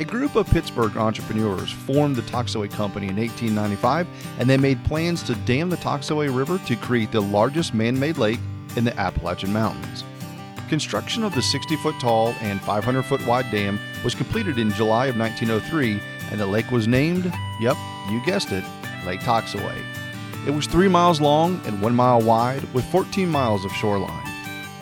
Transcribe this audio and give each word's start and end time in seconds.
A 0.00 0.04
group 0.04 0.34
of 0.34 0.48
Pittsburgh 0.48 0.96
entrepreneurs 0.96 1.70
formed 1.70 2.16
the 2.16 2.22
Toxaway 2.22 2.70
Company 2.70 3.08
in 3.08 3.16
1895 3.16 4.06
and 4.38 4.48
they 4.48 4.56
made 4.56 4.82
plans 4.82 5.22
to 5.24 5.34
dam 5.34 5.68
the 5.68 5.76
Toxaway 5.76 6.34
River 6.34 6.58
to 6.66 6.76
create 6.76 7.12
the 7.12 7.20
largest 7.20 7.74
man 7.74 8.00
made 8.00 8.16
lake 8.16 8.40
in 8.76 8.84
the 8.84 8.98
Appalachian 8.98 9.52
Mountains. 9.52 10.02
Construction 10.70 11.22
of 11.22 11.34
the 11.34 11.42
60 11.42 11.76
foot 11.76 12.00
tall 12.00 12.28
and 12.40 12.62
500 12.62 13.02
foot 13.02 13.26
wide 13.26 13.50
dam 13.50 13.78
was 14.02 14.14
completed 14.14 14.58
in 14.58 14.70
July 14.70 15.08
of 15.08 15.18
1903 15.18 16.00
and 16.30 16.40
the 16.40 16.46
lake 16.46 16.70
was 16.70 16.88
named, 16.88 17.30
yep, 17.60 17.76
you 18.08 18.24
guessed 18.24 18.52
it, 18.52 18.64
Lake 19.04 19.20
Toxaway. 19.20 19.84
It 20.46 20.50
was 20.52 20.66
three 20.66 20.88
miles 20.88 21.20
long 21.20 21.60
and 21.66 21.82
one 21.82 21.94
mile 21.94 22.22
wide 22.22 22.62
with 22.72 22.86
14 22.86 23.28
miles 23.28 23.66
of 23.66 23.72
shoreline. 23.72 24.29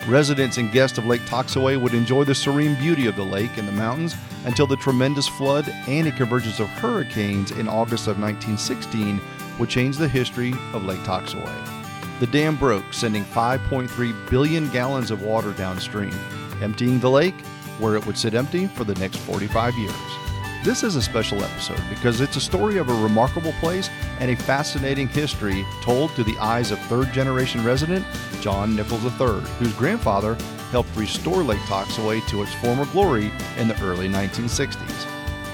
Residents 0.07 0.57
and 0.57 0.71
guests 0.71 0.97
of 0.97 1.05
Lake 1.05 1.21
Toxaway 1.21 1.79
would 1.79 1.93
enjoy 1.93 2.23
the 2.23 2.33
serene 2.33 2.75
beauty 2.75 3.05
of 3.05 3.15
the 3.15 3.23
lake 3.23 3.57
and 3.57 3.67
the 3.67 3.73
mountains 3.73 4.15
until 4.45 4.65
the 4.65 4.77
tremendous 4.77 5.27
flood 5.27 5.67
and 5.87 6.07
a 6.07 6.11
convergence 6.11 6.59
of 6.59 6.67
hurricanes 6.67 7.51
in 7.51 7.67
August 7.67 8.07
of 8.07 8.19
1916 8.19 9.21
would 9.59 9.69
change 9.69 9.97
the 9.97 10.07
history 10.07 10.53
of 10.73 10.85
Lake 10.85 10.99
Toxaway. 11.01 12.19
The 12.19 12.27
dam 12.27 12.55
broke, 12.55 12.93
sending 12.93 13.23
5.3 13.23 14.29
billion 14.29 14.69
gallons 14.69 15.11
of 15.11 15.21
water 15.21 15.51
downstream, 15.51 16.13
emptying 16.61 16.99
the 16.99 17.09
lake 17.09 17.39
where 17.77 17.95
it 17.95 18.05
would 18.05 18.17
sit 18.17 18.33
empty 18.33 18.67
for 18.67 18.83
the 18.83 18.95
next 18.95 19.17
45 19.17 19.75
years. 19.75 20.28
This 20.61 20.83
is 20.83 20.97
a 20.97 21.01
special 21.01 21.41
episode 21.41 21.81
because 21.89 22.19
it's 22.19 22.35
a 22.35 22.41
story 22.41 22.79
of 22.79 22.89
a 22.89 22.93
remarkable 22.93 23.53
place 23.53 23.89
and 24.19 24.29
a 24.29 24.35
fascinating 24.35 25.07
history 25.07 25.65
told 25.81 26.11
through 26.11 26.25
the 26.25 26.37
eyes 26.37 26.71
of 26.71 26.79
third 26.81 27.13
generation 27.13 27.63
resident 27.63 28.05
John 28.41 28.75
Nichols 28.75 29.05
III, 29.05 29.39
whose 29.57 29.71
grandfather 29.75 30.35
helped 30.71 30.93
restore 30.97 31.43
Lake 31.43 31.61
Toxaway 31.61 32.27
to 32.27 32.43
its 32.43 32.53
former 32.55 32.85
glory 32.87 33.31
in 33.57 33.69
the 33.69 33.81
early 33.81 34.09
1960s. 34.09 35.07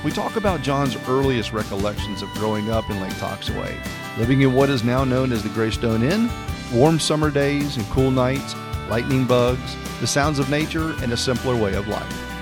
We 0.04 0.10
talk 0.10 0.38
about 0.38 0.64
John's 0.64 0.98
earliest 1.08 1.54
recollections 1.54 2.24
of 2.24 2.30
growing 2.30 2.72
up 2.72 2.90
in 2.90 3.00
Lake 3.00 3.14
Toxaway, 3.14 3.78
living 4.18 4.42
in 4.42 4.56
what 4.56 4.72
is 4.72 4.84
now 4.84 5.04
known 5.04 5.32
as 5.32 5.44
the 5.44 5.50
Greystone 5.50 6.02
Inn, 6.02 6.32
warm 6.74 7.00
summer 7.00 7.30
days 7.30 7.78
and 7.78 7.86
cool 7.92 8.10
nights, 8.10 8.56
lightning 8.90 9.26
bugs, 9.26 9.76
the 10.00 10.08
sounds 10.08 10.40
of 10.40 10.50
nature, 10.50 10.96
and 11.04 11.14
a 11.14 11.18
simpler 11.18 11.56
way 11.56 11.76
of 11.76 11.88
life. 11.88 12.35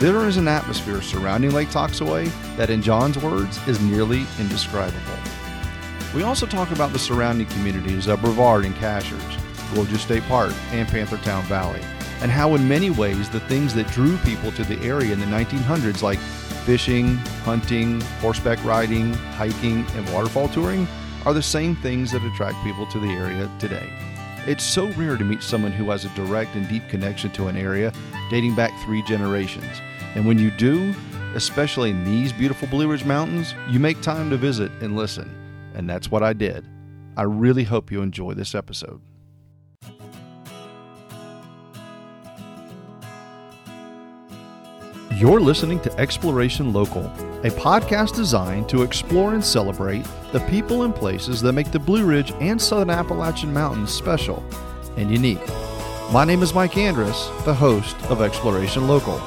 There 0.00 0.26
is 0.26 0.38
an 0.38 0.48
atmosphere 0.48 1.02
surrounding 1.02 1.50
Lake 1.50 1.68
Toxaway 1.68 2.32
that, 2.56 2.70
in 2.70 2.80
John's 2.80 3.18
words, 3.18 3.58
is 3.68 3.82
nearly 3.82 4.24
indescribable. 4.38 4.98
We 6.14 6.22
also 6.22 6.46
talk 6.46 6.70
about 6.70 6.94
the 6.94 6.98
surrounding 6.98 7.46
communities 7.48 8.06
of 8.06 8.22
Brevard 8.22 8.64
and 8.64 8.74
Cashiers, 8.76 9.36
Gorges 9.74 10.00
State 10.00 10.22
Park, 10.22 10.54
and 10.70 10.88
Panthertown 10.88 11.42
Valley, 11.42 11.82
and 12.22 12.30
how, 12.30 12.54
in 12.54 12.66
many 12.66 12.88
ways, 12.88 13.28
the 13.28 13.40
things 13.40 13.74
that 13.74 13.88
drew 13.88 14.16
people 14.18 14.50
to 14.52 14.64
the 14.64 14.80
area 14.80 15.12
in 15.12 15.20
the 15.20 15.26
1900s, 15.26 16.00
like 16.00 16.18
fishing, 16.64 17.18
hunting, 17.44 18.00
horseback 18.22 18.64
riding, 18.64 19.12
hiking, 19.12 19.84
and 19.96 20.10
waterfall 20.14 20.48
touring, 20.48 20.88
are 21.26 21.34
the 21.34 21.42
same 21.42 21.76
things 21.76 22.10
that 22.12 22.24
attract 22.24 22.56
people 22.64 22.86
to 22.86 22.98
the 22.98 23.10
area 23.10 23.50
today. 23.58 23.92
It's 24.46 24.64
so 24.64 24.88
rare 24.92 25.16
to 25.16 25.24
meet 25.24 25.42
someone 25.42 25.70
who 25.70 25.90
has 25.90 26.04
a 26.04 26.08
direct 26.10 26.54
and 26.54 26.66
deep 26.68 26.88
connection 26.88 27.30
to 27.32 27.48
an 27.48 27.56
area 27.56 27.92
dating 28.30 28.54
back 28.54 28.72
three 28.84 29.02
generations. 29.02 29.80
And 30.14 30.26
when 30.26 30.38
you 30.38 30.50
do, 30.50 30.94
especially 31.34 31.90
in 31.90 32.04
these 32.04 32.32
beautiful 32.32 32.66
Blue 32.68 32.90
Ridge 32.90 33.04
Mountains, 33.04 33.54
you 33.68 33.78
make 33.78 34.00
time 34.00 34.30
to 34.30 34.36
visit 34.36 34.72
and 34.80 34.96
listen. 34.96 35.30
And 35.74 35.88
that's 35.88 36.10
what 36.10 36.22
I 36.22 36.32
did. 36.32 36.66
I 37.16 37.22
really 37.22 37.64
hope 37.64 37.92
you 37.92 38.00
enjoy 38.00 38.32
this 38.32 38.54
episode. 38.54 39.00
You're 45.14 45.40
listening 45.40 45.80
to 45.80 45.94
Exploration 45.98 46.72
Local, 46.72 47.02
a 47.42 47.48
podcast 47.48 48.14
designed 48.14 48.68
to 48.68 48.82
explore 48.82 49.32
and 49.32 49.42
celebrate 49.42 50.06
the 50.30 50.40
people 50.40 50.82
and 50.82 50.94
places 50.94 51.40
that 51.40 51.54
make 51.54 51.70
the 51.70 51.78
Blue 51.78 52.04
Ridge 52.04 52.32
and 52.32 52.60
Southern 52.60 52.90
Appalachian 52.90 53.50
Mountains 53.50 53.90
special 53.90 54.44
and 54.98 55.10
unique. 55.10 55.40
My 56.12 56.26
name 56.26 56.42
is 56.42 56.52
Mike 56.52 56.76
Andrus, 56.76 57.28
the 57.46 57.54
host 57.54 57.96
of 58.10 58.20
Exploration 58.20 58.86
Local. 58.86 59.18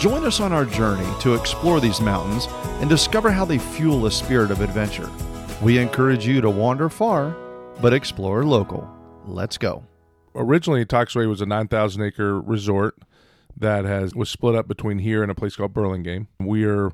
Join 0.00 0.24
us 0.24 0.40
on 0.40 0.52
our 0.52 0.64
journey 0.64 1.08
to 1.20 1.34
explore 1.34 1.78
these 1.78 2.00
mountains 2.00 2.48
and 2.80 2.90
discover 2.90 3.30
how 3.30 3.44
they 3.44 3.58
fuel 3.58 4.06
a 4.06 4.10
spirit 4.10 4.50
of 4.50 4.60
adventure. 4.60 5.08
We 5.62 5.78
encourage 5.78 6.26
you 6.26 6.40
to 6.40 6.50
wander 6.50 6.88
far, 6.88 7.36
but 7.80 7.92
explore 7.92 8.44
local. 8.44 8.90
Let's 9.26 9.58
go. 9.58 9.84
Originally, 10.34 10.84
Toxaway 10.84 11.28
was 11.28 11.40
a 11.40 11.46
9,000 11.46 12.02
acre 12.02 12.40
resort 12.40 12.96
that 13.56 13.84
has 13.84 14.12
was 14.12 14.28
split 14.28 14.56
up 14.56 14.66
between 14.66 14.98
here 14.98 15.22
and 15.22 15.30
a 15.30 15.36
place 15.36 15.54
called 15.54 15.72
Burlingame. 15.72 16.26
We 16.40 16.64
are 16.64 16.90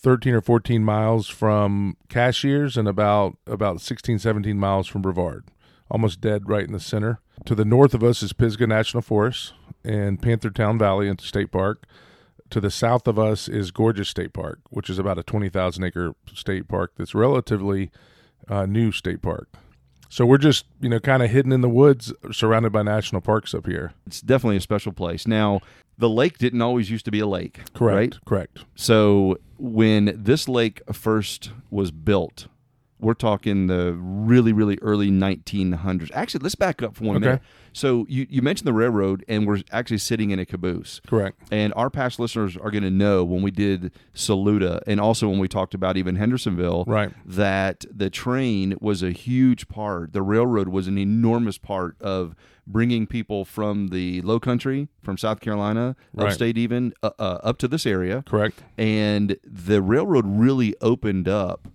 13 0.00 0.34
or 0.34 0.40
14 0.40 0.84
miles 0.84 1.28
from 1.28 1.96
Cashiers 2.08 2.76
and 2.76 2.88
about 2.88 3.36
about 3.46 3.80
16 3.80 4.18
17 4.18 4.58
miles 4.58 4.86
from 4.86 5.02
Brevard. 5.02 5.44
Almost 5.90 6.20
dead 6.20 6.48
right 6.48 6.64
in 6.64 6.72
the 6.72 6.80
center. 6.80 7.20
To 7.46 7.54
the 7.54 7.64
north 7.64 7.94
of 7.94 8.02
us 8.02 8.22
is 8.22 8.32
Pisgah 8.32 8.66
National 8.66 9.02
Forest 9.02 9.54
and 9.84 10.20
Panthertown 10.20 10.78
Valley 10.78 11.08
into 11.08 11.24
State 11.24 11.50
Park. 11.50 11.84
To 12.50 12.60
the 12.60 12.70
south 12.70 13.06
of 13.06 13.18
us 13.18 13.48
is 13.48 13.70
Gorges 13.70 14.08
State 14.08 14.32
Park, 14.32 14.60
which 14.70 14.90
is 14.90 14.98
about 14.98 15.18
a 15.18 15.22
20,000 15.22 15.84
acre 15.84 16.14
state 16.34 16.68
park 16.68 16.92
that's 16.96 17.14
relatively 17.14 17.90
uh, 18.48 18.66
new 18.66 18.90
state 18.90 19.22
park. 19.22 19.48
So 20.08 20.26
we're 20.26 20.38
just, 20.38 20.66
you 20.80 20.88
know, 20.88 20.98
kind 20.98 21.22
of 21.22 21.30
hidden 21.30 21.52
in 21.52 21.60
the 21.60 21.68
woods 21.68 22.12
surrounded 22.32 22.72
by 22.72 22.82
national 22.82 23.20
parks 23.20 23.54
up 23.54 23.66
here. 23.66 23.92
It's 24.06 24.20
definitely 24.20 24.56
a 24.56 24.60
special 24.60 24.90
place. 24.90 25.28
Now, 25.28 25.60
the 26.00 26.08
lake 26.08 26.38
didn't 26.38 26.62
always 26.62 26.90
used 26.90 27.04
to 27.04 27.10
be 27.10 27.20
a 27.20 27.26
lake. 27.26 27.60
Correct. 27.74 27.96
Right? 27.96 28.24
Correct. 28.24 28.58
So 28.74 29.38
when 29.58 30.12
this 30.16 30.48
lake 30.48 30.82
first 30.92 31.52
was 31.70 31.90
built, 31.90 32.48
we're 33.00 33.14
talking 33.14 33.66
the 33.66 33.94
really, 33.94 34.52
really 34.52 34.78
early 34.82 35.10
1900s. 35.10 36.10
Actually, 36.12 36.42
let's 36.42 36.54
back 36.54 36.82
up 36.82 36.96
for 36.96 37.04
one 37.04 37.16
Okay. 37.16 37.26
minute. 37.26 37.42
So 37.72 38.04
you, 38.08 38.26
you 38.28 38.42
mentioned 38.42 38.66
the 38.66 38.72
railroad, 38.72 39.24
and 39.28 39.46
we're 39.46 39.60
actually 39.70 39.98
sitting 39.98 40.30
in 40.32 40.40
a 40.40 40.44
caboose. 40.44 41.00
Correct. 41.06 41.40
And 41.52 41.72
our 41.76 41.88
past 41.88 42.18
listeners 42.18 42.56
are 42.56 42.70
going 42.72 42.82
to 42.82 42.90
know 42.90 43.22
when 43.24 43.42
we 43.42 43.52
did 43.52 43.92
Saluda, 44.12 44.82
and 44.88 45.00
also 45.00 45.28
when 45.28 45.38
we 45.38 45.46
talked 45.46 45.72
about 45.72 45.96
even 45.96 46.16
Hendersonville, 46.16 46.84
Right. 46.88 47.12
that 47.24 47.84
the 47.88 48.10
train 48.10 48.76
was 48.80 49.04
a 49.04 49.12
huge 49.12 49.68
part. 49.68 50.12
The 50.12 50.22
railroad 50.22 50.68
was 50.68 50.88
an 50.88 50.98
enormous 50.98 51.58
part 51.58 51.94
of 52.00 52.34
bringing 52.66 53.06
people 53.06 53.44
from 53.44 53.88
the 53.88 54.20
Low 54.22 54.40
Country, 54.40 54.88
from 55.02 55.16
South 55.16 55.38
Carolina, 55.40 55.94
Right. 56.12 56.26
upstate, 56.26 56.58
even 56.58 56.92
uh, 57.04 57.10
uh, 57.20 57.38
up 57.44 57.58
to 57.58 57.68
this 57.68 57.86
area 57.86 58.24
Correct. 58.26 58.62
and 58.78 59.36
the 59.44 59.80
railroad 59.80 60.24
really 60.26 60.74
opened 60.80 61.28
up 61.28 61.68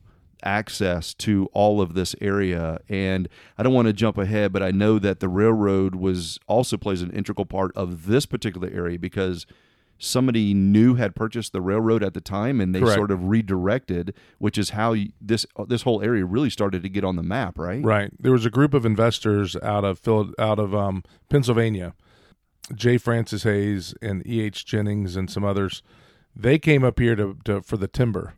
access 0.45 1.13
to 1.13 1.49
all 1.53 1.81
of 1.81 1.93
this 1.93 2.15
area 2.21 2.79
and 2.87 3.27
i 3.57 3.63
don't 3.63 3.73
want 3.73 3.87
to 3.87 3.93
jump 3.93 4.17
ahead 4.17 4.53
but 4.53 4.61
i 4.63 4.71
know 4.71 4.99
that 4.99 5.19
the 5.19 5.29
railroad 5.29 5.95
was 5.95 6.39
also 6.47 6.77
plays 6.77 7.01
an 7.01 7.11
integral 7.11 7.45
part 7.45 7.71
of 7.75 8.05
this 8.05 8.25
particular 8.25 8.69
area 8.73 8.99
because 8.99 9.45
somebody 9.97 10.53
new 10.53 10.95
had 10.95 11.15
purchased 11.15 11.53
the 11.53 11.61
railroad 11.61 12.03
at 12.03 12.13
the 12.13 12.21
time 12.21 12.59
and 12.59 12.75
they 12.75 12.79
Correct. 12.79 12.95
sort 12.95 13.11
of 13.11 13.25
redirected 13.25 14.13
which 14.39 14.57
is 14.57 14.71
how 14.71 14.93
you, 14.93 15.11
this 15.21 15.45
this 15.67 15.83
whole 15.83 16.01
area 16.01 16.25
really 16.25 16.49
started 16.49 16.83
to 16.83 16.89
get 16.89 17.03
on 17.03 17.15
the 17.15 17.23
map 17.23 17.57
right 17.57 17.75
Right. 17.83 18.11
There 18.19 18.31
was 18.31 18.45
a 18.45 18.49
group 18.49 18.73
of 18.73 18.85
investors 18.85 19.55
out 19.57 19.83
of 19.83 19.99
Phil, 19.99 20.33
out 20.37 20.59
of 20.59 20.73
um, 20.75 21.03
Pennsylvania, 21.29 21.93
J. 22.73 22.97
Francis 22.97 23.43
Hayes 23.43 23.93
and 24.01 24.25
E. 24.27 24.41
H. 24.41 24.65
Jennings 24.65 25.15
and 25.15 25.29
some 25.29 25.43
others. 25.43 25.81
They 26.35 26.57
came 26.59 26.83
up 26.83 26.99
here 26.99 27.15
to, 27.15 27.37
to 27.45 27.61
for 27.61 27.77
the 27.77 27.87
timber 27.87 28.33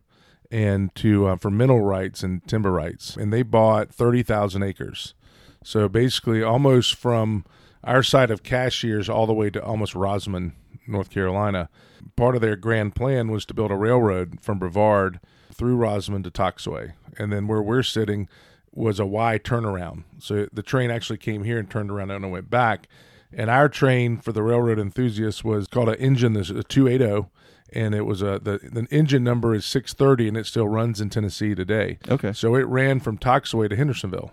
and 0.50 0.94
to 0.96 1.26
uh, 1.26 1.36
for 1.36 1.50
mineral 1.50 1.80
rights 1.80 2.22
and 2.22 2.46
timber 2.46 2.72
rights, 2.72 3.16
and 3.16 3.32
they 3.32 3.42
bought 3.42 3.92
thirty 3.92 4.22
thousand 4.22 4.62
acres. 4.62 5.14
So 5.62 5.88
basically, 5.88 6.42
almost 6.42 6.94
from 6.94 7.44
our 7.84 8.02
side 8.02 8.30
of 8.30 8.42
Cashiers 8.42 9.08
all 9.08 9.26
the 9.26 9.34
way 9.34 9.50
to 9.50 9.62
almost 9.62 9.94
Rosman, 9.94 10.52
North 10.86 11.10
Carolina. 11.10 11.68
Part 12.16 12.34
of 12.34 12.40
their 12.40 12.56
grand 12.56 12.94
plan 12.94 13.30
was 13.30 13.44
to 13.46 13.54
build 13.54 13.70
a 13.70 13.76
railroad 13.76 14.40
from 14.40 14.58
Brevard 14.58 15.20
through 15.52 15.76
Rosman 15.76 16.24
to 16.24 16.30
Toxaway, 16.30 16.92
and 17.18 17.32
then 17.32 17.46
where 17.46 17.62
we're 17.62 17.82
sitting 17.82 18.28
was 18.72 19.00
a 19.00 19.06
Y 19.06 19.38
turnaround. 19.42 20.04
So 20.18 20.48
the 20.52 20.62
train 20.62 20.90
actually 20.90 21.18
came 21.18 21.44
here 21.44 21.58
and 21.58 21.70
turned 21.70 21.90
around 21.90 22.10
and 22.10 22.30
went 22.30 22.50
back. 22.50 22.88
And 23.32 23.50
our 23.50 23.68
train 23.68 24.16
for 24.18 24.32
the 24.32 24.42
railroad 24.42 24.78
enthusiasts 24.78 25.44
was 25.44 25.66
called 25.66 25.90
an 25.90 25.96
engine, 25.96 26.32
this 26.32 26.48
a 26.48 26.62
280, 26.62 27.28
and 27.72 27.94
it 27.94 28.02
was 28.02 28.22
a 28.22 28.38
the, 28.38 28.58
the 28.62 28.86
engine 28.90 29.24
number 29.24 29.54
is 29.54 29.64
630, 29.66 30.28
and 30.28 30.36
it 30.36 30.46
still 30.46 30.68
runs 30.68 31.00
in 31.00 31.10
Tennessee 31.10 31.54
today. 31.54 31.98
Okay. 32.08 32.32
So 32.32 32.54
it 32.54 32.66
ran 32.66 33.00
from 33.00 33.18
Toxaway 33.18 33.68
to 33.68 33.76
Hendersonville 33.76 34.32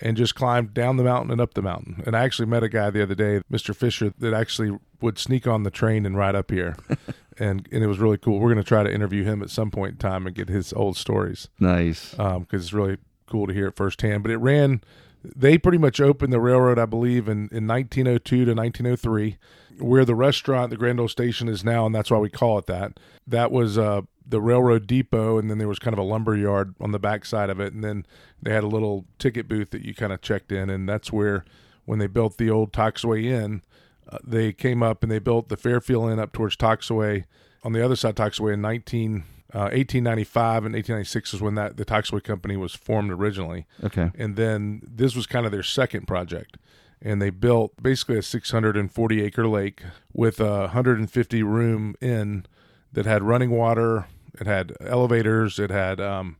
and 0.00 0.16
just 0.16 0.34
climbed 0.34 0.72
down 0.72 0.96
the 0.96 1.04
mountain 1.04 1.30
and 1.30 1.40
up 1.40 1.54
the 1.54 1.62
mountain. 1.62 2.02
And 2.06 2.16
I 2.16 2.24
actually 2.24 2.46
met 2.46 2.62
a 2.62 2.68
guy 2.68 2.90
the 2.90 3.02
other 3.02 3.14
day, 3.14 3.42
Mr. 3.52 3.74
Fisher, 3.74 4.12
that 4.18 4.32
actually 4.32 4.78
would 5.00 5.18
sneak 5.18 5.46
on 5.46 5.62
the 5.62 5.70
train 5.70 6.06
and 6.06 6.16
ride 6.16 6.34
up 6.34 6.50
here. 6.50 6.76
and 7.38 7.68
and 7.70 7.82
it 7.82 7.86
was 7.86 7.98
really 7.98 8.18
cool. 8.18 8.38
We're 8.38 8.52
going 8.52 8.64
to 8.64 8.68
try 8.68 8.82
to 8.82 8.92
interview 8.92 9.24
him 9.24 9.42
at 9.42 9.50
some 9.50 9.70
point 9.70 9.92
in 9.92 9.98
time 9.98 10.26
and 10.26 10.34
get 10.34 10.48
his 10.48 10.72
old 10.72 10.96
stories 10.96 11.48
nice 11.58 12.18
um, 12.18 12.42
because 12.42 12.62
it's 12.62 12.72
really 12.72 12.98
cool 13.26 13.46
to 13.46 13.52
hear 13.52 13.68
it 13.68 13.76
firsthand. 13.76 14.22
But 14.22 14.32
it 14.32 14.38
ran 14.38 14.82
they 15.22 15.58
pretty 15.58 15.78
much 15.78 16.00
opened 16.00 16.32
the 16.32 16.40
railroad, 16.40 16.78
I 16.78 16.86
believe, 16.86 17.28
in, 17.28 17.48
in 17.52 17.66
1902 17.66 18.44
to 18.44 18.54
1903, 18.54 19.36
where 19.78 20.04
the 20.04 20.14
restaurant, 20.14 20.70
the 20.70 20.76
Grand 20.76 21.00
Ole 21.00 21.08
Station, 21.08 21.48
is 21.48 21.64
now, 21.64 21.86
and 21.86 21.94
that's 21.94 22.10
why 22.10 22.18
we 22.18 22.30
call 22.30 22.58
it 22.58 22.66
that. 22.66 22.98
That 23.26 23.52
was 23.52 23.76
uh, 23.76 24.02
the 24.26 24.40
railroad 24.40 24.86
depot, 24.86 25.38
and 25.38 25.50
then 25.50 25.58
there 25.58 25.68
was 25.68 25.78
kind 25.78 25.94
of 25.94 25.98
a 25.98 26.04
lumber 26.04 26.36
yard 26.36 26.74
on 26.80 26.92
the 26.92 26.98
back 26.98 27.24
side 27.24 27.50
of 27.50 27.60
it, 27.60 27.72
and 27.72 27.84
then 27.84 28.06
they 28.40 28.52
had 28.52 28.64
a 28.64 28.68
little 28.68 29.04
ticket 29.18 29.48
booth 29.48 29.70
that 29.70 29.84
you 29.84 29.94
kind 29.94 30.12
of 30.12 30.22
checked 30.22 30.52
in, 30.52 30.70
and 30.70 30.88
that's 30.88 31.12
where 31.12 31.44
when 31.84 31.98
they 31.98 32.06
built 32.06 32.38
the 32.38 32.50
old 32.50 32.72
Toxaway 32.72 33.24
Inn, 33.24 33.62
uh, 34.08 34.18
they 34.24 34.52
came 34.52 34.82
up 34.82 35.02
and 35.02 35.10
they 35.10 35.18
built 35.18 35.48
the 35.48 35.56
Fairfield 35.56 36.10
Inn 36.10 36.18
up 36.18 36.32
towards 36.32 36.56
Toxaway 36.56 37.24
on 37.62 37.72
the 37.72 37.84
other 37.84 37.96
side 37.96 38.18
of 38.18 38.32
Toxaway 38.32 38.54
in 38.54 38.62
19- 38.62 39.22
uh, 39.52 39.72
1895 39.72 40.64
and 40.64 40.74
1896 40.74 41.34
is 41.34 41.40
when 41.40 41.54
that 41.56 41.76
the 41.76 41.84
Toxaway 41.84 42.22
Company 42.22 42.56
was 42.56 42.74
formed 42.74 43.10
originally. 43.10 43.66
Okay. 43.82 44.10
And 44.16 44.36
then 44.36 44.82
this 44.84 45.16
was 45.16 45.26
kind 45.26 45.44
of 45.44 45.52
their 45.52 45.62
second 45.62 46.06
project. 46.06 46.56
And 47.02 47.20
they 47.20 47.30
built 47.30 47.82
basically 47.82 48.18
a 48.18 48.22
640 48.22 49.22
acre 49.22 49.48
lake 49.48 49.82
with 50.12 50.38
a 50.38 50.60
150 50.60 51.42
room 51.42 51.94
inn 52.00 52.46
that 52.92 53.06
had 53.06 53.22
running 53.22 53.50
water, 53.50 54.06
it 54.38 54.46
had 54.46 54.74
elevators, 54.80 55.58
it 55.58 55.70
had 55.70 56.00
um, 56.00 56.36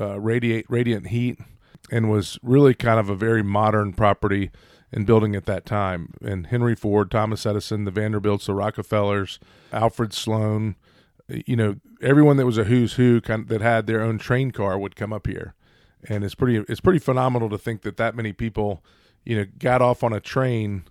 uh, 0.00 0.18
radiate 0.20 0.66
radiant 0.68 1.08
heat, 1.08 1.38
and 1.90 2.10
was 2.10 2.38
really 2.42 2.74
kind 2.74 3.00
of 3.00 3.08
a 3.08 3.14
very 3.14 3.42
modern 3.42 3.92
property 3.92 4.50
and 4.92 5.06
building 5.06 5.34
at 5.34 5.46
that 5.46 5.66
time. 5.66 6.14
And 6.22 6.46
Henry 6.46 6.74
Ford, 6.74 7.10
Thomas 7.10 7.44
Edison, 7.44 7.84
the 7.84 7.90
Vanderbilts, 7.90 8.46
the 8.46 8.54
Rockefellers, 8.54 9.38
Alfred 9.72 10.12
Sloan, 10.12 10.76
you 11.28 11.56
know, 11.56 11.76
everyone 12.00 12.36
that 12.38 12.46
was 12.46 12.58
a 12.58 12.64
who's 12.64 12.94
who 12.94 13.20
kind 13.20 13.42
of, 13.42 13.48
that 13.48 13.60
had 13.60 13.86
their 13.86 14.02
own 14.02 14.18
train 14.18 14.50
car 14.50 14.78
would 14.78 14.96
come 14.96 15.12
up 15.12 15.26
here, 15.26 15.54
and 16.08 16.24
it's 16.24 16.34
pretty 16.34 16.64
it's 16.68 16.80
pretty 16.80 16.98
phenomenal 16.98 17.48
to 17.50 17.58
think 17.58 17.82
that 17.82 17.96
that 17.98 18.14
many 18.14 18.32
people, 18.32 18.82
you 19.24 19.36
know, 19.36 19.46
got 19.58 19.82
off 19.82 20.02
on 20.02 20.12
a 20.12 20.20
train 20.20 20.84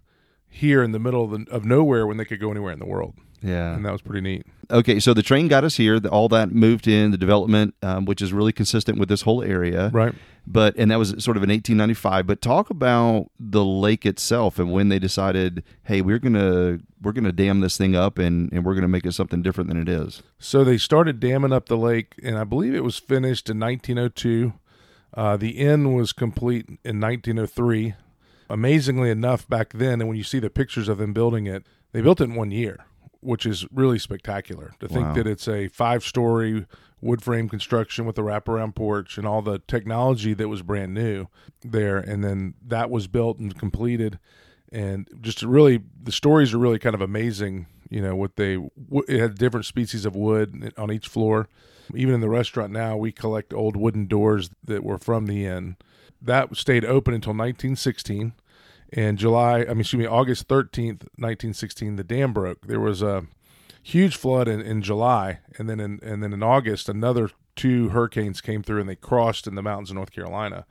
here 0.49 0.83
in 0.83 0.91
the 0.91 0.99
middle 0.99 1.23
of, 1.23 1.31
the, 1.31 1.51
of 1.51 1.65
nowhere 1.65 2.07
when 2.07 2.17
they 2.17 2.25
could 2.25 2.39
go 2.39 2.51
anywhere 2.51 2.71
in 2.71 2.79
the 2.79 2.85
world. 2.85 3.15
Yeah, 3.41 3.75
and 3.75 3.85
that 3.85 3.91
was 3.91 4.01
pretty 4.01 4.21
neat. 4.21 4.45
Okay, 4.69 4.99
so 4.99 5.13
the 5.13 5.23
train 5.23 5.47
got 5.47 5.63
us 5.63 5.77
here. 5.77 5.99
All 6.07 6.27
that 6.29 6.51
moved 6.51 6.87
in 6.87 7.11
the 7.11 7.17
development, 7.17 7.75
um, 7.81 8.05
which 8.05 8.21
is 8.21 8.33
really 8.33 8.51
consistent 8.51 8.99
with 8.99 9.07
this 9.07 9.21
whole 9.21 9.41
area, 9.41 9.89
right? 9.93 10.13
But 10.45 10.75
and 10.77 10.91
that 10.91 10.97
was 10.97 11.09
sort 11.23 11.37
of 11.37 11.43
in 11.43 11.49
1895. 11.49 12.27
But 12.27 12.41
talk 12.41 12.69
about 12.69 13.29
the 13.39 13.63
lake 13.63 14.05
itself 14.05 14.59
and 14.59 14.71
when 14.71 14.89
they 14.89 14.99
decided, 14.99 15.63
hey, 15.83 16.01
we're 16.01 16.19
gonna 16.19 16.79
we're 17.01 17.13
gonna 17.13 17.31
dam 17.31 17.61
this 17.61 17.77
thing 17.77 17.95
up 17.95 18.17
and 18.17 18.51
and 18.51 18.65
we're 18.65 18.75
gonna 18.75 18.87
make 18.87 19.05
it 19.05 19.13
something 19.13 19.41
different 19.41 19.69
than 19.69 19.79
it 19.79 19.87
is. 19.87 20.21
So 20.39 20.63
they 20.63 20.77
started 20.77 21.19
damming 21.19 21.53
up 21.53 21.67
the 21.67 21.77
lake, 21.77 22.15
and 22.23 22.37
I 22.37 22.43
believe 22.43 22.73
it 22.73 22.83
was 22.83 22.97
finished 22.97 23.49
in 23.49 23.59
1902. 23.59 24.53
Uh, 25.13 25.37
the 25.37 25.51
inn 25.51 25.93
was 25.93 26.11
complete 26.11 26.67
in 26.83 26.99
1903. 26.99 27.95
Amazingly 28.49 29.09
enough, 29.09 29.47
back 29.47 29.73
then, 29.73 29.99
and 29.99 30.07
when 30.07 30.17
you 30.17 30.23
see 30.23 30.39
the 30.39 30.49
pictures 30.49 30.87
of 30.87 30.99
them 30.99 31.11
building 31.11 31.47
it, 31.47 31.65
they 31.91 32.01
built 32.01 32.21
it 32.21 32.25
in 32.25 32.35
one 32.35 32.51
year 32.51 32.85
which 33.21 33.45
is 33.45 33.65
really 33.71 33.99
spectacular. 33.99 34.73
To 34.79 34.87
think 34.87 35.07
wow. 35.07 35.13
that 35.13 35.27
it's 35.27 35.47
a 35.47 35.67
five 35.69 36.03
story 36.03 36.65
wood 37.01 37.21
frame 37.21 37.47
construction 37.47 38.05
with 38.05 38.17
a 38.17 38.21
wraparound 38.21 38.75
porch 38.75 39.17
and 39.17 39.27
all 39.27 39.41
the 39.41 39.59
technology 39.67 40.33
that 40.33 40.47
was 40.47 40.61
brand 40.61 40.93
new 40.93 41.27
there. 41.61 41.97
And 41.97 42.23
then 42.23 42.55
that 42.65 42.89
was 42.89 43.07
built 43.07 43.37
and 43.39 43.57
completed. 43.57 44.19
And 44.71 45.07
just 45.21 45.43
really, 45.43 45.81
the 46.01 46.11
stories 46.11 46.53
are 46.53 46.57
really 46.57 46.79
kind 46.79 46.95
of 46.95 47.01
amazing. 47.01 47.67
You 47.89 48.01
know, 48.01 48.15
what 48.15 48.35
they, 48.35 48.57
it 49.07 49.19
had 49.19 49.35
different 49.35 49.65
species 49.65 50.05
of 50.05 50.15
wood 50.15 50.73
on 50.77 50.91
each 50.91 51.07
floor. 51.07 51.47
Even 51.95 52.15
in 52.15 52.19
the 52.19 52.27
restaurant 52.27 52.73
now, 52.73 52.97
we 52.97 53.13
collect 53.13 53.53
old 53.53 53.77
wooden 53.77 54.07
doors 54.07 54.49
that 54.63 54.83
were 54.83 54.97
from 54.97 55.25
the 55.25 55.45
inn. 55.45 55.77
That 56.21 56.57
stayed 56.57 56.83
open 56.83 57.13
until 57.13 57.31
1916 57.31 58.33
in 58.89 59.17
July, 59.17 59.61
I 59.61 59.65
mean, 59.69 59.81
excuse 59.81 59.99
me, 59.99 60.07
August 60.07 60.47
13th, 60.47 61.03
1916, 61.17 61.95
the 61.97 62.03
dam 62.03 62.33
broke. 62.33 62.67
There 62.67 62.79
was 62.79 63.01
a 63.01 63.25
huge 63.83 64.15
flood 64.15 64.47
in, 64.47 64.61
in 64.61 64.81
July, 64.81 65.39
and 65.57 65.69
then 65.69 65.79
in, 65.79 65.99
and 66.01 66.23
then 66.23 66.33
in 66.33 66.43
August, 66.43 66.89
another 66.89 67.29
two 67.55 67.89
hurricanes 67.89 68.39
came 68.39 68.63
through 68.63 68.79
and 68.79 68.89
they 68.89 68.95
crossed 68.95 69.47
in 69.47 69.55
the 69.55 69.63
mountains 69.63 69.89
of 69.89 69.95
North 69.95 70.11
Carolina. 70.11 70.65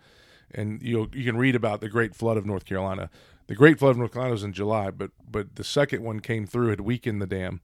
And 0.54 0.80
you 0.80 1.10
you 1.12 1.24
can 1.24 1.36
read 1.36 1.56
about 1.56 1.80
the 1.80 1.88
Great 1.88 2.14
Flood 2.14 2.36
of 2.36 2.46
North 2.46 2.64
Carolina. 2.64 3.10
The 3.48 3.54
Great 3.54 3.78
Flood 3.78 3.90
of 3.90 3.98
North 3.98 4.12
Carolina 4.12 4.32
was 4.32 4.44
in 4.44 4.52
July, 4.52 4.90
but 4.90 5.10
but 5.28 5.56
the 5.56 5.64
second 5.64 6.02
one 6.02 6.20
came 6.20 6.46
through 6.46 6.70
had 6.70 6.80
weakened 6.80 7.20
the 7.20 7.26
dam, 7.26 7.60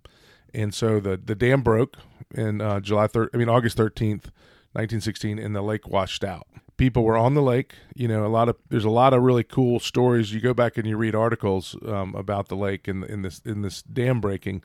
and 0.53 0.75
so 0.75 1.01
the 1.01 1.17
the 1.17 1.37
dam 1.37 1.63
broke 1.63 1.97
in 2.35 2.61
uh, 2.61 2.81
July 2.81 3.07
third. 3.07 3.31
I 3.33 3.37
mean 3.37 3.49
August 3.49 3.77
thirteenth, 3.77 4.31
nineteen 4.75 5.01
sixteen, 5.01 5.39
and 5.39 5.55
the 5.55 5.63
lake 5.63 5.89
washed 5.89 6.25
out 6.25 6.47
people 6.83 7.05
were 7.05 7.17
on 7.17 7.35
the 7.35 7.43
lake. 7.43 7.75
You 7.95 8.09
know, 8.09 8.27
a 8.27 8.29
lot 8.29 8.49
of 8.49 8.57
there's 8.69 8.85
a 8.85 8.91
lot 8.91 9.15
of 9.15 9.23
really 9.23 9.45
cool 9.45 9.79
stories. 9.79 10.33
You 10.33 10.41
go 10.41 10.53
back 10.53 10.77
and 10.77 10.87
you 10.87 10.97
read 10.97 11.15
articles 11.15 11.77
um, 11.87 12.13
about 12.17 12.49
the 12.49 12.57
lake 12.57 12.89
and 12.89 13.05
in 13.05 13.23
this 13.23 13.41
in 13.45 13.63
this 13.63 13.83
dam 13.83 14.21
breaking, 14.21 14.63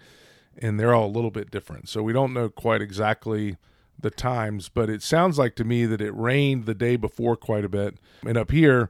and 0.57 0.79
they're 0.79 0.95
all 0.95 1.05
a 1.05 1.13
little 1.13 1.31
bit 1.31 1.51
different. 1.51 1.89
So 1.89 2.01
we 2.01 2.13
don't 2.13 2.33
know 2.33 2.49
quite 2.49 2.81
exactly 2.81 3.57
the 3.99 4.09
times, 4.09 4.67
but 4.69 4.89
it 4.89 5.03
sounds 5.03 5.37
like 5.37 5.55
to 5.55 5.63
me 5.63 5.85
that 5.85 6.01
it 6.01 6.11
rained 6.11 6.65
the 6.65 6.75
day 6.75 6.95
before 6.95 7.35
quite 7.35 7.65
a 7.65 7.69
bit. 7.69 7.97
And 8.25 8.37
up 8.37 8.51
here, 8.51 8.89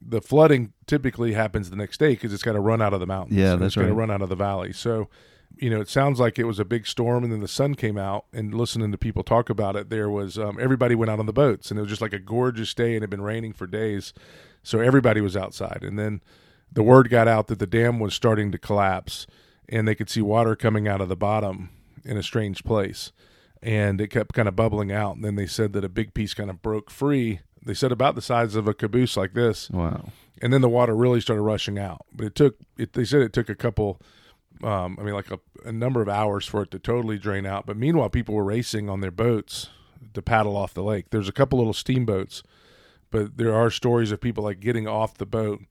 the 0.00 0.20
flooding 0.20 0.72
typically 0.86 1.32
happens 1.32 1.68
the 1.68 1.76
next 1.76 1.98
day 1.98 2.10
because 2.10 2.32
it's 2.32 2.42
got 2.42 2.52
to 2.52 2.60
run 2.60 2.80
out 2.80 2.94
of 2.94 3.00
the 3.00 3.06
mountains. 3.06 3.38
Yeah, 3.38 3.56
that's 3.56 3.68
it's 3.68 3.76
right. 3.76 3.84
Got 3.84 3.88
to 3.88 3.94
run 3.94 4.10
out 4.10 4.22
of 4.22 4.30
the 4.30 4.36
valley. 4.36 4.72
So 4.72 5.08
you 5.58 5.70
know, 5.70 5.80
it 5.80 5.88
sounds 5.88 6.20
like 6.20 6.38
it 6.38 6.44
was 6.44 6.58
a 6.58 6.64
big 6.64 6.86
storm, 6.86 7.24
and 7.24 7.32
then 7.32 7.40
the 7.40 7.48
sun 7.48 7.74
came 7.74 7.96
out. 7.96 8.26
And 8.32 8.54
listening 8.54 8.92
to 8.92 8.98
people 8.98 9.22
talk 9.22 9.50
about 9.50 9.76
it, 9.76 9.90
there 9.90 10.10
was 10.10 10.38
um, 10.38 10.58
everybody 10.60 10.94
went 10.94 11.10
out 11.10 11.20
on 11.20 11.26
the 11.26 11.32
boats, 11.32 11.70
and 11.70 11.78
it 11.78 11.82
was 11.82 11.90
just 11.90 12.02
like 12.02 12.12
a 12.12 12.18
gorgeous 12.18 12.74
day, 12.74 12.94
and 12.94 12.96
it 12.96 13.02
had 13.02 13.10
been 13.10 13.22
raining 13.22 13.52
for 13.52 13.66
days, 13.66 14.12
so 14.62 14.80
everybody 14.80 15.20
was 15.20 15.36
outside. 15.36 15.80
And 15.82 15.98
then 15.98 16.20
the 16.72 16.82
word 16.82 17.08
got 17.08 17.28
out 17.28 17.46
that 17.48 17.58
the 17.58 17.66
dam 17.66 18.00
was 18.00 18.14
starting 18.14 18.50
to 18.52 18.58
collapse, 18.58 19.26
and 19.68 19.86
they 19.86 19.94
could 19.94 20.10
see 20.10 20.22
water 20.22 20.56
coming 20.56 20.88
out 20.88 21.00
of 21.00 21.08
the 21.08 21.16
bottom 21.16 21.70
in 22.04 22.16
a 22.16 22.22
strange 22.22 22.64
place, 22.64 23.12
and 23.62 24.00
it 24.00 24.08
kept 24.08 24.34
kind 24.34 24.48
of 24.48 24.56
bubbling 24.56 24.92
out. 24.92 25.16
And 25.16 25.24
then 25.24 25.36
they 25.36 25.46
said 25.46 25.72
that 25.72 25.84
a 25.84 25.88
big 25.88 26.14
piece 26.14 26.34
kind 26.34 26.50
of 26.50 26.62
broke 26.62 26.90
free. 26.90 27.40
They 27.64 27.74
said 27.74 27.92
about 27.92 28.14
the 28.14 28.22
size 28.22 28.56
of 28.56 28.68
a 28.68 28.74
caboose 28.74 29.16
like 29.16 29.34
this. 29.34 29.70
Wow. 29.70 30.10
And 30.42 30.52
then 30.52 30.60
the 30.60 30.68
water 30.68 30.94
really 30.94 31.20
started 31.20 31.42
rushing 31.42 31.78
out, 31.78 32.04
but 32.12 32.26
it 32.26 32.34
took. 32.34 32.56
It, 32.76 32.92
they 32.92 33.04
said 33.04 33.22
it 33.22 33.32
took 33.32 33.48
a 33.48 33.54
couple 33.54 34.00
um, 34.62 34.96
I 35.00 35.02
mean, 35.02 35.14
like 35.14 35.30
a, 35.30 35.40
a, 35.64 35.72
number 35.72 36.00
of 36.00 36.08
hours 36.08 36.46
for 36.46 36.62
it 36.62 36.70
to 36.70 36.78
totally 36.78 37.18
drain 37.18 37.44
out. 37.44 37.66
But 37.66 37.76
meanwhile, 37.76 38.08
people 38.08 38.34
were 38.34 38.44
racing 38.44 38.88
on 38.88 39.00
their 39.00 39.10
boats 39.10 39.68
to 40.14 40.22
paddle 40.22 40.56
off 40.56 40.74
the 40.74 40.82
lake. 40.82 41.06
There's 41.10 41.28
a 41.28 41.32
couple 41.32 41.58
little 41.58 41.72
steamboats, 41.72 42.42
but 43.10 43.36
there 43.36 43.54
are 43.54 43.70
stories 43.70 44.12
of 44.12 44.20
people 44.20 44.44
like 44.44 44.60
getting 44.60 44.86
off 44.86 45.18
the 45.18 45.26
boat 45.26 45.62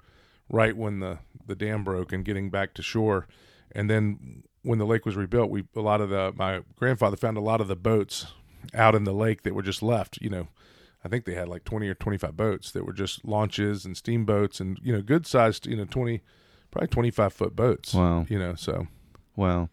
right 0.50 0.76
when 0.76 1.00
the, 1.00 1.20
the 1.46 1.56
dam 1.56 1.84
broke 1.84 2.12
and 2.12 2.26
getting 2.26 2.50
back 2.50 2.74
to 2.74 2.82
shore. 2.84 3.28
And 3.72 3.90
then 3.90 4.44
when 4.64 4.80
the 4.80 4.86
lake 4.86 5.06
was 5.06 5.16
rebuilt, 5.16 5.50
we 5.50 5.66
a 5.76 5.82
lot 5.82 6.02
of 6.02 6.10
the 6.10 6.34
my 6.36 6.62
grandfather 6.76 7.18
found 7.18 7.38
a 7.38 7.42
lot 7.42 7.62
of 7.62 7.68
the 7.68 7.76
boats 7.76 8.28
out 8.74 8.96
in 8.96 9.04
the 9.04 9.14
lake 9.14 9.44
that 9.44 9.56
were 9.56 9.62
just 9.62 9.84
left. 9.84 10.22
You 10.22 10.30
know, 10.30 10.48
I 11.04 11.10
think 11.10 11.25
they 11.25 11.36
had 11.36 11.50
like 11.50 11.63
twenty 11.63 11.88
or 11.88 11.96
twenty 11.96 12.18
five 12.18 12.38
boats 12.38 12.72
that 12.72 12.86
were 12.86 12.94
just 12.94 13.25
launches 13.25 13.86
and 13.86 13.96
steamboats 13.96 14.60
and 14.60 14.80
you 14.82 14.94
know 14.94 15.02
good 15.02 15.28
sized 15.28 15.68
you 15.68 15.75
know 15.75 15.86
twenty 15.86 16.22
probably 16.74 16.88
25 16.88 17.34
foot 17.34 17.56
boats. 17.56 17.94
Wow. 17.94 18.25
You 18.27 18.39
know, 18.39 18.56
so. 18.56 18.88
Wow. 19.36 19.70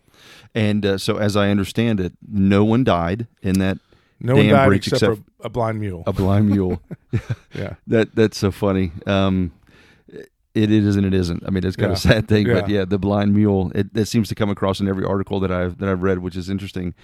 And 0.55 0.85
uh, 0.87 0.99
so, 0.99 1.17
as 1.17 1.37
I 1.37 1.51
understand 1.51 1.99
it, 1.99 2.13
no 2.27 2.65
one 2.65 2.85
died 2.85 3.27
in 3.43 3.59
that. 3.59 3.79
No 4.21 4.37
one 4.37 4.49
died 4.49 4.73
except, 4.75 5.03
except 5.03 5.21
a, 5.41 5.47
a, 5.47 5.49
blind 5.49 5.81
mule. 5.81 6.03
A 6.07 6.13
blind 6.13 6.49
mule. 6.49 6.83
yeah. 7.55 7.75
That 7.87 8.15
that's 8.15 8.37
so 8.37 8.51
funny. 8.51 8.93
Um, 9.07 9.53
it 10.55 10.71
is 10.71 10.97
and 10.97 11.07
it 11.07 11.15
isn't. 11.15 11.43
I 11.47 11.51
mean, 11.51 11.65
it's 11.65 11.77
kind 11.77 11.91
yeah. 11.91 11.93
of 11.93 11.99
a 11.99 12.01
sad 12.01 12.29
thing, 12.29 12.47
yeah. 12.47 12.55
but 12.55 12.69
yeah, 12.69 12.85
the 12.85 12.99
blind 12.99 13.33
mule. 13.35 13.73
It, 13.75 13.87
it 13.95 14.07
seems 14.07 14.29
to 14.29 14.35
come 14.35 14.51
across 14.51 14.81
in 14.81 14.89
every 14.89 15.05
article 15.05 15.41
that 15.41 15.51
I've 15.51 15.79
that 15.79 15.89
I've 15.89 16.03
read, 16.03 16.19
which 16.19 16.37
is 16.37 16.51
interesting. 16.51 16.95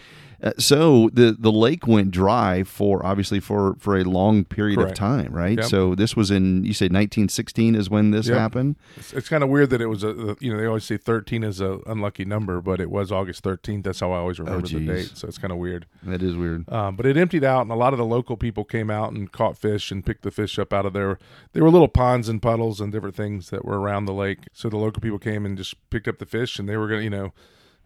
Uh, 0.42 0.52
so 0.58 1.10
the 1.12 1.36
the 1.38 1.52
lake 1.52 1.86
went 1.86 2.10
dry 2.10 2.62
for 2.62 3.04
obviously 3.04 3.40
for 3.40 3.74
for 3.78 3.96
a 3.96 4.04
long 4.04 4.44
period 4.44 4.78
Correct. 4.78 4.92
of 4.92 4.98
time, 4.98 5.32
right? 5.32 5.58
Yep. 5.58 5.66
So 5.66 5.94
this 5.94 6.14
was 6.14 6.30
in 6.30 6.64
you 6.64 6.74
say 6.74 6.86
1916 6.86 7.74
is 7.74 7.88
when 7.88 8.10
this 8.10 8.28
yep. 8.28 8.38
happened. 8.38 8.76
It's, 8.96 9.12
it's 9.12 9.28
kind 9.28 9.42
of 9.42 9.48
weird 9.48 9.70
that 9.70 9.80
it 9.80 9.86
was 9.86 10.04
a 10.04 10.36
you 10.40 10.52
know 10.52 10.58
they 10.58 10.66
always 10.66 10.84
say 10.84 10.96
13 10.96 11.42
is 11.42 11.60
a 11.60 11.80
unlucky 11.86 12.24
number, 12.24 12.60
but 12.60 12.80
it 12.80 12.90
was 12.90 13.10
August 13.10 13.42
13th. 13.44 13.84
That's 13.84 14.00
how 14.00 14.12
I 14.12 14.18
always 14.18 14.38
remember 14.38 14.66
oh, 14.66 14.68
the 14.68 14.86
date. 14.86 15.12
So 15.14 15.26
it's 15.26 15.38
kind 15.38 15.52
of 15.52 15.58
weird. 15.58 15.86
That 16.02 16.22
is 16.22 16.36
weird. 16.36 16.70
Um, 16.70 16.96
but 16.96 17.06
it 17.06 17.16
emptied 17.16 17.44
out, 17.44 17.62
and 17.62 17.70
a 17.70 17.76
lot 17.76 17.92
of 17.92 17.98
the 17.98 18.04
local 18.04 18.36
people 18.36 18.64
came 18.64 18.90
out 18.90 19.12
and 19.12 19.30
caught 19.32 19.56
fish 19.56 19.90
and 19.90 20.04
picked 20.04 20.22
the 20.22 20.30
fish 20.30 20.58
up 20.58 20.72
out 20.72 20.84
of 20.86 20.92
there. 20.92 21.18
There 21.52 21.62
were 21.62 21.70
little 21.70 21.88
ponds 21.88 22.28
and 22.28 22.42
puddles 22.42 22.80
and 22.80 22.92
different 22.92 23.16
things 23.16 23.50
that 23.50 23.64
were 23.64 23.80
around 23.80 24.04
the 24.04 24.12
lake. 24.12 24.40
So 24.52 24.68
the 24.68 24.76
local 24.76 25.00
people 25.00 25.18
came 25.18 25.46
and 25.46 25.56
just 25.56 25.74
picked 25.90 26.08
up 26.08 26.18
the 26.18 26.26
fish, 26.26 26.58
and 26.58 26.68
they 26.68 26.76
were 26.76 26.88
gonna 26.88 27.02
you 27.02 27.10
know 27.10 27.32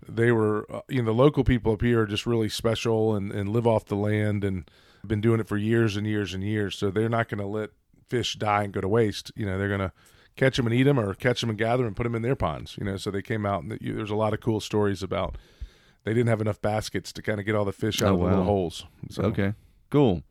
they 0.09 0.33
were 0.33 0.66
uh, 0.71 0.80
you 0.88 1.02
know 1.02 1.07
the 1.07 1.14
local 1.14 1.45
people 1.45 1.73
up 1.73 1.83
here 1.83 2.02
are 2.02 2.07
just 2.07 2.26
really 2.26 2.49
special 2.49 3.14
and, 3.14 3.33
and 3.33 3.49
live 3.49 3.66
off 3.66 3.85
the 3.87 3.97
land 3.97 4.45
and 4.45 4.71
been 5.07 5.21
doing 5.21 5.40
it 5.40 5.49
for 5.49 5.57
years 5.57 5.97
and 5.97 6.07
years 6.07 6.35
and 6.35 6.42
years 6.42 6.76
so 6.76 6.90
they're 6.90 7.09
not 7.09 7.28
going 7.28 7.40
to 7.40 7.47
let 7.47 7.71
fish 8.09 8.35
die 8.35 8.64
and 8.64 8.73
go 8.73 8.80
to 8.80 8.88
waste 8.88 9.30
you 9.35 9.47
know 9.47 9.59
they're 9.59 9.69
going 9.69 9.80
to 9.80 9.92
catch 10.37 10.57
them 10.57 10.66
and 10.66 10.75
eat 10.75 10.85
them 10.85 10.99
or 10.99 11.14
catch 11.14 11.40
them 11.40 11.50
and 11.50 11.59
gather 11.59 11.78
them 11.78 11.88
and 11.88 11.97
put 11.97 12.04
them 12.04 12.14
in 12.14 12.23
their 12.23 12.37
ponds 12.37 12.76
you 12.78 12.85
know 12.85 12.97
so 12.97 13.11
they 13.11 13.23
came 13.23 13.47
out 13.47 13.62
and 13.62 13.78
there's 13.80 14.11
a 14.11 14.16
lot 14.16 14.33
of 14.33 14.40
cool 14.40 14.61
stories 14.61 15.02
about 15.02 15.37
they 16.04 16.12
didn't 16.12 16.28
have 16.28 16.40
enough 16.40 16.61
baskets 16.61 17.12
to 17.12 17.23
kind 17.23 17.38
of 17.38 17.47
get 17.47 17.54
all 17.54 17.64
the 17.64 17.73
fish 17.73 18.02
out 18.02 18.11
oh, 18.11 18.14
of 18.14 18.19
the 18.19 18.25
wow. 18.25 18.30
little 18.30 18.45
holes 18.45 18.87
so. 19.11 19.23
okay 19.23 19.54
cool 19.90 20.23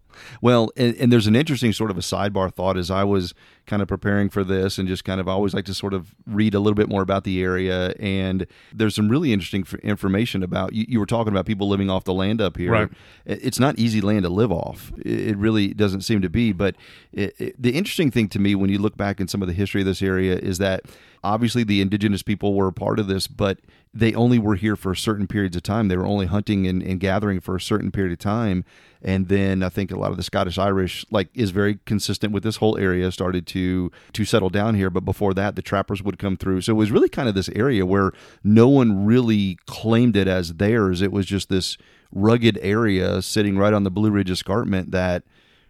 Well, 0.42 0.72
and, 0.76 0.96
and, 0.96 1.14
there's 1.14 1.28
an 1.28 1.36
interesting 1.36 1.72
sort 1.72 1.92
of 1.92 1.98
a 1.98 2.02
sidebar 2.02 2.52
thought 2.52 2.78
as 2.78 2.90
I 2.90 3.04
was 3.04 3.34
kind 3.70 3.84
of 3.84 3.88
preparing 3.88 4.30
for 4.30 4.44
this 4.44 4.80
and 4.80 4.88
just 4.88 5.06
kind 5.06 5.22
of 5.22 5.28
always 5.28 5.54
like 5.54 5.64
to 5.66 5.74
sort 5.74 5.94
of 5.94 6.16
read 6.26 6.56
a 6.56 6.60
little 6.60 6.76
bit 6.76 6.90
more 6.90 7.04
about 7.04 7.24
the 7.24 7.42
area. 7.42 7.94
And 8.00 8.48
there's 8.74 8.96
some 8.96 9.08
really 9.10 9.32
interesting 9.32 9.66
information 9.84 10.42
about 10.42 10.74
you, 10.74 10.86
you 10.90 11.00
were 11.00 11.06
talking 11.06 11.32
about 11.32 11.46
people 11.46 11.70
living 11.70 11.90
off 11.90 12.04
the 12.04 12.14
land 12.14 12.42
up 12.42 12.58
here. 12.58 12.72
Right. 12.72 12.90
It's 13.26 13.60
not 13.60 13.78
easy 13.78 14.02
land 14.02 14.24
to 14.24 14.30
live 14.30 14.52
off. 14.52 14.92
It 14.98 15.38
really 15.38 15.74
doesn't 15.74 16.02
seem 16.02 16.22
to 16.24 16.30
be. 16.30 16.52
But 16.52 16.76
it, 17.14 17.36
it, 17.38 17.62
the 17.62 17.78
interesting 17.78 18.10
thing 18.10 18.28
to 18.30 18.40
me 18.40 18.56
when 18.56 18.72
you 18.72 18.80
look 18.80 18.98
back 18.98 19.22
in 19.22 19.28
some 19.28 19.42
of 19.42 19.48
the 19.48 19.54
history 19.54 19.82
of 19.82 19.88
this 19.88 20.02
area 20.02 20.36
is 20.36 20.58
that 20.58 20.82
obviously 21.24 21.64
the 21.64 21.80
indigenous 21.80 22.24
people 22.24 22.56
were 22.56 22.68
a 22.68 22.74
part 22.74 23.00
of 23.00 23.08
this, 23.08 23.28
but 23.28 23.60
they 23.94 24.14
only 24.16 24.40
were 24.40 24.56
here 24.56 24.76
for 24.76 24.96
certain 24.96 25.28
periods 25.28 25.56
of 25.56 25.64
time. 25.64 25.88
They 25.88 25.98
were 25.98 26.06
only 26.06 26.26
hunting 26.26 26.66
and, 26.66 26.82
and 26.82 27.00
gathering 27.00 27.40
for 27.40 27.56
a 27.56 27.62
certain 27.62 27.92
period 27.92 28.14
of 28.14 28.20
time 28.20 28.66
and 29.02 29.30
then 29.30 29.64
I 29.64 29.70
think 29.70 29.92
a 29.92 29.98
lot 29.98 30.12
of 30.12 30.18
the 30.18 30.24
Scottish 30.24 30.58
Irish 30.58 31.06
like 31.10 31.30
is 31.34 31.52
very 31.52 31.80
consistent 31.86 32.34
with 32.34 32.44
this 32.44 32.58
whole 32.58 32.78
area 32.78 33.12
started 33.12 33.48
to 33.48 33.59
to 33.60 34.26
settle 34.26 34.50
down 34.50 34.76
here 34.76 34.90
but 34.90 35.06
before 35.06 35.34
that 35.34 35.56
the 35.56 35.62
trappers 35.62 36.02
would 36.04 36.18
come 36.18 36.38
through. 36.38 36.62
So 36.62 36.74
it 36.74 36.76
was 36.76 36.92
really 36.92 37.10
kind 37.10 37.30
of 37.30 37.36
this 37.36 37.50
area 37.50 37.86
where 37.86 38.12
no 38.44 38.68
one 38.68 39.06
really 39.06 39.58
claimed 39.66 40.16
it 40.16 40.28
as 40.28 40.56
theirs. 40.56 41.02
It 41.02 41.12
was 41.12 41.26
just 41.26 41.50
this 41.50 41.78
rugged 42.12 42.58
area 42.62 43.22
sitting 43.22 43.58
right 43.58 43.74
on 43.74 43.84
the 43.84 43.92
Blue 43.92 44.12
Ridge 44.12 44.32
escarpment 44.32 44.92
that 44.92 45.24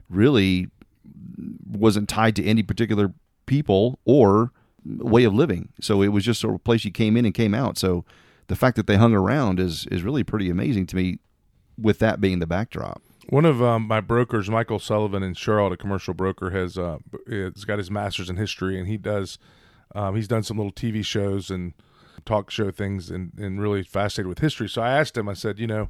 really 0.09 0.69
wasn't 1.69 2.09
tied 2.09 2.35
to 2.35 2.45
any 2.45 2.63
particular 2.63 3.13
people 3.45 3.99
or 4.05 4.51
way 4.85 5.23
of 5.23 5.33
living. 5.33 5.69
So 5.81 6.01
it 6.01 6.09
was 6.09 6.23
just 6.23 6.39
sort 6.39 6.53
of 6.53 6.55
a 6.55 6.63
place 6.63 6.85
you 6.85 6.91
came 6.91 7.17
in 7.17 7.25
and 7.25 7.33
came 7.33 7.53
out. 7.53 7.77
So 7.77 8.05
the 8.47 8.55
fact 8.55 8.75
that 8.77 8.87
they 8.87 8.97
hung 8.97 9.13
around 9.13 9.59
is 9.59 9.85
is 9.87 10.03
really 10.03 10.23
pretty 10.23 10.49
amazing 10.49 10.85
to 10.87 10.95
me 10.95 11.19
with 11.77 11.99
that 11.99 12.19
being 12.19 12.39
the 12.39 12.47
backdrop 12.47 13.01
one 13.29 13.45
of 13.45 13.61
um, 13.61 13.87
my 13.87 14.01
brokers, 14.01 14.49
Michael 14.49 14.79
Sullivan 14.79 15.21
in 15.21 15.35
Charlotte, 15.35 15.73
a 15.73 15.77
commercial 15.77 16.13
broker, 16.13 16.49
has 16.49 16.77
uh, 16.77 16.97
has 17.29 17.63
got 17.63 17.77
his 17.77 17.91
master's 17.91 18.29
in 18.29 18.37
history, 18.37 18.77
and 18.77 18.87
he 18.87 18.97
does 18.97 19.37
um, 19.95 20.15
he's 20.15 20.27
done 20.27 20.43
some 20.43 20.57
little 20.57 20.71
TV 20.71 21.05
shows 21.05 21.49
and 21.49 21.73
talk 22.25 22.49
show 22.51 22.71
things, 22.71 23.09
and, 23.09 23.31
and 23.37 23.61
really 23.61 23.83
fascinated 23.83 24.27
with 24.27 24.39
history. 24.39 24.67
So 24.67 24.81
I 24.81 24.91
asked 24.91 25.15
him, 25.15 25.29
I 25.29 25.33
said, 25.33 25.59
you 25.59 25.67
know, 25.67 25.89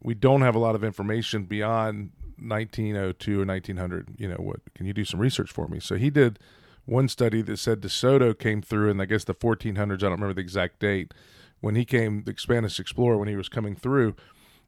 we 0.00 0.14
don't 0.14 0.42
have 0.42 0.54
a 0.54 0.58
lot 0.58 0.74
of 0.74 0.84
information 0.84 1.44
beyond 1.44 2.12
1902 2.38 3.40
or 3.40 3.44
1900. 3.44 4.14
You 4.16 4.28
know, 4.28 4.36
what 4.36 4.60
can 4.74 4.86
you 4.86 4.92
do 4.92 5.04
some 5.04 5.20
research 5.20 5.50
for 5.50 5.68
me? 5.68 5.80
So 5.80 5.96
he 5.96 6.08
did 6.08 6.38
one 6.86 7.08
study 7.08 7.42
that 7.42 7.58
said 7.58 7.80
DeSoto 7.80 8.36
came 8.38 8.62
through 8.62 8.90
in 8.90 9.00
I 9.00 9.06
guess 9.06 9.24
the 9.24 9.34
1400s. 9.34 9.76
I 9.76 9.96
don't 9.96 10.12
remember 10.12 10.34
the 10.34 10.40
exact 10.40 10.78
date 10.78 11.12
when 11.60 11.74
he 11.74 11.84
came, 11.84 12.22
the 12.24 12.34
Spanish 12.38 12.80
explorer, 12.80 13.18
when 13.18 13.28
he 13.28 13.36
was 13.36 13.48
coming 13.48 13.74
through 13.74 14.14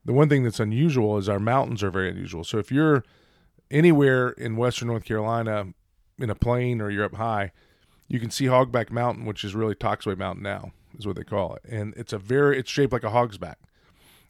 the 0.05 0.13
one 0.13 0.29
thing 0.29 0.43
that's 0.43 0.61
unusual 0.61 1.17
is 1.19 1.29
our 1.29 1.39
mountains 1.39 1.83
are 1.83 1.91
very 1.91 2.11
unusual. 2.11 2.45
So 2.45 2.59
if 2.59 2.73
you're 2.73 3.05
anywhere 3.71 4.31
in 4.31 4.57
western 4.57 4.89
North 4.89 5.05
Carolina 5.05 5.69
in 6.19 6.31
a 6.31 6.35
plain 6.35 6.81
or 6.81 6.91
you're 6.91 7.05
up 7.05 7.15
high, 7.15 7.53
you 8.09 8.21
can 8.21 8.31
see 8.31 8.47
Hogback 8.47 8.91
Mountain, 8.91 9.25
which 9.25 9.45
is 9.45 9.55
really 9.55 9.75
Toxaway 9.75 10.17
Mountain 10.19 10.43
now, 10.43 10.73
is 10.99 11.07
what 11.07 11.17
they 11.17 11.25
call 11.25 11.55
it. 11.55 11.63
And 11.69 11.95
it's 11.97 12.13
a 12.13 12.19
very 12.19 12.59
it's 12.59 12.71
shaped 12.71 12.93
like 12.93 13.05
a 13.05 13.11
hog's 13.11 13.39
back. 13.39 13.59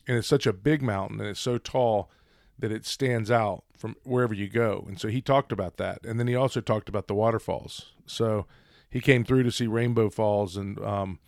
And 0.07 0.17
it's 0.17 0.29
such 0.29 0.47
a 0.47 0.53
big 0.53 0.83
mountain 0.83 1.21
and 1.21 1.29
it's 1.29 1.41
so 1.41 1.59
tall 1.59 2.11
that 2.59 2.73
it 2.73 2.85
stands 2.85 3.31
out 3.31 3.65
from 3.77 3.97
wherever 4.05 4.35
you 4.35 4.49
go. 4.49 4.85
And 4.87 5.01
so 5.01 5.09
he 5.09 5.21
talked 5.21 5.53
about 5.53 5.77
that. 5.79 6.05
And 6.05 6.19
then 6.21 6.29
he 6.29 6.37
also 6.37 6.61
talked 6.61 6.89
about 6.89 7.09
the 7.09 7.15
waterfalls. 7.15 7.93
So 8.07 8.47
he 8.89 9.01
came 9.01 9.25
through 9.25 9.43
to 9.45 9.51
see 9.51 9.67
Rainbow 9.67 10.11
Falls 10.11 10.57
and 10.57 10.79
um, 10.81 11.19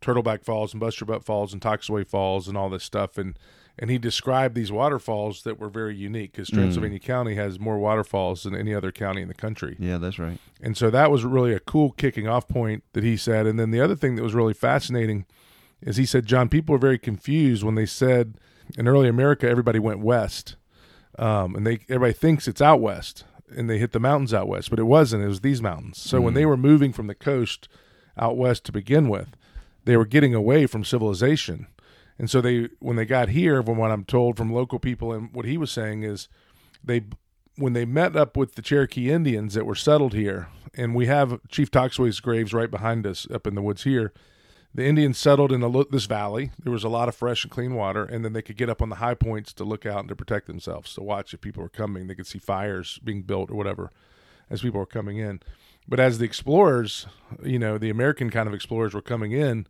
Turtleback 0.00 0.44
Falls 0.44 0.72
and 0.72 0.80
Bust 0.80 1.00
Your 1.00 1.06
Butt 1.06 1.24
Falls 1.24 1.52
and 1.52 1.62
Toxaway 1.62 2.06
Falls 2.06 2.46
and 2.46 2.56
all 2.56 2.68
this 2.68 2.84
stuff. 2.84 3.18
And 3.18 3.36
and 3.78 3.90
he 3.90 3.98
described 3.98 4.54
these 4.54 4.70
waterfalls 4.70 5.42
that 5.42 5.58
were 5.58 5.68
very 5.68 5.96
unique 5.96 6.32
because 6.32 6.48
mm. 6.50 6.54
Transylvania 6.54 6.98
mm. 6.98 7.04
County 7.04 7.34
has 7.34 7.58
more 7.58 7.78
waterfalls 7.78 8.44
than 8.44 8.54
any 8.54 8.74
other 8.74 8.92
county 8.92 9.20
in 9.20 9.28
the 9.28 9.34
country. 9.34 9.76
Yeah, 9.78 9.98
that's 9.98 10.18
right. 10.18 10.38
And 10.60 10.76
so 10.76 10.90
that 10.90 11.10
was 11.10 11.24
really 11.24 11.52
a 11.52 11.60
cool 11.60 11.90
kicking 11.90 12.28
off 12.28 12.46
point 12.46 12.84
that 12.92 13.02
he 13.02 13.16
said. 13.16 13.46
And 13.46 13.58
then 13.58 13.70
the 13.70 13.80
other 13.80 13.96
thing 13.96 14.14
that 14.16 14.22
was 14.22 14.34
really 14.34 14.54
fascinating 14.54 15.26
is 15.82 15.96
he 15.96 16.06
said, 16.06 16.26
John, 16.26 16.48
people 16.48 16.72
were 16.72 16.78
very 16.78 16.98
confused 16.98 17.64
when 17.64 17.74
they 17.74 17.86
said 17.86 18.34
in 18.78 18.88
early 18.88 19.08
America 19.08 19.48
everybody 19.48 19.78
went 19.78 20.00
west, 20.00 20.56
um, 21.18 21.54
and 21.54 21.66
they 21.66 21.80
everybody 21.88 22.12
thinks 22.12 22.48
it's 22.48 22.62
out 22.62 22.80
west, 22.80 23.24
and 23.54 23.68
they 23.68 23.78
hit 23.78 23.92
the 23.92 24.00
mountains 24.00 24.32
out 24.32 24.48
west, 24.48 24.70
but 24.70 24.78
it 24.78 24.84
wasn't. 24.84 25.22
It 25.22 25.28
was 25.28 25.40
these 25.40 25.60
mountains. 25.60 26.00
So 26.00 26.20
mm. 26.20 26.24
when 26.24 26.34
they 26.34 26.46
were 26.46 26.56
moving 26.56 26.92
from 26.92 27.06
the 27.06 27.14
coast 27.14 27.68
out 28.16 28.36
west 28.36 28.64
to 28.64 28.72
begin 28.72 29.08
with, 29.08 29.36
they 29.84 29.96
were 29.96 30.06
getting 30.06 30.34
away 30.34 30.66
from 30.66 30.84
civilization 30.84 31.66
and 32.18 32.30
so 32.30 32.40
they, 32.40 32.68
when 32.78 32.96
they 32.96 33.04
got 33.04 33.30
here, 33.30 33.62
from 33.62 33.76
what 33.76 33.90
I'm 33.90 34.04
told 34.04 34.36
from 34.36 34.52
local 34.52 34.78
people, 34.78 35.12
and 35.12 35.32
what 35.32 35.44
he 35.44 35.56
was 35.56 35.70
saying 35.70 36.02
is, 36.02 36.28
they, 36.82 37.02
when 37.56 37.72
they 37.72 37.84
met 37.84 38.16
up 38.16 38.36
with 38.36 38.54
the 38.54 38.62
Cherokee 38.62 39.10
Indians 39.10 39.54
that 39.54 39.66
were 39.66 39.74
settled 39.74 40.12
here, 40.12 40.48
and 40.74 40.94
we 40.94 41.06
have 41.06 41.40
Chief 41.48 41.70
Toxaway's 41.70 42.20
graves 42.20 42.52
right 42.52 42.70
behind 42.70 43.06
us 43.06 43.26
up 43.32 43.46
in 43.46 43.54
the 43.54 43.62
woods 43.62 43.84
here. 43.84 44.12
The 44.74 44.84
Indians 44.84 45.18
settled 45.18 45.52
in 45.52 45.60
this 45.90 46.06
valley. 46.06 46.50
There 46.60 46.72
was 46.72 46.82
a 46.82 46.88
lot 46.88 47.08
of 47.08 47.14
fresh 47.14 47.44
and 47.44 47.50
clean 47.50 47.74
water, 47.74 48.04
and 48.04 48.24
then 48.24 48.32
they 48.32 48.42
could 48.42 48.56
get 48.56 48.68
up 48.68 48.82
on 48.82 48.88
the 48.88 48.96
high 48.96 49.14
points 49.14 49.52
to 49.54 49.64
look 49.64 49.86
out 49.86 50.00
and 50.00 50.08
to 50.08 50.16
protect 50.16 50.48
themselves, 50.48 50.94
to 50.94 51.02
watch 51.02 51.32
if 51.32 51.40
people 51.40 51.62
were 51.62 51.68
coming. 51.68 52.08
They 52.08 52.16
could 52.16 52.26
see 52.26 52.40
fires 52.40 52.98
being 53.04 53.22
built 53.22 53.52
or 53.52 53.54
whatever 53.54 53.90
as 54.50 54.62
people 54.62 54.80
were 54.80 54.86
coming 54.86 55.18
in. 55.18 55.40
But 55.86 56.00
as 56.00 56.18
the 56.18 56.24
explorers, 56.24 57.06
you 57.42 57.58
know, 57.58 57.78
the 57.78 57.90
American 57.90 58.30
kind 58.30 58.48
of 58.48 58.54
explorers 58.54 58.94
were 58.94 59.02
coming 59.02 59.30
in, 59.30 59.66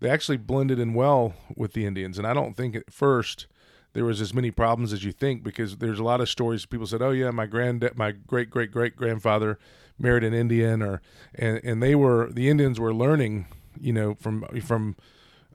they 0.00 0.10
actually 0.10 0.36
blended 0.36 0.78
in 0.78 0.94
well 0.94 1.34
with 1.56 1.72
the 1.72 1.86
Indians. 1.86 2.18
And 2.18 2.26
I 2.26 2.34
don't 2.34 2.56
think 2.56 2.76
at 2.76 2.92
first 2.92 3.46
there 3.92 4.04
was 4.04 4.20
as 4.20 4.34
many 4.34 4.50
problems 4.50 4.92
as 4.92 5.04
you 5.04 5.12
think 5.12 5.42
because 5.42 5.78
there's 5.78 5.98
a 5.98 6.04
lot 6.04 6.20
of 6.20 6.28
stories. 6.28 6.66
People 6.66 6.86
said, 6.86 7.02
"Oh 7.02 7.10
yeah, 7.10 7.30
my 7.30 7.46
grand, 7.46 7.88
my 7.94 8.12
great 8.12 8.50
great 8.50 8.70
great 8.70 8.96
grandfather 8.96 9.58
married 9.98 10.24
an 10.24 10.34
Indian," 10.34 10.82
or 10.82 11.00
and 11.34 11.60
and 11.64 11.82
they 11.82 11.94
were 11.94 12.30
the 12.30 12.48
Indians 12.48 12.78
were 12.78 12.94
learning, 12.94 13.46
you 13.80 13.92
know, 13.92 14.14
from 14.14 14.44
from 14.62 14.96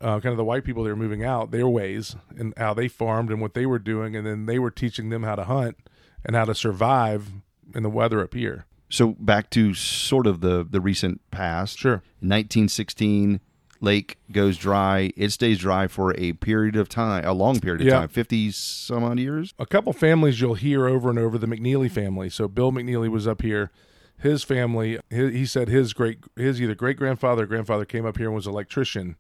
uh, 0.02 0.20
kind 0.20 0.32
of 0.32 0.38
the 0.38 0.44
white 0.44 0.64
people 0.64 0.84
that 0.84 0.90
were 0.90 0.96
moving 0.96 1.24
out 1.24 1.52
their 1.52 1.68
ways 1.68 2.16
and 2.38 2.54
how 2.58 2.74
they 2.74 2.88
farmed 2.88 3.30
and 3.30 3.40
what 3.40 3.54
they 3.54 3.66
were 3.66 3.80
doing, 3.80 4.16
and 4.16 4.26
then 4.26 4.46
they 4.46 4.60
were 4.60 4.72
teaching 4.72 5.10
them 5.10 5.24
how 5.24 5.36
to 5.36 5.46
hunt 5.46 5.78
and 6.26 6.36
how 6.36 6.46
to 6.46 6.56
survive 6.56 7.32
in 7.74 7.84
the 7.84 7.90
weather 7.90 8.22
up 8.22 8.34
here. 8.34 8.66
So 8.90 9.16
back 9.20 9.50
to 9.52 9.74
sort 9.74 10.28
of 10.28 10.42
the 10.42 10.68
the 10.70 10.82
recent 10.82 11.22
past. 11.32 11.80
Sure. 11.80 12.04
1916 12.20 13.40
lake 13.84 14.18
goes 14.32 14.58
dry. 14.58 15.12
It 15.16 15.32
stays 15.32 15.60
dry 15.60 15.88
for 15.88 16.16
a 16.18 16.34
period 16.34 16.76
of 16.76 16.90
time, 16.90 17.26
a 17.26 17.34
long 17.34 17.60
period 17.60 17.82
of 17.82 17.88
yeah. 17.88 18.00
time, 18.00 18.08
50 18.08 18.52
some 18.52 19.04
odd 19.04 19.20
years. 19.20 19.54
A 19.60 19.66
couple 19.66 19.94
families 19.94 20.42
you'll 20.42 20.56
hear 20.56 20.88
over 20.88 21.10
and 21.10 21.20
over 21.20 21.38
the 21.38 21.48
McNeely 21.48 21.92
family. 21.92 22.30
So 22.30 22.48
Bill 22.48 22.72
McNeely 22.72 23.10
was 23.10 23.28
up 23.28 23.42
here. 23.42 23.70
His 24.18 24.44
family, 24.44 25.00
his, 25.10 25.34
he 25.34 25.46
said 25.46 25.68
his 25.68 25.94
great, 25.94 26.20
his 26.36 26.62
either 26.62 26.76
great 26.76 26.98
grandfather 26.98 27.44
or 27.44 27.48
grandfather 27.48 27.86
came 27.86 28.06
up 28.06 28.18
here 28.18 28.28
and 28.28 28.36
was 28.36 28.48
an 28.48 28.54
electrician 28.54 29.18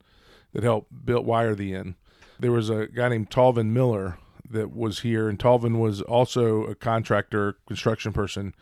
that 0.53 0.63
helped 0.63 1.05
build 1.05 1.25
wire 1.25 1.53
the 1.53 1.73
inn. 1.73 1.95
There 2.39 2.51
was 2.51 2.69
a 2.69 2.87
guy 2.87 3.09
named 3.09 3.29
Talvin 3.29 3.67
Miller 3.67 4.17
that 4.49 4.73
was 4.73 4.99
here, 4.99 5.27
and 5.27 5.37
Talvin 5.37 5.79
was 5.79 6.01
also 6.01 6.63
a 6.63 6.75
contractor, 6.75 7.57
construction 7.67 8.13
person, 8.13 8.55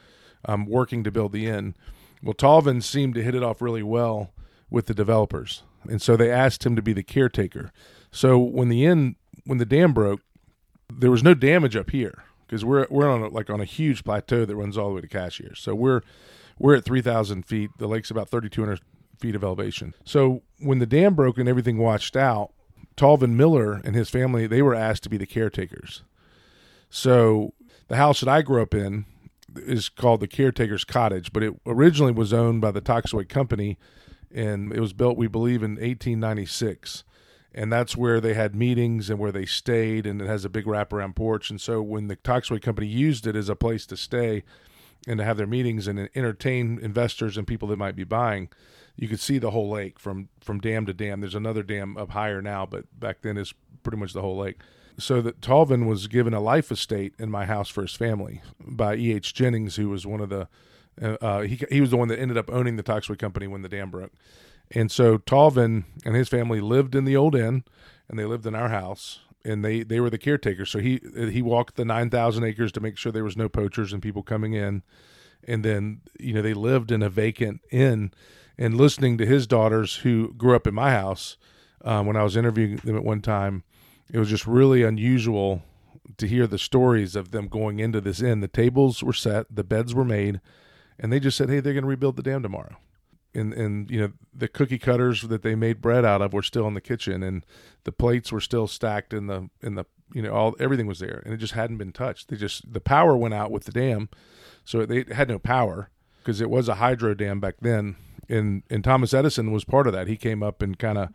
um, 0.46 0.66
working 0.66 1.04
to 1.04 1.12
build 1.12 1.32
the 1.32 1.48
inn. 1.48 1.76
Well, 2.24 2.34
Talvin 2.34 2.82
seemed 2.82 3.14
to 3.16 3.24
hit 3.24 3.36
it 3.36 3.44
off 3.44 3.62
really 3.62 3.84
well 3.84 4.32
with 4.70 4.86
the 4.86 4.94
developers 4.94 5.64
and 5.90 6.02
so 6.02 6.16
they 6.16 6.32
asked 6.32 6.66
him 6.66 6.76
to 6.76 6.82
be 6.82 6.94
the 6.94 7.04
caretaker. 7.04 7.72
So 8.12 8.38
when 8.38 8.70
the 8.70 8.86
inn 8.86 9.16
when 9.46 9.58
the 9.58 9.66
dam 9.66 9.94
broke, 9.94 10.22
there 10.92 11.12
was 11.12 11.24
no 11.24 11.34
damage 11.34 11.76
up 11.76 11.92
here 11.92 12.24
because 12.46 12.66
we're 12.66 12.88
we're 12.90 13.10
on 13.10 13.22
a, 13.22 13.28
like 13.28 13.50
on 13.50 13.62
a 13.62 13.66
huge 13.66 14.04
plateau 14.04 14.46
that 14.46 14.56
runs 14.56 14.78
all 14.78 14.90
the 14.90 14.96
way 14.96 15.02
to 15.02 15.08
Cashiers. 15.08 15.60
So 15.60 15.74
we're 15.74 16.02
we're 16.60 16.76
at 16.76 16.86
three 16.86 17.02
thousand 17.02 17.46
feet. 17.46 17.72
The 17.78 17.88
lake's 17.88 18.12
about 18.12 18.30
thirty 18.30 18.50
two 18.50 18.62
hundred 18.62 18.82
feet 19.20 19.36
of 19.36 19.44
elevation. 19.44 19.94
So 20.04 20.42
when 20.60 20.80
the 20.80 20.86
dam 20.86 21.16
broke 21.16 21.38
and 21.38 21.48
everything 21.48 21.78
washed 21.78 22.16
out, 22.16 22.52
Talvin 22.98 23.32
Miller 23.32 23.82
and 23.84 23.96
his 23.96 24.10
family 24.10 24.48
they 24.48 24.62
were 24.62 24.76
asked 24.76 25.04
to 25.04 25.10
be 25.10 25.18
the 25.18 25.26
caretakers. 25.26 26.04
So 26.90 27.54
the 27.88 27.96
house 27.96 28.20
that 28.20 28.30
I 28.30 28.42
grew 28.42 28.62
up 28.62 28.74
in 28.74 29.06
is 29.56 29.90
called 29.90 30.20
the 30.20 30.28
caretaker's 30.28 30.84
cottage, 30.84 31.34
but 31.34 31.44
it 31.44 31.54
originally 31.66 32.12
was 32.12 32.34
owned 32.34 32.62
by 32.62 32.72
the 32.72 32.82
Toxaway 32.82 33.28
Company 33.28 33.78
and 34.34 34.74
it 34.74 34.80
was 34.80 34.94
built, 34.94 35.18
we 35.18 35.28
believe, 35.28 35.64
in 35.64 35.72
1896. 35.72 37.04
And 37.54 37.72
that's 37.72 37.98
where 37.98 38.22
they 38.22 38.34
had 38.34 38.56
meetings 38.56 39.10
and 39.10 39.20
where 39.20 39.32
they 39.32 39.46
stayed, 39.46 40.06
and 40.06 40.22
it 40.22 40.28
has 40.28 40.46
a 40.46 40.50
big 40.50 40.66
wraparound 40.66 41.16
porch. 41.16 41.50
And 41.50 41.60
so 41.60 41.82
when 41.82 42.08
the 42.08 42.16
Toxaway 42.16 42.62
Company 42.62 42.88
used 42.88 43.28
it 43.28 43.36
as 43.36 43.50
a 43.50 43.56
place 43.56 43.86
to 43.88 43.98
stay 43.98 44.44
and 45.08 45.18
to 45.18 45.26
have 45.26 45.38
their 45.38 45.48
meetings 45.48 45.88
and 45.88 46.10
entertain 46.16 46.80
investors 46.82 47.38
and 47.38 47.46
people 47.46 47.68
that 47.68 47.78
might 47.78 47.96
be 47.96 48.06
buying, 48.06 48.50
you 48.96 49.08
could 49.08 49.20
see 49.20 49.38
the 49.38 49.52
whole 49.52 49.70
lake 49.70 50.00
from 50.00 50.30
from 50.42 50.60
dam 50.60 50.86
to 50.86 50.94
dam. 50.94 51.22
There's 51.22 51.36
another 51.36 51.64
dam 51.64 51.98
up 51.98 52.12
higher 52.12 52.42
now, 52.42 52.66
but 52.66 52.86
back 52.98 53.22
then 53.22 53.38
is 53.38 53.54
pretty 53.84 53.98
much 53.98 54.14
the 54.14 54.22
whole 54.22 54.38
lake. 54.38 54.60
So 54.98 55.22
that 55.22 55.42
Talvin 55.42 55.88
was 55.88 56.08
given 56.08 56.34
a 56.34 56.40
life 56.40 56.72
estate 56.72 57.14
in 57.18 57.32
my 57.32 57.46
house 57.46 57.70
for 57.70 57.82
his 57.82 57.96
family 57.96 58.42
by 58.60 58.96
E. 58.96 59.14
H. 59.14 59.34
Jennings, 59.34 59.78
who 59.78 59.90
was 59.90 60.06
one 60.06 60.22
of 60.22 60.30
the 60.30 60.48
uh, 61.02 61.42
he 61.42 61.60
he 61.70 61.82
was 61.82 61.90
the 61.92 61.98
one 61.98 62.08
that 62.10 62.20
ended 62.20 62.38
up 62.38 62.50
owning 62.50 62.76
the 62.76 62.84
Toxaway 62.84 63.18
Company 63.20 63.48
when 63.48 63.62
the 63.62 63.70
dam 63.70 63.90
broke, 63.92 64.12
and 64.72 64.92
so 64.92 65.18
Talvin 65.18 65.86
and 66.06 66.16
his 66.16 66.30
family 66.30 66.62
lived 66.62 66.96
in 66.96 67.06
the 67.06 67.16
old 67.16 67.36
inn, 67.36 67.64
and 68.10 68.18
they 68.18 68.26
lived 68.26 68.46
in 68.46 68.56
our 68.56 68.70
house. 68.70 69.20
and 69.44 69.64
they 69.66 69.84
they 69.84 70.00
were 70.00 70.10
the 70.10 70.18
caretakers. 70.18 70.70
So 70.70 70.80
he 70.80 71.00
he 71.16 71.42
walked 71.42 71.76
the 71.76 71.86
nine 71.86 72.10
thousand 72.10 72.44
acres 72.44 72.72
to 72.74 72.80
make 72.82 72.98
sure 72.98 73.12
there 73.12 73.24
was 73.24 73.38
no 73.38 73.50
poachers 73.50 73.94
and 73.94 74.02
people 74.02 74.24
coming 74.24 74.54
in, 74.54 74.84
and 75.48 75.64
then 75.66 76.02
you 76.20 76.34
know 76.34 76.42
they 76.42 76.54
lived 76.54 76.92
in 76.92 77.02
a 77.02 77.10
vacant 77.10 77.62
inn. 77.72 78.12
And 78.58 78.78
listening 78.78 79.18
to 79.18 79.26
his 79.26 79.48
daughters 79.48 79.98
who 79.98 80.34
grew 80.34 80.56
up 80.56 80.68
in 80.68 80.76
my 80.76 80.92
house, 80.92 81.38
um, 81.84 82.06
when 82.06 82.16
I 82.16 82.24
was 82.24 82.38
interviewing 82.38 82.76
them 82.78 82.96
at 82.96 83.04
one 83.04 83.22
time, 83.22 83.64
it 84.12 84.20
was 84.20 84.30
just 84.30 84.46
really 84.46 84.84
unusual 84.84 85.64
to 86.18 86.28
hear 86.28 86.46
the 86.46 86.60
stories 86.60 87.16
of 87.16 87.32
them 87.32 87.48
going 87.48 87.80
into 87.80 88.02
this 88.02 88.22
inn. 88.22 88.42
The 88.42 88.48
tables 88.48 89.02
were 89.02 89.14
set, 89.14 89.48
the 89.50 89.64
beds 89.64 89.96
were 89.96 90.06
made, 90.06 90.42
and 91.00 91.12
they 91.12 91.20
just 91.20 91.38
said, 91.38 91.50
"Hey, 91.50 91.60
they're 91.60 91.74
going 91.74 91.84
to 91.84 91.90
rebuild 91.90 92.16
the 92.16 92.24
dam 92.24 92.44
tomorrow." 92.44 92.76
And 93.34 93.54
and 93.54 93.90
you 93.90 94.00
know 94.00 94.12
the 94.34 94.48
cookie 94.48 94.80
cutters 94.80 95.24
that 95.24 95.42
they 95.42 95.56
made 95.56 95.82
bread 95.82 96.06
out 96.06 96.22
of 96.22 96.34
were 96.34 96.42
still 96.42 96.68
in 96.68 96.74
the 96.74 96.82
kitchen, 96.82 97.24
and 97.24 97.46
the 97.84 97.92
plates 97.92 98.32
were 98.32 98.42
still 98.42 98.68
stacked 98.68 99.14
in 99.14 99.28
the 99.28 99.50
in 99.62 99.76
the 99.76 99.86
you 100.14 100.22
know 100.22 100.34
all 100.34 100.56
everything 100.60 100.88
was 100.88 101.00
there, 101.00 101.22
and 101.26 101.34
it 101.34 101.38
just 101.38 101.54
hadn't 101.54 101.78
been 101.78 101.92
touched. 101.92 102.30
They 102.30 102.36
just 102.36 102.74
the 102.74 102.82
power 102.82 103.16
went 103.16 103.34
out 103.34 103.52
with 103.52 103.66
the 103.66 103.72
dam, 103.72 104.10
so 104.66 104.86
they 104.86 105.06
had 105.14 105.30
no 105.30 105.40
power 105.40 105.90
because 106.20 106.42
it 106.42 106.50
was 106.50 106.70
a 106.70 106.76
hydro 106.76 107.14
dam 107.14 107.40
back 107.40 107.56
then. 107.62 107.96
And 108.30 108.64
and 108.70 108.84
Thomas 108.84 109.14
Edison 109.14 109.52
was 109.52 109.64
part 109.64 109.88
of 109.88 109.94
that. 109.94 110.08
He 110.08 110.18
came 110.18 110.44
up 110.44 110.62
and 110.62 110.78
kind 110.78 110.98
of, 110.98 111.10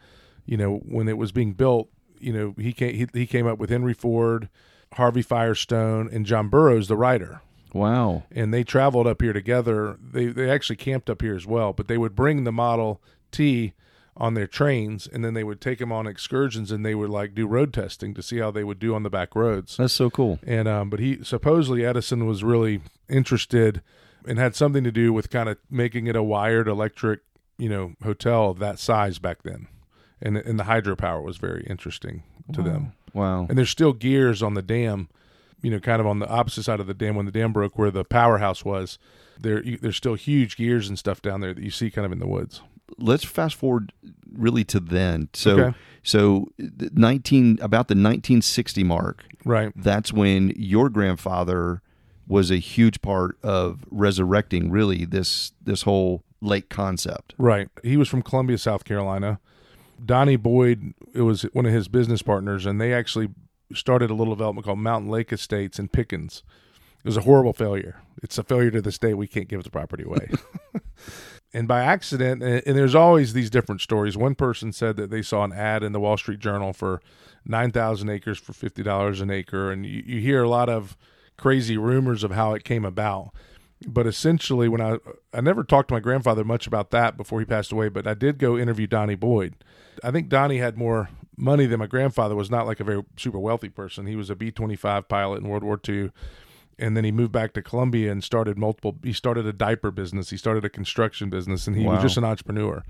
you 0.44 0.56
know, 0.56 0.76
when 0.84 1.08
it 1.08 1.16
was 1.16 1.32
being 1.32 1.52
built, 1.52 1.88
you 2.18 2.32
know, 2.32 2.54
he 2.58 2.72
came 2.72 2.94
he, 2.94 3.06
he 3.12 3.26
came 3.26 3.46
up 3.46 3.58
with 3.58 3.70
Henry 3.70 3.94
Ford, 3.94 4.48
Harvey 4.94 5.22
Firestone, 5.22 6.08
and 6.12 6.26
John 6.26 6.48
Burroughs, 6.48 6.88
the 6.88 6.96
writer. 6.96 7.40
Wow. 7.76 8.24
And 8.30 8.52
they 8.52 8.64
traveled 8.64 9.06
up 9.06 9.22
here 9.22 9.32
together. 9.32 9.98
They 10.00 10.26
they 10.26 10.50
actually 10.50 10.76
camped 10.76 11.10
up 11.10 11.22
here 11.22 11.34
as 11.34 11.46
well, 11.46 11.72
but 11.72 11.88
they 11.88 11.98
would 11.98 12.14
bring 12.14 12.44
the 12.44 12.52
Model 12.52 13.00
T 13.30 13.74
on 14.16 14.34
their 14.34 14.46
trains 14.46 15.06
and 15.06 15.24
then 15.24 15.34
they 15.34 15.44
would 15.44 15.60
take 15.60 15.78
them 15.78 15.92
on 15.92 16.06
excursions 16.06 16.72
and 16.72 16.84
they 16.84 16.94
would 16.94 17.10
like 17.10 17.34
do 17.34 17.46
road 17.46 17.72
testing 17.72 18.14
to 18.14 18.22
see 18.22 18.38
how 18.38 18.50
they 18.50 18.64
would 18.64 18.78
do 18.78 18.94
on 18.94 19.02
the 19.02 19.10
back 19.10 19.36
roads. 19.36 19.76
That's 19.76 19.92
so 19.92 20.08
cool. 20.08 20.38
And 20.46 20.66
um 20.66 20.88
but 20.88 21.00
he 21.00 21.22
supposedly 21.22 21.84
Edison 21.84 22.26
was 22.26 22.42
really 22.42 22.80
interested 23.08 23.82
and 24.26 24.38
had 24.38 24.56
something 24.56 24.84
to 24.84 24.92
do 24.92 25.12
with 25.12 25.30
kind 25.30 25.48
of 25.48 25.58
making 25.70 26.06
it 26.06 26.16
a 26.16 26.22
wired 26.22 26.66
electric, 26.66 27.20
you 27.58 27.68
know, 27.68 27.92
hotel 28.02 28.50
of 28.50 28.58
that 28.58 28.78
size 28.78 29.18
back 29.18 29.42
then. 29.42 29.68
And 30.22 30.38
and 30.38 30.58
the 30.58 30.64
hydropower 30.64 31.22
was 31.22 31.36
very 31.36 31.64
interesting 31.68 32.22
to 32.54 32.62
wow. 32.62 32.66
them. 32.66 32.92
Wow. 33.12 33.46
And 33.48 33.58
there's 33.58 33.70
still 33.70 33.92
gears 33.92 34.42
on 34.42 34.54
the 34.54 34.62
dam, 34.62 35.08
you 35.66 35.72
know, 35.72 35.80
kind 35.80 35.98
of 36.00 36.06
on 36.06 36.20
the 36.20 36.28
opposite 36.28 36.62
side 36.62 36.78
of 36.78 36.86
the 36.86 36.94
dam 36.94 37.16
when 37.16 37.26
the 37.26 37.32
dam 37.32 37.52
broke, 37.52 37.76
where 37.76 37.90
the 37.90 38.04
powerhouse 38.04 38.64
was. 38.64 39.00
There, 39.40 39.64
there's 39.82 39.96
still 39.96 40.14
huge 40.14 40.56
gears 40.56 40.88
and 40.88 40.96
stuff 40.96 41.20
down 41.20 41.40
there 41.40 41.52
that 41.52 41.60
you 41.64 41.72
see 41.72 41.90
kind 41.90 42.06
of 42.06 42.12
in 42.12 42.20
the 42.20 42.26
woods. 42.28 42.60
Let's 42.98 43.24
fast 43.24 43.56
forward 43.56 43.92
really 44.32 44.62
to 44.66 44.78
then. 44.78 45.28
So, 45.32 45.58
Okay. 45.58 45.78
so 46.04 46.46
nineteen 46.92 47.54
about 47.60 47.88
the 47.88 47.94
1960 47.94 48.84
mark. 48.84 49.24
Right. 49.44 49.72
That's 49.74 50.12
when 50.12 50.52
your 50.56 50.88
grandfather 50.88 51.82
was 52.28 52.52
a 52.52 52.58
huge 52.58 53.02
part 53.02 53.36
of 53.42 53.84
resurrecting 53.90 54.70
really 54.70 55.04
this 55.04 55.52
this 55.60 55.82
whole 55.82 56.22
lake 56.40 56.68
concept. 56.68 57.34
Right. 57.38 57.68
He 57.82 57.96
was 57.96 58.08
from 58.08 58.22
Columbia, 58.22 58.56
South 58.58 58.84
Carolina. 58.84 59.40
Donnie 60.04 60.36
Boyd, 60.36 60.94
it 61.12 61.22
was 61.22 61.42
one 61.54 61.66
of 61.66 61.72
his 61.72 61.88
business 61.88 62.22
partners, 62.22 62.66
and 62.66 62.80
they 62.80 62.92
actually 62.94 63.30
started 63.74 64.10
a 64.10 64.14
little 64.14 64.34
development 64.34 64.64
called 64.64 64.78
Mountain 64.78 65.10
Lake 65.10 65.32
Estates 65.32 65.78
in 65.78 65.88
Pickens. 65.88 66.42
It 67.04 67.08
was 67.08 67.16
a 67.16 67.22
horrible 67.22 67.52
failure. 67.52 68.00
It's 68.22 68.38
a 68.38 68.42
failure 68.42 68.70
to 68.72 68.82
this 68.82 68.98
day. 68.98 69.14
We 69.14 69.26
can't 69.26 69.48
give 69.48 69.62
the 69.62 69.70
property 69.70 70.04
away. 70.04 70.30
and 71.52 71.68
by 71.68 71.80
accident, 71.80 72.42
and, 72.42 72.62
and 72.66 72.76
there's 72.76 72.94
always 72.94 73.32
these 73.32 73.50
different 73.50 73.80
stories. 73.80 74.16
One 74.16 74.34
person 74.34 74.72
said 74.72 74.96
that 74.96 75.10
they 75.10 75.22
saw 75.22 75.44
an 75.44 75.52
ad 75.52 75.82
in 75.82 75.92
the 75.92 76.00
Wall 76.00 76.16
Street 76.16 76.40
Journal 76.40 76.72
for 76.72 77.00
9,000 77.44 78.08
acres 78.08 78.38
for 78.38 78.52
$50 78.52 79.20
an 79.20 79.30
acre. 79.30 79.70
And 79.70 79.86
you, 79.86 80.02
you 80.04 80.20
hear 80.20 80.42
a 80.42 80.48
lot 80.48 80.68
of 80.68 80.96
crazy 81.36 81.76
rumors 81.76 82.24
of 82.24 82.32
how 82.32 82.54
it 82.54 82.64
came 82.64 82.84
about 82.84 83.32
but 83.86 84.06
essentially 84.06 84.68
when 84.68 84.80
i 84.80 84.96
i 85.34 85.40
never 85.40 85.62
talked 85.62 85.88
to 85.88 85.94
my 85.94 86.00
grandfather 86.00 86.44
much 86.44 86.66
about 86.66 86.90
that 86.90 87.16
before 87.16 87.40
he 87.40 87.44
passed 87.44 87.72
away 87.72 87.88
but 87.88 88.06
i 88.06 88.14
did 88.14 88.38
go 88.38 88.56
interview 88.56 88.86
donnie 88.86 89.14
boyd 89.14 89.54
i 90.02 90.10
think 90.10 90.28
donnie 90.28 90.58
had 90.58 90.78
more 90.78 91.10
money 91.36 91.66
than 91.66 91.78
my 91.78 91.86
grandfather 91.86 92.34
was 92.34 92.50
not 92.50 92.66
like 92.66 92.80
a 92.80 92.84
very 92.84 93.02
super 93.16 93.38
wealthy 93.38 93.68
person 93.68 94.06
he 94.06 94.16
was 94.16 94.30
a 94.30 94.34
b-25 94.36 95.08
pilot 95.08 95.42
in 95.42 95.48
world 95.48 95.62
war 95.64 95.78
ii 95.88 96.10
and 96.78 96.96
then 96.96 97.04
he 97.04 97.12
moved 97.12 97.32
back 97.32 97.52
to 97.52 97.62
columbia 97.62 98.10
and 98.10 98.22
started 98.24 98.56
multiple 98.58 98.96
he 99.02 99.12
started 99.12 99.46
a 99.46 99.52
diaper 99.52 99.90
business 99.90 100.30
he 100.30 100.36
started 100.36 100.64
a 100.64 100.68
construction 100.70 101.28
business 101.30 101.66
and 101.66 101.76
he 101.76 101.84
Wow. 101.84 101.94
was 101.94 102.02
just 102.02 102.16
an 102.16 102.24
entrepreneur 102.24 102.82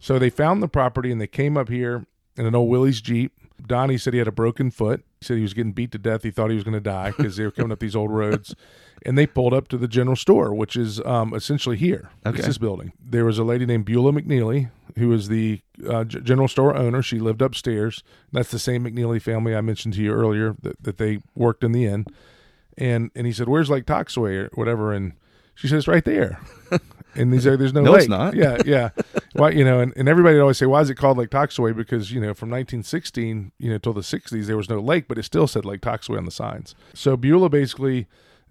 so 0.00 0.18
they 0.18 0.30
found 0.30 0.62
the 0.62 0.68
property 0.68 1.10
and 1.12 1.20
they 1.20 1.26
came 1.26 1.56
up 1.56 1.68
here 1.68 2.06
in 2.36 2.46
an 2.46 2.54
old 2.54 2.68
willys 2.70 3.00
jeep 3.00 3.32
donnie 3.66 3.98
said 3.98 4.12
he 4.14 4.18
had 4.18 4.28
a 4.28 4.32
broken 4.32 4.70
foot 4.70 5.04
he 5.20 5.24
said 5.26 5.36
he 5.36 5.42
was 5.42 5.54
getting 5.54 5.72
beat 5.72 5.92
to 5.92 5.98
death 5.98 6.22
he 6.22 6.30
thought 6.30 6.48
he 6.50 6.56
was 6.56 6.64
going 6.64 6.72
to 6.74 6.80
die 6.80 7.10
because 7.10 7.36
they 7.36 7.44
were 7.44 7.50
coming 7.50 7.70
up 7.72 7.78
these 7.78 7.94
old 7.94 8.10
roads 8.10 8.54
and 9.06 9.16
they 9.18 9.26
pulled 9.26 9.52
up 9.52 9.66
to 9.66 9.76
the 9.76 9.88
general 9.88 10.14
store, 10.14 10.54
which 10.54 10.76
is 10.76 11.00
um, 11.00 11.34
essentially 11.34 11.76
here. 11.76 12.10
Okay. 12.24 12.38
It's 12.38 12.46
this 12.46 12.56
building. 12.58 12.92
There 13.04 13.24
was 13.24 13.36
a 13.36 13.42
lady 13.42 13.66
named 13.66 13.84
Beulah 13.84 14.12
McNeely 14.12 14.70
who 14.98 15.08
was 15.08 15.28
the 15.28 15.60
uh, 15.88 16.04
g- 16.04 16.20
general 16.20 16.48
store 16.48 16.76
owner. 16.76 17.02
She 17.02 17.18
lived 17.18 17.42
upstairs. 17.42 18.02
That's 18.32 18.50
the 18.50 18.58
same 18.58 18.84
McNeely 18.84 19.20
family 19.20 19.54
I 19.54 19.60
mentioned 19.60 19.94
to 19.94 20.02
you 20.02 20.12
earlier 20.12 20.56
that, 20.62 20.82
that 20.82 20.98
they 20.98 21.20
worked 21.34 21.64
in 21.64 21.72
the 21.72 21.86
inn. 21.86 22.06
And 22.78 23.10
and 23.14 23.26
he 23.26 23.32
said, 23.32 23.48
"Where's 23.48 23.70
Lake 23.70 23.84
Toxaway 23.86 24.44
or 24.44 24.50
whatever?" 24.54 24.92
And 24.92 25.12
she 25.54 25.68
says, 25.68 25.86
"Right 25.86 26.04
there." 26.04 26.40
and 27.14 27.32
he's 27.32 27.46
like, 27.46 27.58
"There's 27.58 27.74
no, 27.74 27.82
No, 27.82 27.92
lake." 27.92 28.00
it's 28.02 28.08
not. 28.08 28.34
Yeah, 28.34 28.58
yeah. 28.64 28.90
Why 29.34 29.50
you 29.50 29.64
know? 29.64 29.80
And, 29.80 29.92
and 29.96 30.08
everybody 30.08 30.36
would 30.36 30.42
always 30.42 30.56
say, 30.58 30.66
"Why 30.66 30.80
is 30.80 30.88
it 30.88 30.94
called 30.94 31.18
Lake 31.18 31.28
Toxaway?" 31.30 31.76
Because 31.76 32.12
you 32.12 32.20
know, 32.20 32.32
from 32.32 32.48
1916, 32.50 33.52
you 33.58 33.70
know, 33.70 33.76
till 33.78 33.92
the 33.92 34.00
60s, 34.00 34.46
there 34.46 34.56
was 34.56 34.70
no 34.70 34.80
lake, 34.80 35.06
but 35.06 35.18
it 35.18 35.24
still 35.24 35.46
said 35.46 35.64
Lake 35.66 35.82
Toxaway 35.82 36.16
on 36.16 36.24
the 36.24 36.30
signs. 36.30 36.74
So 36.94 37.16
Beulah 37.16 37.50
basically 37.50 38.06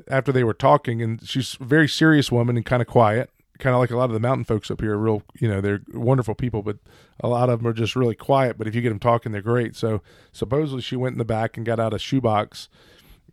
after 0.07 0.31
they 0.31 0.43
were 0.43 0.53
talking, 0.53 1.01
and 1.01 1.27
she's 1.27 1.57
a 1.59 1.63
very 1.63 1.87
serious 1.87 2.31
woman 2.31 2.57
and 2.57 2.65
kind 2.65 2.81
of 2.81 2.87
quiet, 2.87 3.29
kind 3.61 3.73
of 3.73 3.79
like 3.79 3.91
a 3.91 3.97
lot 3.97 4.05
of 4.09 4.13
the 4.13 4.19
mountain 4.19 4.43
folks 4.43 4.69
up 4.69 4.81
here. 4.81 4.97
Real, 4.97 5.23
you 5.39 5.47
know, 5.47 5.61
they're 5.61 5.81
wonderful 5.93 6.35
people, 6.35 6.61
but 6.63 6.77
a 7.21 7.29
lot 7.29 7.49
of 7.49 7.59
them 7.59 7.67
are 7.67 7.73
just 7.73 7.95
really 7.95 8.15
quiet. 8.15 8.57
But 8.57 8.67
if 8.67 8.75
you 8.75 8.81
get 8.81 8.89
them 8.89 8.99
talking, 8.99 9.31
they're 9.31 9.41
great. 9.41 9.75
So 9.75 10.01
supposedly 10.33 10.81
she 10.81 10.97
went 10.97 11.13
in 11.13 11.19
the 11.19 11.25
back 11.25 11.55
and 11.55 11.65
got 11.65 11.79
out 11.79 11.93
a 11.93 11.99
shoebox 11.99 12.67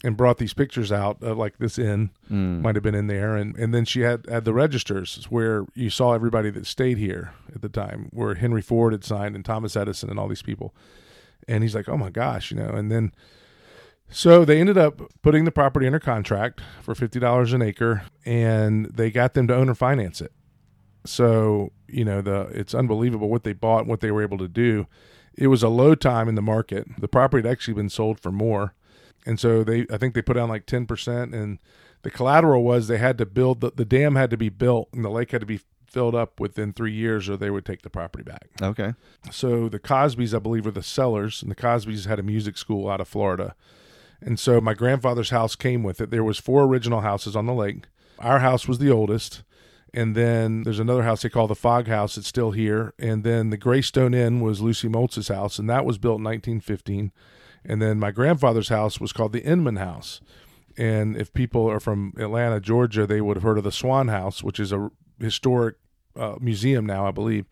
and 0.04 0.16
brought 0.16 0.38
these 0.38 0.54
pictures 0.54 0.92
out 0.92 1.20
of 1.22 1.36
like 1.36 1.58
this 1.58 1.78
inn 1.78 2.10
mm. 2.30 2.60
might 2.60 2.76
have 2.76 2.84
been 2.84 2.94
in 2.94 3.08
there, 3.08 3.36
and 3.36 3.56
and 3.56 3.74
then 3.74 3.84
she 3.84 4.02
had 4.02 4.26
had 4.28 4.44
the 4.44 4.52
registers 4.52 5.24
where 5.28 5.64
you 5.74 5.90
saw 5.90 6.12
everybody 6.12 6.50
that 6.50 6.66
stayed 6.66 6.98
here 6.98 7.32
at 7.52 7.62
the 7.62 7.68
time, 7.68 8.08
where 8.12 8.34
Henry 8.34 8.62
Ford 8.62 8.92
had 8.92 9.02
signed 9.04 9.34
and 9.34 9.44
Thomas 9.44 9.74
Edison 9.74 10.08
and 10.10 10.18
all 10.18 10.28
these 10.28 10.42
people. 10.42 10.72
And 11.48 11.64
he's 11.64 11.74
like, 11.74 11.88
oh 11.88 11.96
my 11.96 12.10
gosh, 12.10 12.50
you 12.50 12.56
know, 12.56 12.70
and 12.70 12.92
then. 12.92 13.12
So 14.10 14.44
they 14.44 14.58
ended 14.58 14.78
up 14.78 15.02
putting 15.22 15.44
the 15.44 15.50
property 15.50 15.86
under 15.86 16.00
contract 16.00 16.60
for 16.82 16.94
fifty 16.94 17.20
dollars 17.20 17.52
an 17.52 17.62
acre, 17.62 18.04
and 18.24 18.86
they 18.86 19.10
got 19.10 19.34
them 19.34 19.46
to 19.48 19.54
owner 19.54 19.74
finance 19.74 20.20
it. 20.20 20.32
So 21.04 21.72
you 21.86 22.04
know 22.04 22.20
the 22.20 22.48
it's 22.52 22.74
unbelievable 22.74 23.28
what 23.28 23.44
they 23.44 23.52
bought, 23.52 23.80
and 23.80 23.88
what 23.88 24.00
they 24.00 24.10
were 24.10 24.22
able 24.22 24.38
to 24.38 24.48
do. 24.48 24.86
It 25.36 25.48
was 25.48 25.62
a 25.62 25.68
low 25.68 25.94
time 25.94 26.28
in 26.28 26.34
the 26.34 26.42
market. 26.42 26.86
The 26.98 27.06
property 27.06 27.46
had 27.46 27.52
actually 27.52 27.74
been 27.74 27.90
sold 27.90 28.18
for 28.18 28.32
more, 28.32 28.74
and 29.24 29.38
so 29.38 29.62
they 29.62 29.86
I 29.90 29.98
think 29.98 30.14
they 30.14 30.22
put 30.22 30.34
down 30.34 30.48
like 30.48 30.66
ten 30.66 30.86
percent, 30.86 31.34
and 31.34 31.58
the 32.02 32.10
collateral 32.10 32.64
was 32.64 32.88
they 32.88 32.98
had 32.98 33.18
to 33.18 33.26
build 33.26 33.60
the, 33.60 33.70
the 33.70 33.84
dam 33.84 34.16
had 34.16 34.30
to 34.30 34.36
be 34.36 34.48
built, 34.48 34.88
and 34.92 35.04
the 35.04 35.10
lake 35.10 35.32
had 35.32 35.40
to 35.40 35.46
be 35.46 35.60
filled 35.86 36.14
up 36.14 36.38
within 36.38 36.72
three 36.72 36.92
years, 36.92 37.28
or 37.28 37.36
they 37.36 37.50
would 37.50 37.64
take 37.64 37.82
the 37.82 37.90
property 37.90 38.22
back. 38.22 38.48
Okay. 38.60 38.94
So 39.30 39.68
the 39.68 39.78
Cosbys, 39.78 40.34
I 40.34 40.38
believe, 40.38 40.64
were 40.66 40.70
the 40.70 40.82
sellers, 40.82 41.42
and 41.42 41.50
the 41.50 41.56
Cosbys 41.56 42.06
had 42.06 42.18
a 42.18 42.22
music 42.22 42.58
school 42.58 42.88
out 42.88 43.00
of 43.00 43.08
Florida. 43.08 43.54
And 44.20 44.38
so 44.38 44.60
my 44.60 44.74
grandfather's 44.74 45.30
house 45.30 45.54
came 45.54 45.82
with 45.82 46.00
it. 46.00 46.10
There 46.10 46.24
was 46.24 46.38
four 46.38 46.64
original 46.64 47.02
houses 47.02 47.36
on 47.36 47.46
the 47.46 47.54
lake. 47.54 47.84
Our 48.18 48.40
house 48.40 48.66
was 48.66 48.78
the 48.78 48.90
oldest. 48.90 49.42
And 49.94 50.14
then 50.14 50.64
there's 50.64 50.80
another 50.80 51.04
house 51.04 51.22
they 51.22 51.28
call 51.28 51.46
the 51.46 51.54
Fog 51.54 51.86
House. 51.86 52.18
It's 52.18 52.28
still 52.28 52.50
here. 52.50 52.92
And 52.98 53.24
then 53.24 53.50
the 53.50 53.56
Greystone 53.56 54.14
Inn 54.14 54.40
was 54.40 54.60
Lucy 54.60 54.88
Moltz's 54.88 55.28
house, 55.28 55.58
and 55.58 55.68
that 55.70 55.84
was 55.84 55.98
built 55.98 56.18
in 56.18 56.24
1915. 56.24 57.12
And 57.64 57.82
then 57.82 57.98
my 57.98 58.10
grandfather's 58.10 58.68
house 58.68 59.00
was 59.00 59.12
called 59.12 59.32
the 59.32 59.42
Inman 59.42 59.76
House. 59.76 60.20
And 60.76 61.16
if 61.16 61.32
people 61.32 61.68
are 61.68 61.80
from 61.80 62.12
Atlanta, 62.18 62.60
Georgia, 62.60 63.06
they 63.06 63.20
would 63.20 63.36
have 63.36 63.42
heard 63.42 63.58
of 63.58 63.64
the 63.64 63.72
Swan 63.72 64.08
House, 64.08 64.42
which 64.42 64.60
is 64.60 64.72
a 64.72 64.90
historic 65.18 65.76
uh, 66.16 66.36
museum 66.40 66.86
now, 66.86 67.06
I 67.06 67.10
believe. 67.10 67.46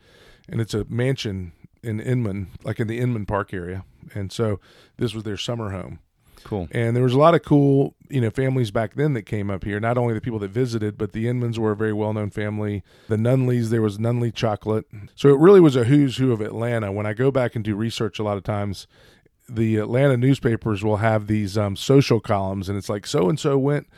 And 0.48 0.60
it's 0.60 0.74
a 0.74 0.84
mansion 0.88 1.52
in 1.82 2.00
Inman, 2.00 2.48
like 2.62 2.78
in 2.78 2.86
the 2.86 2.98
Inman 2.98 3.26
Park 3.26 3.52
area. 3.52 3.84
And 4.14 4.30
so 4.30 4.60
this 4.96 5.14
was 5.14 5.24
their 5.24 5.36
summer 5.36 5.70
home. 5.70 6.00
Cool. 6.46 6.68
And 6.70 6.94
there 6.94 7.02
was 7.02 7.12
a 7.12 7.18
lot 7.18 7.34
of 7.34 7.42
cool, 7.42 7.96
you 8.08 8.20
know, 8.20 8.30
families 8.30 8.70
back 8.70 8.94
then 8.94 9.14
that 9.14 9.22
came 9.22 9.50
up 9.50 9.64
here. 9.64 9.80
Not 9.80 9.98
only 9.98 10.14
the 10.14 10.20
people 10.20 10.38
that 10.38 10.52
visited, 10.52 10.96
but 10.96 11.10
the 11.10 11.26
Inmans 11.26 11.58
were 11.58 11.72
a 11.72 11.76
very 11.76 11.92
well-known 11.92 12.30
family. 12.30 12.84
The 13.08 13.16
Nunnallys, 13.16 13.70
there 13.70 13.82
was 13.82 13.98
Nunnally 13.98 14.32
chocolate. 14.32 14.84
So 15.16 15.30
it 15.30 15.40
really 15.40 15.58
was 15.60 15.74
a 15.74 15.82
who's 15.84 16.18
who 16.18 16.30
of 16.30 16.40
Atlanta. 16.40 16.92
When 16.92 17.04
I 17.04 17.14
go 17.14 17.32
back 17.32 17.56
and 17.56 17.64
do 17.64 17.74
research, 17.74 18.20
a 18.20 18.22
lot 18.22 18.36
of 18.36 18.44
times, 18.44 18.86
the 19.48 19.76
Atlanta 19.76 20.16
newspapers 20.16 20.84
will 20.84 20.98
have 20.98 21.26
these 21.26 21.58
um, 21.58 21.74
social 21.74 22.20
columns, 22.20 22.68
and 22.68 22.78
it's 22.78 22.88
like 22.88 23.08
so 23.08 23.28
and 23.28 23.40
so 23.40 23.58
went 23.58 23.88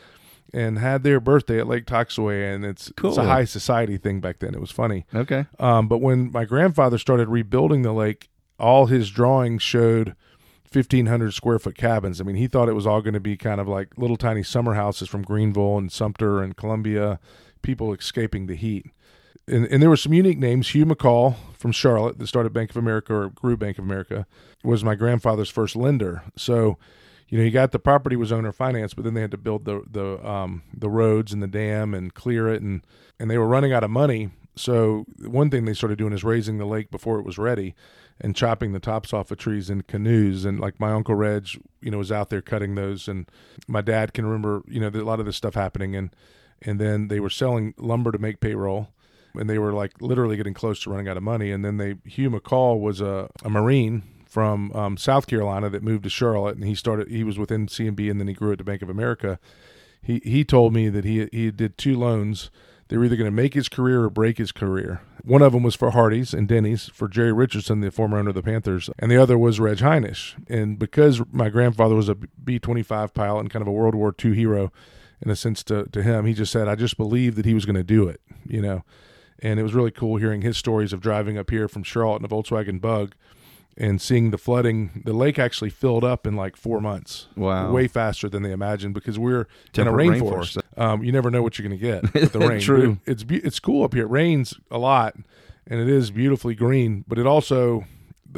and 0.54 0.78
had 0.78 1.02
their 1.02 1.20
birthday 1.20 1.58
at 1.58 1.66
Lake 1.66 1.84
Toxaway, 1.84 2.54
and 2.54 2.64
it's 2.64 2.90
Cool. 2.96 3.10
it's 3.10 3.18
a 3.18 3.24
high 3.24 3.44
society 3.44 3.98
thing 3.98 4.20
back 4.20 4.38
then. 4.38 4.54
It 4.54 4.60
was 4.60 4.70
funny. 4.70 5.04
Okay. 5.14 5.44
Um, 5.58 5.86
but 5.86 5.98
when 5.98 6.32
my 6.32 6.46
grandfather 6.46 6.96
started 6.96 7.28
rebuilding 7.28 7.82
the 7.82 7.92
lake, 7.92 8.30
all 8.58 8.86
his 8.86 9.10
drawings 9.10 9.62
showed 9.62 10.16
1500 10.72 11.32
square 11.32 11.58
foot 11.58 11.76
cabins. 11.76 12.20
I 12.20 12.24
mean, 12.24 12.36
he 12.36 12.46
thought 12.46 12.68
it 12.68 12.74
was 12.74 12.86
all 12.86 13.00
going 13.00 13.14
to 13.14 13.20
be 13.20 13.36
kind 13.36 13.60
of 13.60 13.68
like 13.68 13.96
little 13.96 14.16
tiny 14.16 14.42
summer 14.42 14.74
houses 14.74 15.08
from 15.08 15.22
Greenville 15.22 15.78
and 15.78 15.90
Sumter 15.90 16.42
and 16.42 16.56
Columbia, 16.56 17.18
people 17.62 17.92
escaping 17.92 18.46
the 18.46 18.54
heat. 18.54 18.86
And, 19.46 19.66
and 19.66 19.82
there 19.82 19.88
were 19.88 19.96
some 19.96 20.12
unique 20.12 20.38
names. 20.38 20.68
Hugh 20.68 20.84
McColl 20.84 21.36
from 21.56 21.72
Charlotte 21.72 22.18
that 22.18 22.26
started 22.26 22.52
Bank 22.52 22.70
of 22.70 22.76
America 22.76 23.14
or 23.14 23.30
grew 23.30 23.56
Bank 23.56 23.78
of 23.78 23.84
America 23.84 24.26
was 24.62 24.84
my 24.84 24.94
grandfather's 24.94 25.48
first 25.48 25.74
lender. 25.74 26.22
So, 26.36 26.76
you 27.28 27.38
know, 27.38 27.44
he 27.44 27.50
got 27.50 27.72
the 27.72 27.78
property 27.78 28.16
was 28.16 28.30
owner 28.30 28.52
finance, 28.52 28.92
but 28.92 29.04
then 29.04 29.14
they 29.14 29.22
had 29.22 29.30
to 29.30 29.38
build 29.38 29.64
the 29.64 29.82
the 29.90 30.26
um, 30.26 30.62
the 30.74 30.90
roads 30.90 31.32
and 31.32 31.42
the 31.42 31.46
dam 31.46 31.94
and 31.94 32.12
clear 32.12 32.48
it, 32.48 32.62
and 32.62 32.82
and 33.18 33.30
they 33.30 33.38
were 33.38 33.48
running 33.48 33.72
out 33.72 33.84
of 33.84 33.90
money. 33.90 34.30
So 34.56 35.06
one 35.20 35.50
thing 35.50 35.64
they 35.64 35.74
started 35.74 35.98
doing 35.98 36.12
is 36.12 36.24
raising 36.24 36.58
the 36.58 36.64
lake 36.66 36.90
before 36.90 37.18
it 37.18 37.24
was 37.24 37.38
ready 37.38 37.74
and 38.20 38.34
chopping 38.34 38.72
the 38.72 38.80
tops 38.80 39.12
off 39.12 39.30
of 39.30 39.38
trees 39.38 39.70
in 39.70 39.82
canoes. 39.82 40.44
And 40.44 40.58
like 40.58 40.80
my 40.80 40.92
uncle 40.92 41.14
Reg, 41.14 41.48
you 41.80 41.90
know, 41.90 41.98
was 41.98 42.12
out 42.12 42.30
there 42.30 42.42
cutting 42.42 42.74
those. 42.74 43.08
And 43.08 43.30
my 43.66 43.80
dad 43.80 44.12
can 44.12 44.26
remember, 44.26 44.62
you 44.66 44.80
know, 44.80 44.88
a 44.88 45.04
lot 45.04 45.20
of 45.20 45.26
this 45.26 45.36
stuff 45.36 45.54
happening. 45.54 45.94
And, 45.94 46.10
and 46.62 46.80
then 46.80 47.08
they 47.08 47.20
were 47.20 47.30
selling 47.30 47.74
lumber 47.78 48.10
to 48.10 48.18
make 48.18 48.40
payroll. 48.40 48.88
And 49.34 49.48
they 49.48 49.58
were 49.58 49.72
like 49.72 50.00
literally 50.00 50.36
getting 50.36 50.54
close 50.54 50.80
to 50.82 50.90
running 50.90 51.08
out 51.08 51.16
of 51.16 51.22
money. 51.22 51.52
And 51.52 51.64
then 51.64 51.76
they, 51.76 51.96
Hugh 52.04 52.30
McColl 52.30 52.80
was 52.80 53.00
a, 53.00 53.30
a 53.44 53.50
Marine 53.50 54.02
from 54.26 54.72
um, 54.72 54.96
South 54.96 55.26
Carolina 55.26 55.70
that 55.70 55.82
moved 55.82 56.04
to 56.04 56.10
Charlotte. 56.10 56.56
And 56.56 56.64
he 56.64 56.74
started, 56.74 57.08
he 57.08 57.22
was 57.22 57.38
with 57.38 57.50
NCNB 57.50 58.10
and 58.10 58.18
then 58.18 58.26
he 58.26 58.34
grew 58.34 58.52
at 58.52 58.58
to 58.58 58.64
Bank 58.64 58.82
of 58.82 58.90
America. 58.90 59.38
He, 60.02 60.20
he 60.24 60.44
told 60.44 60.72
me 60.72 60.88
that 60.88 61.04
he, 61.04 61.28
he 61.30 61.50
did 61.50 61.78
two 61.78 61.96
loans 61.96 62.50
they 62.88 62.96
were 62.96 63.04
either 63.04 63.16
going 63.16 63.30
to 63.30 63.30
make 63.30 63.54
his 63.54 63.68
career 63.68 64.04
or 64.04 64.10
break 64.10 64.38
his 64.38 64.52
career. 64.52 65.00
One 65.22 65.42
of 65.42 65.52
them 65.52 65.62
was 65.62 65.74
for 65.74 65.90
Hardee's 65.90 66.32
and 66.32 66.48
Denny's 66.48 66.86
for 66.86 67.08
Jerry 67.08 67.32
Richardson, 67.32 67.80
the 67.80 67.90
former 67.90 68.18
owner 68.18 68.30
of 68.30 68.34
the 68.34 68.42
Panthers, 68.42 68.88
and 68.98 69.10
the 69.10 69.16
other 69.16 69.36
was 69.36 69.60
Reg 69.60 69.78
Heinisch. 69.78 70.34
And 70.48 70.78
because 70.78 71.20
my 71.30 71.50
grandfather 71.50 71.94
was 71.94 72.08
a 72.08 72.14
B 72.14 72.58
25 72.58 73.12
pilot 73.12 73.40
and 73.40 73.50
kind 73.50 73.62
of 73.62 73.68
a 73.68 73.72
World 73.72 73.94
War 73.94 74.14
II 74.24 74.34
hero, 74.34 74.72
in 75.20 75.30
a 75.30 75.36
sense 75.36 75.62
to, 75.64 75.84
to 75.86 76.02
him, 76.02 76.26
he 76.26 76.32
just 76.32 76.52
said, 76.52 76.68
I 76.68 76.74
just 76.76 76.96
believed 76.96 77.36
that 77.36 77.44
he 77.44 77.54
was 77.54 77.66
going 77.66 77.76
to 77.76 77.84
do 77.84 78.08
it, 78.08 78.20
you 78.46 78.62
know. 78.62 78.84
And 79.40 79.60
it 79.60 79.62
was 79.62 79.74
really 79.74 79.90
cool 79.90 80.16
hearing 80.16 80.42
his 80.42 80.56
stories 80.56 80.92
of 80.92 81.00
driving 81.00 81.38
up 81.38 81.50
here 81.50 81.68
from 81.68 81.82
Charlotte 81.82 82.20
in 82.20 82.24
a 82.24 82.28
Volkswagen 82.28 82.80
Bug 82.80 83.14
and 83.78 84.02
seeing 84.02 84.30
the 84.32 84.38
flooding. 84.38 85.02
The 85.04 85.12
lake 85.12 85.38
actually 85.38 85.70
filled 85.70 86.04
up 86.04 86.26
in 86.26 86.34
like 86.36 86.56
four 86.56 86.80
months. 86.80 87.28
Wow. 87.36 87.70
Way 87.70 87.86
faster 87.86 88.28
than 88.28 88.42
they 88.42 88.50
imagined 88.50 88.92
because 88.92 89.18
we're 89.18 89.46
in 89.74 89.86
a 89.86 89.92
rainforest. 89.92 90.58
rainforest. 90.58 90.80
Um, 90.82 91.04
you 91.04 91.12
never 91.12 91.30
know 91.30 91.42
what 91.42 91.58
you're 91.58 91.68
going 91.68 91.78
to 91.78 91.84
get 91.84 92.12
with 92.20 92.32
the 92.32 92.40
rain. 92.40 92.60
True. 92.60 92.98
It's 93.06 93.24
it's 93.28 93.60
cool 93.60 93.84
up 93.84 93.94
here. 93.94 94.04
It 94.04 94.10
rains 94.10 94.54
a 94.70 94.78
lot, 94.78 95.14
and 95.66 95.80
it 95.80 95.88
is 95.88 96.10
beautifully 96.10 96.54
green. 96.54 97.04
But 97.06 97.18
it 97.18 97.26
also, 97.26 97.84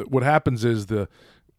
what 0.07 0.23
happens 0.23 0.63
is 0.63 0.85
the 0.85 1.09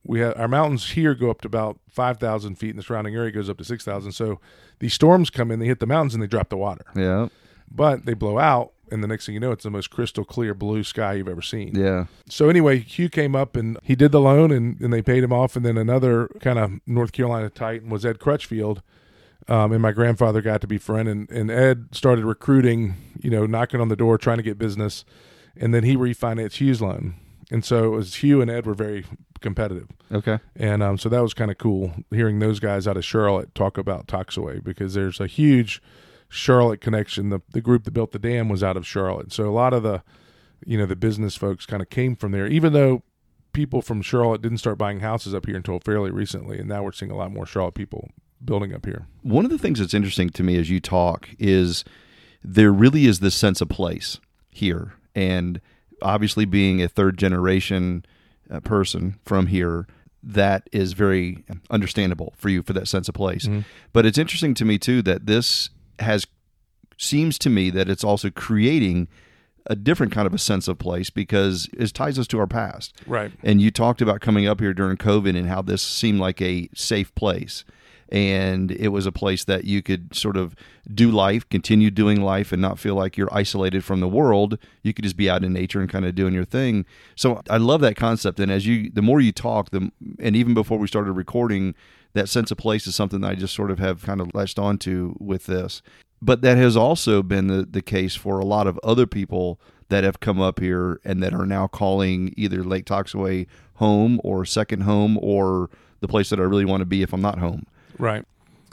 we 0.04 0.20
have 0.20 0.38
our 0.38 0.48
mountains 0.48 0.92
here 0.92 1.14
go 1.14 1.30
up 1.30 1.40
to 1.42 1.48
about 1.48 1.78
five 1.88 2.18
thousand 2.18 2.56
feet, 2.56 2.70
and 2.70 2.78
the 2.78 2.84
surrounding 2.84 3.16
area 3.16 3.32
goes 3.32 3.50
up 3.50 3.58
to 3.58 3.64
six 3.64 3.84
thousand. 3.84 4.12
So 4.12 4.38
these 4.78 4.94
storms 4.94 5.28
come 5.28 5.50
in, 5.50 5.58
they 5.58 5.66
hit 5.66 5.80
the 5.80 5.86
mountains, 5.86 6.14
and 6.14 6.22
they 6.22 6.28
drop 6.28 6.48
the 6.48 6.56
water. 6.56 6.84
Yeah. 6.94 7.28
But 7.70 8.04
they 8.04 8.14
blow 8.14 8.38
out, 8.38 8.72
and 8.92 9.02
the 9.02 9.08
next 9.08 9.26
thing 9.26 9.34
you 9.34 9.40
know, 9.40 9.52
it's 9.52 9.64
the 9.64 9.70
most 9.70 9.90
crystal 9.90 10.24
clear 10.24 10.54
blue 10.54 10.84
sky 10.84 11.14
you've 11.14 11.28
ever 11.28 11.42
seen. 11.42 11.74
Yeah. 11.74 12.06
So 12.28 12.48
anyway, 12.48 12.78
Hugh 12.78 13.08
came 13.08 13.34
up 13.34 13.56
and 13.56 13.78
he 13.82 13.94
did 13.94 14.12
the 14.12 14.20
loan, 14.20 14.50
and, 14.50 14.80
and 14.80 14.92
they 14.92 15.02
paid 15.02 15.24
him 15.24 15.32
off. 15.32 15.56
And 15.56 15.64
then 15.64 15.78
another 15.78 16.28
kind 16.40 16.58
of 16.58 16.72
North 16.86 17.12
Carolina 17.12 17.50
Titan 17.50 17.90
was 17.90 18.04
Ed 18.04 18.18
Crutchfield, 18.20 18.82
um, 19.48 19.72
and 19.72 19.82
my 19.82 19.92
grandfather 19.92 20.42
got 20.42 20.60
to 20.60 20.66
be 20.66 20.78
friend. 20.78 21.08
And, 21.08 21.30
and 21.30 21.50
Ed 21.50 21.88
started 21.92 22.24
recruiting, 22.24 22.94
you 23.20 23.30
know, 23.30 23.46
knocking 23.46 23.80
on 23.80 23.88
the 23.88 23.96
door, 23.96 24.18
trying 24.18 24.36
to 24.38 24.42
get 24.42 24.58
business, 24.58 25.04
and 25.56 25.74
then 25.74 25.84
he 25.84 25.96
refinanced 25.96 26.56
Hugh's 26.56 26.80
loan. 26.80 27.14
And 27.50 27.64
so 27.64 27.84
it 27.84 27.96
was 27.96 28.16
Hugh 28.16 28.40
and 28.40 28.50
Ed 28.50 28.66
were 28.66 28.74
very 28.74 29.04
competitive. 29.40 29.88
Okay. 30.10 30.38
And 30.56 30.82
um, 30.82 30.96
so 30.96 31.08
that 31.10 31.20
was 31.20 31.34
kind 31.34 31.50
of 31.50 31.58
cool 31.58 31.92
hearing 32.10 32.38
those 32.38 32.60
guys 32.60 32.88
out 32.88 32.96
of 32.96 33.04
Charlotte 33.04 33.54
talk 33.54 33.76
about 33.76 34.06
Toxaway 34.06 34.64
because 34.64 34.94
there's 34.94 35.20
a 35.20 35.26
huge 35.26 35.82
Charlotte 36.32 36.80
connection. 36.80 37.28
The 37.28 37.40
the 37.50 37.60
group 37.60 37.84
that 37.84 37.90
built 37.90 38.12
the 38.12 38.18
dam 38.18 38.48
was 38.48 38.62
out 38.62 38.78
of 38.78 38.86
Charlotte, 38.86 39.32
so 39.32 39.46
a 39.46 39.52
lot 39.52 39.74
of 39.74 39.82
the 39.82 40.02
you 40.64 40.78
know 40.78 40.86
the 40.86 40.96
business 40.96 41.36
folks 41.36 41.66
kind 41.66 41.82
of 41.82 41.90
came 41.90 42.16
from 42.16 42.32
there. 42.32 42.46
Even 42.46 42.72
though 42.72 43.02
people 43.52 43.82
from 43.82 44.00
Charlotte 44.00 44.40
didn't 44.40 44.56
start 44.56 44.78
buying 44.78 45.00
houses 45.00 45.34
up 45.34 45.44
here 45.44 45.56
until 45.56 45.78
fairly 45.78 46.10
recently, 46.10 46.58
and 46.58 46.70
now 46.70 46.82
we're 46.82 46.92
seeing 46.92 47.10
a 47.10 47.16
lot 47.16 47.30
more 47.30 47.44
Charlotte 47.44 47.74
people 47.74 48.08
building 48.42 48.74
up 48.74 48.86
here. 48.86 49.06
One 49.20 49.44
of 49.44 49.50
the 49.50 49.58
things 49.58 49.78
that's 49.78 49.92
interesting 49.92 50.30
to 50.30 50.42
me 50.42 50.56
as 50.56 50.70
you 50.70 50.80
talk 50.80 51.28
is 51.38 51.84
there 52.42 52.72
really 52.72 53.04
is 53.04 53.20
this 53.20 53.34
sense 53.34 53.60
of 53.60 53.68
place 53.68 54.18
here, 54.50 54.94
and 55.14 55.60
obviously 56.00 56.46
being 56.46 56.82
a 56.82 56.88
third 56.88 57.18
generation 57.18 58.06
uh, 58.50 58.60
person 58.60 59.18
from 59.26 59.48
here 59.48 59.86
that 60.22 60.66
is 60.72 60.94
very 60.94 61.44
understandable 61.68 62.32
for 62.38 62.48
you 62.48 62.62
for 62.62 62.72
that 62.72 62.88
sense 62.88 63.06
of 63.06 63.14
place. 63.14 63.46
Mm-hmm. 63.46 63.60
But 63.92 64.06
it's 64.06 64.16
interesting 64.16 64.54
to 64.54 64.64
me 64.64 64.78
too 64.78 65.02
that 65.02 65.26
this 65.26 65.68
has 65.98 66.26
seems 66.98 67.38
to 67.38 67.50
me 67.50 67.70
that 67.70 67.88
it's 67.88 68.04
also 68.04 68.30
creating 68.30 69.08
a 69.66 69.76
different 69.76 70.12
kind 70.12 70.26
of 70.26 70.34
a 70.34 70.38
sense 70.38 70.68
of 70.68 70.78
place 70.78 71.10
because 71.10 71.68
it 71.72 71.92
ties 71.94 72.18
us 72.18 72.26
to 72.28 72.38
our 72.38 72.46
past. 72.46 72.94
Right. 73.06 73.32
And 73.42 73.60
you 73.60 73.70
talked 73.70 74.00
about 74.02 74.20
coming 74.20 74.46
up 74.46 74.60
here 74.60 74.74
during 74.74 74.96
COVID 74.96 75.36
and 75.36 75.48
how 75.48 75.62
this 75.62 75.82
seemed 75.82 76.20
like 76.20 76.40
a 76.42 76.68
safe 76.74 77.14
place. 77.14 77.64
And 78.08 78.70
it 78.72 78.88
was 78.88 79.06
a 79.06 79.12
place 79.12 79.44
that 79.44 79.64
you 79.64 79.80
could 79.80 80.14
sort 80.14 80.36
of 80.36 80.54
do 80.92 81.10
life, 81.10 81.48
continue 81.48 81.90
doing 81.90 82.20
life, 82.20 82.52
and 82.52 82.60
not 82.60 82.78
feel 82.78 82.94
like 82.94 83.16
you're 83.16 83.32
isolated 83.32 83.84
from 83.84 84.00
the 84.00 84.08
world. 84.08 84.58
You 84.82 84.92
could 84.92 85.04
just 85.04 85.16
be 85.16 85.30
out 85.30 85.42
in 85.42 85.54
nature 85.54 85.80
and 85.80 85.88
kind 85.88 86.04
of 86.04 86.14
doing 86.14 86.34
your 86.34 86.44
thing. 86.44 86.84
So 87.16 87.40
I 87.48 87.56
love 87.56 87.80
that 87.80 87.96
concept. 87.96 88.38
And 88.38 88.52
as 88.52 88.66
you, 88.66 88.90
the 88.90 89.00
more 89.00 89.22
you 89.22 89.32
talk, 89.32 89.70
the 89.70 89.90
and 90.18 90.36
even 90.36 90.52
before 90.52 90.76
we 90.76 90.88
started 90.88 91.12
recording, 91.12 91.74
that 92.14 92.28
sense 92.28 92.50
of 92.50 92.58
place 92.58 92.86
is 92.86 92.94
something 92.94 93.20
that 93.20 93.30
I 93.30 93.34
just 93.34 93.54
sort 93.54 93.70
of 93.70 93.78
have 93.78 94.02
kind 94.02 94.20
of 94.20 94.34
latched 94.34 94.58
onto 94.58 95.14
with 95.18 95.46
this. 95.46 95.82
But 96.20 96.42
that 96.42 96.56
has 96.56 96.76
also 96.76 97.22
been 97.22 97.48
the, 97.48 97.66
the 97.68 97.82
case 97.82 98.14
for 98.14 98.38
a 98.38 98.44
lot 98.44 98.66
of 98.66 98.78
other 98.84 99.06
people 99.06 99.60
that 99.88 100.04
have 100.04 100.20
come 100.20 100.40
up 100.40 100.60
here 100.60 101.00
and 101.04 101.22
that 101.22 101.34
are 101.34 101.46
now 101.46 101.66
calling 101.66 102.32
either 102.36 102.62
Lake 102.62 102.86
Toxaway 102.86 103.46
home 103.74 104.20
or 104.22 104.44
second 104.44 104.82
home 104.82 105.18
or 105.20 105.68
the 106.00 106.08
place 106.08 106.30
that 106.30 106.38
I 106.38 106.44
really 106.44 106.64
want 106.64 106.80
to 106.80 106.86
be 106.86 107.02
if 107.02 107.12
I'm 107.12 107.20
not 107.20 107.38
home. 107.38 107.66
Right. 107.98 108.24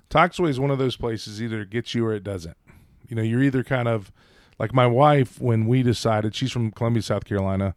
Toxaway 0.10 0.49
is 0.49 0.60
one 0.60 0.71
of 0.71 0.78
those 0.78 0.95
places 0.95 1.41
either 1.41 1.62
it 1.62 1.69
gets 1.69 1.93
you 1.95 2.06
or 2.06 2.13
it 2.13 2.23
doesn't. 2.23 2.58
You 3.08 3.15
know, 3.15 3.21
you're 3.21 3.43
either 3.43 3.63
kind 3.63 3.88
of 3.88 4.12
like 4.60 4.73
my 4.73 4.88
wife 4.88 5.41
when 5.41 5.65
we 5.65 5.84
decided 5.84 6.36
she's 6.36 6.52
from 6.52 6.71
Columbia, 6.71 7.02
South 7.02 7.25
Carolina, 7.25 7.75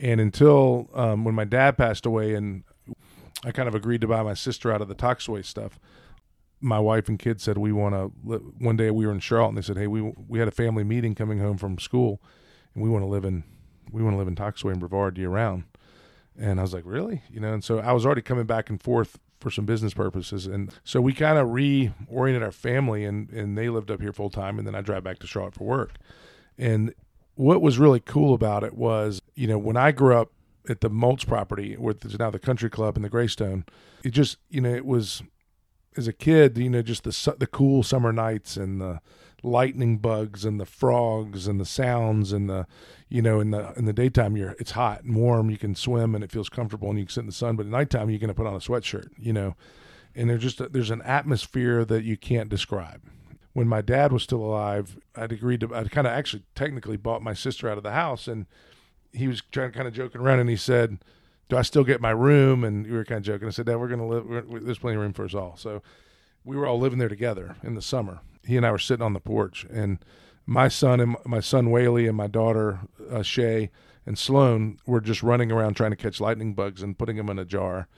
and 0.00 0.20
until 0.20 0.88
um, 0.94 1.24
when 1.24 1.34
my 1.34 1.44
dad 1.44 1.76
passed 1.76 2.06
away 2.06 2.34
and 2.34 2.64
I 3.44 3.50
kind 3.50 3.68
of 3.68 3.74
agreed 3.74 4.00
to 4.02 4.06
buy 4.06 4.22
my 4.22 4.34
sister 4.34 4.72
out 4.72 4.80
of 4.80 4.88
the 4.88 4.94
Toxaway 4.94 5.44
stuff. 5.44 5.78
My 6.60 6.78
wife 6.78 7.08
and 7.08 7.18
kids 7.18 7.42
said 7.42 7.58
we 7.58 7.72
want 7.72 7.94
to. 7.94 8.36
One 8.58 8.76
day 8.76 8.90
we 8.90 9.04
were 9.06 9.12
in 9.12 9.20
Charlotte, 9.20 9.48
and 9.48 9.58
they 9.58 9.62
said, 9.62 9.76
"Hey, 9.76 9.88
we 9.88 10.00
we 10.00 10.38
had 10.38 10.48
a 10.48 10.52
family 10.52 10.84
meeting 10.84 11.14
coming 11.14 11.38
home 11.38 11.58
from 11.58 11.78
school, 11.78 12.22
and 12.74 12.82
we 12.82 12.88
want 12.88 13.02
to 13.02 13.08
live 13.08 13.24
in 13.24 13.42
we 13.90 14.02
want 14.02 14.14
to 14.14 14.18
live 14.18 14.28
in 14.28 14.36
Toxaway 14.36 14.70
and 14.70 14.80
Brevard 14.80 15.18
year 15.18 15.28
round." 15.28 15.64
And 16.38 16.60
I 16.60 16.62
was 16.62 16.72
like, 16.72 16.84
"Really?" 16.86 17.22
You 17.30 17.40
know. 17.40 17.52
And 17.52 17.64
so 17.64 17.80
I 17.80 17.92
was 17.92 18.06
already 18.06 18.22
coming 18.22 18.46
back 18.46 18.70
and 18.70 18.80
forth 18.80 19.18
for 19.40 19.50
some 19.50 19.66
business 19.66 19.92
purposes, 19.92 20.46
and 20.46 20.72
so 20.84 21.00
we 21.00 21.12
kind 21.12 21.36
of 21.36 21.48
reoriented 21.48 22.42
our 22.42 22.52
family, 22.52 23.04
and 23.04 23.28
and 23.30 23.58
they 23.58 23.68
lived 23.68 23.90
up 23.90 24.00
here 24.00 24.12
full 24.12 24.30
time, 24.30 24.58
and 24.58 24.66
then 24.66 24.76
I 24.76 24.82
drive 24.82 25.02
back 25.02 25.18
to 25.18 25.26
Charlotte 25.26 25.54
for 25.54 25.64
work. 25.64 25.94
And 26.56 26.94
what 27.34 27.60
was 27.60 27.78
really 27.78 28.00
cool 28.00 28.34
about 28.34 28.62
it 28.62 28.74
was, 28.74 29.20
you 29.34 29.48
know, 29.48 29.58
when 29.58 29.76
I 29.76 29.90
grew 29.90 30.14
up 30.16 30.30
at 30.68 30.80
the 30.80 30.90
Moltz 30.90 31.26
property, 31.26 31.74
where 31.74 31.94
there's 31.94 32.18
now 32.18 32.30
the 32.30 32.38
country 32.38 32.70
club 32.70 32.96
and 32.96 33.04
the 33.04 33.08
Greystone. 33.08 33.64
It 34.04 34.10
just, 34.10 34.38
you 34.48 34.60
know, 34.60 34.74
it 34.74 34.86
was 34.86 35.22
as 35.96 36.08
a 36.08 36.12
kid, 36.12 36.56
you 36.58 36.70
know, 36.70 36.82
just 36.82 37.04
the 37.04 37.36
the 37.38 37.46
cool 37.46 37.82
summer 37.82 38.12
nights 38.12 38.56
and 38.56 38.80
the 38.80 39.00
lightning 39.42 39.98
bugs 39.98 40.44
and 40.44 40.60
the 40.60 40.64
frogs 40.66 41.48
and 41.48 41.60
the 41.60 41.66
sounds 41.66 42.32
and 42.32 42.48
the, 42.48 42.66
you 43.08 43.20
know, 43.20 43.40
in 43.40 43.50
the 43.50 43.72
in 43.74 43.84
the 43.84 43.92
daytime 43.92 44.36
you're 44.36 44.54
it's 44.58 44.72
hot 44.72 45.02
and 45.02 45.16
warm, 45.16 45.50
you 45.50 45.58
can 45.58 45.74
swim 45.74 46.14
and 46.14 46.22
it 46.22 46.32
feels 46.32 46.48
comfortable 46.48 46.88
and 46.90 46.98
you 46.98 47.04
can 47.06 47.12
sit 47.12 47.20
in 47.20 47.26
the 47.26 47.32
sun. 47.32 47.56
But 47.56 47.66
at 47.66 47.72
nighttime 47.72 48.08
you're 48.08 48.18
going 48.18 48.28
to 48.28 48.34
put 48.34 48.46
on 48.46 48.54
a 48.54 48.58
sweatshirt, 48.58 49.08
you 49.18 49.32
know, 49.32 49.56
and 50.14 50.30
there's 50.30 50.42
just 50.42 50.60
a, 50.60 50.68
there's 50.68 50.90
an 50.90 51.02
atmosphere 51.02 51.84
that 51.84 52.04
you 52.04 52.16
can't 52.16 52.48
describe. 52.48 53.02
When 53.52 53.68
my 53.68 53.82
dad 53.82 54.12
was 54.12 54.22
still 54.22 54.40
alive, 54.40 54.96
I'd 55.14 55.32
agreed 55.32 55.60
to 55.60 55.74
I'd 55.74 55.90
kind 55.90 56.06
of 56.06 56.12
actually 56.12 56.44
technically 56.54 56.96
bought 56.96 57.22
my 57.22 57.34
sister 57.34 57.68
out 57.68 57.76
of 57.76 57.82
the 57.82 57.92
house 57.92 58.28
and 58.28 58.46
he 59.12 59.28
was 59.28 59.42
trying 59.50 59.72
kind 59.72 59.88
of 59.88 59.94
joking 59.94 60.20
around 60.20 60.40
and 60.40 60.50
he 60.50 60.56
said, 60.56 60.98
"Do 61.48 61.56
I 61.56 61.62
still 61.62 61.84
get 61.84 62.00
my 62.00 62.10
room?" 62.10 62.64
And 62.64 62.86
we 62.86 62.92
were 62.92 63.04
kind 63.04 63.18
of 63.18 63.24
joking. 63.24 63.48
I 63.48 63.50
said, 63.50 63.66
"Dad, 63.66 63.76
we're 63.76 63.88
to 63.88 64.04
live. 64.04 64.26
We're, 64.26 64.60
there's 64.60 64.78
plenty 64.78 64.96
of 64.96 65.02
room 65.02 65.12
for 65.12 65.24
us 65.24 65.34
all." 65.34 65.56
So 65.56 65.82
we 66.44 66.56
were 66.56 66.66
all 66.66 66.78
living 66.78 66.98
there 66.98 67.08
together 67.08 67.56
in 67.62 67.74
the 67.74 67.82
summer. 67.82 68.20
He 68.44 68.56
and 68.56 68.66
I 68.66 68.72
were 68.72 68.78
sitting 68.78 69.04
on 69.04 69.12
the 69.12 69.20
porch, 69.20 69.66
and 69.70 69.98
my 70.46 70.68
son 70.68 71.00
and 71.00 71.16
my 71.24 71.40
son 71.40 71.70
Whaley 71.70 72.06
and 72.06 72.16
my 72.16 72.26
daughter 72.26 72.80
uh, 73.10 73.22
Shay 73.22 73.70
and 74.04 74.18
Sloan 74.18 74.78
were 74.86 75.00
just 75.00 75.22
running 75.22 75.52
around 75.52 75.74
trying 75.74 75.92
to 75.92 75.96
catch 75.96 76.20
lightning 76.20 76.54
bugs 76.54 76.82
and 76.82 76.98
putting 76.98 77.16
them 77.16 77.28
in 77.28 77.38
a 77.38 77.44
jar 77.44 77.88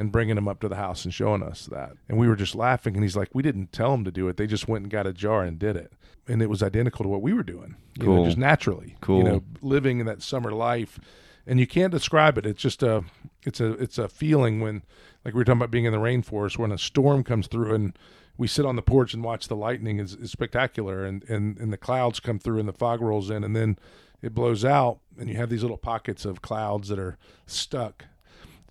and 0.00 0.10
bringing 0.10 0.34
them 0.34 0.48
up 0.48 0.60
to 0.60 0.68
the 0.68 0.76
house 0.76 1.04
and 1.04 1.14
showing 1.14 1.42
us 1.42 1.66
that. 1.66 1.92
And 2.08 2.18
we 2.18 2.26
were 2.26 2.36
just 2.36 2.56
laughing. 2.56 2.94
And 2.94 3.04
he's 3.04 3.16
like, 3.16 3.28
"We 3.32 3.42
didn't 3.42 3.70
tell 3.72 3.92
them 3.92 4.04
to 4.04 4.10
do 4.10 4.26
it. 4.28 4.36
They 4.36 4.48
just 4.48 4.66
went 4.66 4.82
and 4.82 4.90
got 4.90 5.06
a 5.06 5.12
jar 5.12 5.44
and 5.44 5.58
did 5.58 5.76
it." 5.76 5.92
and 6.28 6.42
it 6.42 6.48
was 6.48 6.62
identical 6.62 7.02
to 7.02 7.08
what 7.08 7.22
we 7.22 7.32
were 7.32 7.42
doing. 7.42 7.74
You 7.98 8.04
cool. 8.04 8.16
know, 8.16 8.24
just 8.24 8.38
naturally. 8.38 8.96
Cool. 9.00 9.18
You 9.18 9.24
know, 9.24 9.42
living 9.62 9.98
in 9.98 10.06
that 10.06 10.22
summer 10.22 10.52
life 10.52 11.00
and 11.46 11.58
you 11.58 11.66
can't 11.66 11.90
describe 11.90 12.38
it. 12.38 12.46
It's 12.46 12.62
just 12.62 12.82
a 12.82 13.04
it's 13.42 13.60
a 13.60 13.72
it's 13.72 13.98
a 13.98 14.08
feeling 14.08 14.60
when 14.60 14.82
like 15.24 15.34
we 15.34 15.38
were 15.38 15.44
talking 15.44 15.58
about 15.58 15.70
being 15.70 15.84
in 15.84 15.92
the 15.92 15.98
rainforest 15.98 16.58
when 16.58 16.72
a 16.72 16.78
storm 16.78 17.24
comes 17.24 17.46
through 17.46 17.74
and 17.74 17.98
we 18.36 18.46
sit 18.46 18.64
on 18.64 18.76
the 18.76 18.82
porch 18.82 19.12
and 19.12 19.22
watch 19.22 19.48
the 19.48 19.56
lightning 19.56 19.98
is, 19.98 20.14
is 20.14 20.30
spectacular 20.30 21.04
and, 21.04 21.24
and 21.28 21.58
and 21.58 21.72
the 21.72 21.76
clouds 21.76 22.20
come 22.20 22.38
through 22.38 22.58
and 22.58 22.68
the 22.68 22.72
fog 22.72 23.00
rolls 23.00 23.30
in 23.30 23.42
and 23.42 23.56
then 23.56 23.78
it 24.22 24.34
blows 24.34 24.64
out 24.64 25.00
and 25.18 25.28
you 25.28 25.36
have 25.36 25.50
these 25.50 25.62
little 25.62 25.76
pockets 25.76 26.24
of 26.24 26.42
clouds 26.42 26.88
that 26.88 26.98
are 26.98 27.18
stuck 27.46 28.04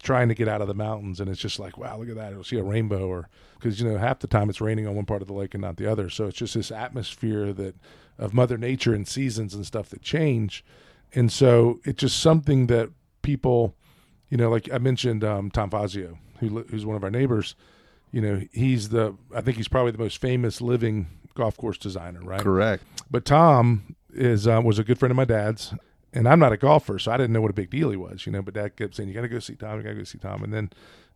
trying 0.02 0.30
to 0.30 0.36
get 0.36 0.48
out 0.48 0.62
of 0.62 0.68
the 0.68 0.74
mountains 0.74 1.20
and 1.20 1.30
it's 1.30 1.42
just 1.42 1.60
like 1.60 1.78
wow 1.78 1.98
look 1.98 2.10
at 2.10 2.16
that. 2.16 2.32
You'll 2.32 2.44
see 2.44 2.58
a 2.58 2.64
rainbow 2.64 3.08
or 3.08 3.30
because 3.56 3.80
you 3.82 3.90
know 3.90 3.98
half 3.98 4.20
the 4.20 4.28
time 4.28 4.50
it's 4.50 4.62
raining 4.62 4.88
on 4.88 4.96
one 4.96 5.06
part 5.06 5.22
of 5.22 5.28
the 5.28 5.34
lake 5.34 5.54
and 5.54 5.62
not 5.62 5.78
the 5.78 5.92
other. 5.92 6.10
So 6.10 6.28
it's 6.28 6.38
just 6.38 6.54
this 6.54 6.72
atmosphere 6.72 7.54
that 7.54 7.76
of 8.18 8.34
mother 8.34 8.58
nature 8.58 8.94
and 8.94 9.08
seasons 9.08 9.54
and 9.54 9.66
stuff 9.66 9.90
that 9.90 10.02
change. 10.02 10.64
And 11.14 11.32
so 11.32 11.80
it's 11.86 12.02
just 12.02 12.20
something 12.20 12.68
that 12.68 12.90
people 13.22 13.76
you 14.30 14.38
know 14.38 14.50
like 14.50 14.72
i 14.72 14.78
mentioned 14.78 15.24
um, 15.24 15.52
tom 15.52 15.70
fazio 15.70 16.18
who, 16.40 16.64
who's 16.70 16.86
one 16.86 16.96
of 16.96 17.04
our 17.04 17.12
neighbors 17.12 17.56
you 18.12 18.22
know 18.22 18.42
he's 18.52 18.90
the 18.90 19.16
i 19.36 19.42
think 19.42 19.58
he's 19.58 19.68
probably 19.68 19.92
the 19.92 19.98
most 19.98 20.20
famous 20.20 20.62
living 20.62 21.08
golf 21.36 21.58
course 21.58 21.78
designer 21.78 22.22
right? 22.22 22.42
Correct. 22.42 22.84
but 23.10 23.26
tom 23.26 23.96
is 24.14 24.48
uh, 24.48 24.62
was 24.64 24.80
a 24.80 24.84
good 24.84 24.98
friend 24.98 25.12
of 25.12 25.16
my 25.18 25.26
dad's 25.26 25.74
and 26.14 26.28
I'm 26.28 26.40
not 26.40 26.52
a 26.52 26.58
golfer, 26.58 26.98
so 26.98 27.12
I 27.12 27.18
didn't 27.18 27.34
know 27.34 27.42
what 27.42 27.52
a 27.52 27.56
big 27.56 27.70
deal 27.70 27.92
he 27.92 27.98
was, 27.98 28.26
you 28.26 28.32
know. 28.32 28.42
But 28.42 28.56
Dad 28.56 28.76
kept 28.76 28.96
saying, 28.96 29.10
"You 29.10 29.16
got 29.16 29.22
to 29.22 29.28
go 29.28 29.40
see 29.40 29.56
Tom. 29.56 29.78
You 29.78 29.84
got 29.84 29.90
to 29.90 29.96
go 29.96 30.04
see 30.04 30.18
Tom." 30.18 30.44
And 30.44 30.54
then 30.54 30.72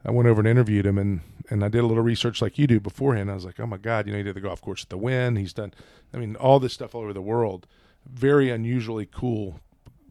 I 0.05 0.11
went 0.11 0.27
over 0.27 0.41
and 0.41 0.47
interviewed 0.47 0.85
him, 0.85 0.97
and 0.97 1.21
and 1.49 1.63
I 1.63 1.67
did 1.67 1.83
a 1.83 1.87
little 1.87 2.03
research 2.03 2.41
like 2.41 2.59
you 2.59 2.67
do 2.67 2.79
beforehand. 2.79 3.31
I 3.31 3.33
was 3.33 3.45
like, 3.45 3.59
"Oh 3.59 3.65
my 3.65 3.77
God, 3.77 4.05
you 4.05 4.11
know, 4.11 4.19
he 4.19 4.23
did 4.23 4.35
the 4.35 4.41
golf 4.41 4.61
course 4.61 4.83
at 4.83 4.89
the 4.89 4.97
Wynn. 4.97 5.35
He's 5.35 5.53
done, 5.53 5.73
I 6.13 6.17
mean, 6.17 6.35
all 6.35 6.59
this 6.59 6.73
stuff 6.73 6.93
all 6.93 7.01
over 7.01 7.13
the 7.13 7.21
world. 7.21 7.65
Very 8.05 8.49
unusually 8.49 9.07
cool 9.11 9.59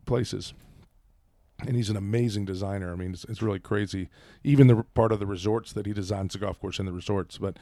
places." 0.04 0.52
And 1.64 1.76
he's 1.76 1.90
an 1.90 1.96
amazing 1.96 2.44
designer. 2.44 2.92
I 2.92 2.96
mean, 2.96 3.12
it's, 3.12 3.22
it's 3.24 3.40
really 3.40 3.60
crazy. 3.60 4.08
Even 4.42 4.66
the 4.66 4.82
part 4.94 5.12
of 5.12 5.20
the 5.20 5.26
resorts 5.26 5.72
that 5.74 5.86
he 5.86 5.92
designs 5.92 6.32
the 6.32 6.40
golf 6.40 6.58
course 6.58 6.80
in 6.80 6.86
the 6.86 6.92
resorts. 6.92 7.38
But 7.38 7.56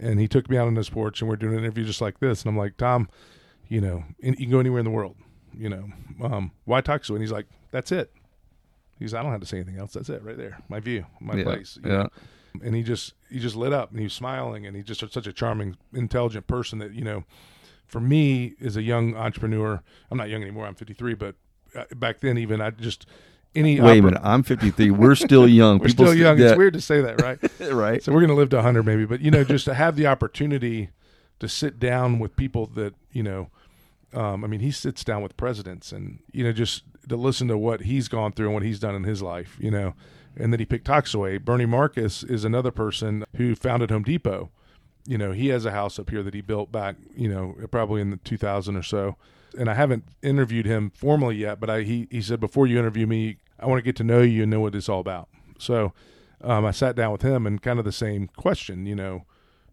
and 0.00 0.18
he 0.18 0.26
took 0.26 0.48
me 0.48 0.56
out 0.56 0.66
on 0.66 0.76
his 0.76 0.88
porch, 0.88 1.20
and 1.20 1.28
we're 1.28 1.36
doing 1.36 1.52
an 1.52 1.58
interview 1.58 1.84
just 1.84 2.00
like 2.00 2.20
this. 2.20 2.40
And 2.40 2.48
I'm 2.48 2.56
like, 2.56 2.78
Tom, 2.78 3.10
you 3.68 3.82
know, 3.82 4.04
you 4.18 4.34
can 4.34 4.50
go 4.50 4.60
anywhere 4.60 4.78
in 4.78 4.86
the 4.86 4.90
world 4.90 5.16
you 5.58 5.68
know, 5.68 5.88
um, 6.22 6.52
why 6.64 6.80
talk 6.80 7.02
to? 7.04 7.14
And 7.14 7.22
he's 7.22 7.32
like, 7.32 7.46
that's 7.70 7.92
it. 7.92 8.12
He's, 8.98 9.14
I 9.14 9.22
don't 9.22 9.32
have 9.32 9.40
to 9.40 9.46
say 9.46 9.58
anything 9.58 9.78
else. 9.78 9.92
That's 9.92 10.08
it, 10.08 10.22
right 10.22 10.36
there. 10.36 10.58
My 10.68 10.80
view, 10.80 11.06
my 11.20 11.36
Yeah, 11.36 11.44
place. 11.44 11.78
you 11.84 11.90
yeah. 11.90 11.96
know. 11.98 12.08
And 12.62 12.74
he 12.74 12.82
just, 12.82 13.14
he 13.30 13.38
just 13.38 13.54
lit 13.54 13.72
up, 13.72 13.90
and 13.90 13.98
he 14.00 14.04
was 14.04 14.12
smiling, 14.14 14.66
and 14.66 14.74
he 14.76 14.82
just 14.82 15.00
such 15.00 15.26
a 15.26 15.32
charming, 15.32 15.76
intelligent 15.94 16.46
person 16.46 16.78
that 16.80 16.92
you 16.94 17.04
know, 17.04 17.24
for 17.86 18.00
me 18.00 18.54
as 18.64 18.76
a 18.76 18.82
young 18.82 19.14
entrepreneur, 19.14 19.82
I'm 20.10 20.18
not 20.18 20.28
young 20.28 20.42
anymore. 20.42 20.66
I'm 20.66 20.74
53, 20.74 21.14
but 21.14 21.36
uh, 21.76 21.84
back 21.94 22.20
then, 22.20 22.38
even 22.38 22.60
I 22.60 22.70
just 22.70 23.06
any 23.54 23.80
Wait 23.80 23.98
a 23.98 24.02
minute. 24.02 24.20
I'm 24.24 24.42
53. 24.42 24.90
We're 24.90 25.14
still 25.14 25.46
young. 25.62 25.78
We're 25.78 25.88
still 25.88 26.06
st- 26.06 26.18
young. 26.18 26.40
It's 26.40 26.56
weird 26.56 26.74
to 26.74 26.80
say 26.80 27.00
that, 27.00 27.20
right? 27.22 27.38
right? 27.72 28.02
So 28.02 28.12
we're 28.12 28.20
going 28.20 28.28
to 28.30 28.34
live 28.34 28.50
to 28.50 28.56
100 28.56 28.84
maybe, 28.84 29.04
but 29.04 29.20
you 29.20 29.30
know, 29.30 29.44
just 29.44 29.64
to 29.66 29.74
have 29.74 29.96
the 29.96 30.06
opportunity 30.06 30.90
to 31.40 31.48
sit 31.48 31.78
down 31.78 32.18
with 32.18 32.34
people 32.36 32.66
that, 32.74 32.94
you 33.12 33.22
know, 33.22 33.50
um, 34.14 34.44
I 34.44 34.46
mean, 34.46 34.60
he 34.60 34.70
sits 34.70 35.04
down 35.04 35.22
with 35.22 35.36
presidents 35.36 35.92
and, 35.92 36.20
you 36.32 36.44
know, 36.44 36.52
just 36.52 36.82
to 37.08 37.16
listen 37.16 37.48
to 37.48 37.58
what 37.58 37.82
he's 37.82 38.08
gone 38.08 38.32
through 38.32 38.46
and 38.46 38.54
what 38.54 38.62
he's 38.62 38.78
done 38.78 38.94
in 38.94 39.04
his 39.04 39.22
life, 39.22 39.56
you 39.60 39.70
know, 39.70 39.94
and 40.36 40.52
then 40.52 40.60
he 40.60 40.66
picked 40.66 40.86
Toxaway. 40.86 41.44
Bernie 41.44 41.66
Marcus 41.66 42.22
is 42.22 42.44
another 42.44 42.70
person 42.70 43.24
who 43.36 43.54
founded 43.54 43.90
Home 43.90 44.04
Depot. 44.04 44.50
You 45.06 45.18
know, 45.18 45.32
he 45.32 45.48
has 45.48 45.64
a 45.64 45.70
house 45.70 45.98
up 45.98 46.10
here 46.10 46.22
that 46.22 46.34
he 46.34 46.40
built 46.40 46.70
back, 46.70 46.96
you 47.16 47.28
know, 47.28 47.56
probably 47.70 48.00
in 48.00 48.10
the 48.10 48.18
2000 48.18 48.76
or 48.76 48.82
so. 48.82 49.16
And 49.58 49.70
I 49.70 49.74
haven't 49.74 50.04
interviewed 50.22 50.66
him 50.66 50.90
formally 50.90 51.36
yet, 51.36 51.58
but 51.58 51.70
I, 51.70 51.82
he, 51.82 52.06
he 52.10 52.20
said, 52.20 52.40
before 52.40 52.66
you 52.66 52.78
interview 52.78 53.06
me, 53.06 53.38
I 53.58 53.66
want 53.66 53.78
to 53.78 53.82
get 53.82 53.96
to 53.96 54.04
know 54.04 54.20
you 54.20 54.42
and 54.42 54.50
know 54.50 54.60
what 54.60 54.74
it's 54.74 54.88
all 54.88 55.00
about. 55.00 55.28
So 55.58 55.92
um, 56.42 56.64
I 56.64 56.70
sat 56.70 56.94
down 56.94 57.12
with 57.12 57.22
him 57.22 57.46
and 57.46 57.60
kind 57.60 57.78
of 57.78 57.84
the 57.84 57.92
same 57.92 58.28
question, 58.36 58.86
you 58.86 58.94
know, 58.94 59.24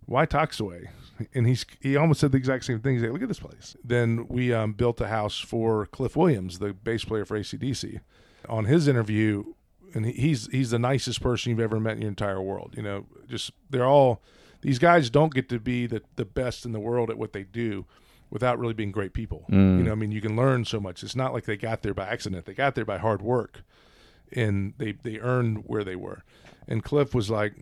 why 0.05 0.25
Toxaway? 0.25 0.87
And 1.33 1.47
he's 1.47 1.65
he 1.79 1.95
almost 1.95 2.19
said 2.19 2.31
the 2.31 2.37
exact 2.37 2.65
same 2.65 2.79
thing. 2.79 2.95
He's 2.95 3.03
like, 3.03 3.13
look 3.13 3.21
at 3.21 3.27
this 3.27 3.39
place. 3.39 3.75
Then 3.83 4.27
we 4.27 4.53
um, 4.53 4.73
built 4.73 4.99
a 5.01 5.07
house 5.07 5.39
for 5.39 5.85
Cliff 5.87 6.15
Williams, 6.15 6.59
the 6.59 6.73
bass 6.73 7.05
player 7.05 7.25
for 7.25 7.39
ACDC. 7.39 8.01
On 8.49 8.65
his 8.65 8.87
interview, 8.87 9.53
and 9.93 10.05
he's 10.05 10.47
he's 10.51 10.71
the 10.71 10.79
nicest 10.79 11.21
person 11.21 11.49
you've 11.49 11.59
ever 11.59 11.79
met 11.79 11.95
in 11.95 12.01
your 12.01 12.09
entire 12.09 12.41
world. 12.41 12.73
You 12.75 12.83
know, 12.83 13.05
just 13.27 13.51
they're 13.69 13.85
all 13.85 14.21
these 14.61 14.77
guys 14.77 15.09
don't 15.09 15.33
get 15.33 15.47
to 15.49 15.59
be 15.59 15.87
the 15.87 16.01
the 16.15 16.25
best 16.25 16.65
in 16.65 16.73
the 16.73 16.79
world 16.79 17.09
at 17.09 17.17
what 17.17 17.33
they 17.33 17.43
do 17.43 17.85
without 18.29 18.59
really 18.59 18.73
being 18.73 18.91
great 18.91 19.13
people. 19.13 19.45
You 19.77 19.83
know, 19.83 19.91
I 19.91 19.95
mean, 19.95 20.11
you 20.11 20.21
can 20.21 20.35
learn 20.35 20.65
so 20.65 20.79
much. 20.79 21.01
It's 21.03 21.15
not 21.15 21.33
like 21.33 21.45
they 21.45 21.55
got 21.55 21.81
there 21.81 21.93
by 21.93 22.07
accident. 22.07 22.45
They 22.45 22.53
got 22.53 22.75
there 22.75 22.85
by 22.85 22.97
hard 22.97 23.21
work, 23.21 23.61
and 24.31 24.73
they 24.77 24.91
they 25.03 25.19
earned 25.19 25.63
where 25.65 25.83
they 25.83 25.95
were. 25.95 26.23
And 26.67 26.83
Cliff 26.83 27.15
was 27.15 27.29
like, 27.29 27.53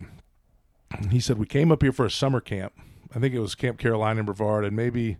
he 1.10 1.20
said 1.20 1.38
we 1.38 1.46
came 1.46 1.72
up 1.72 1.82
here 1.82 1.92
for 1.92 2.06
a 2.06 2.10
summer 2.10 2.40
camp. 2.40 2.72
I 3.14 3.20
think 3.20 3.34
it 3.34 3.40
was 3.40 3.54
Camp 3.54 3.78
Carolina 3.78 4.20
in 4.20 4.26
Brevard, 4.26 4.64
and 4.64 4.74
maybe 4.76 5.16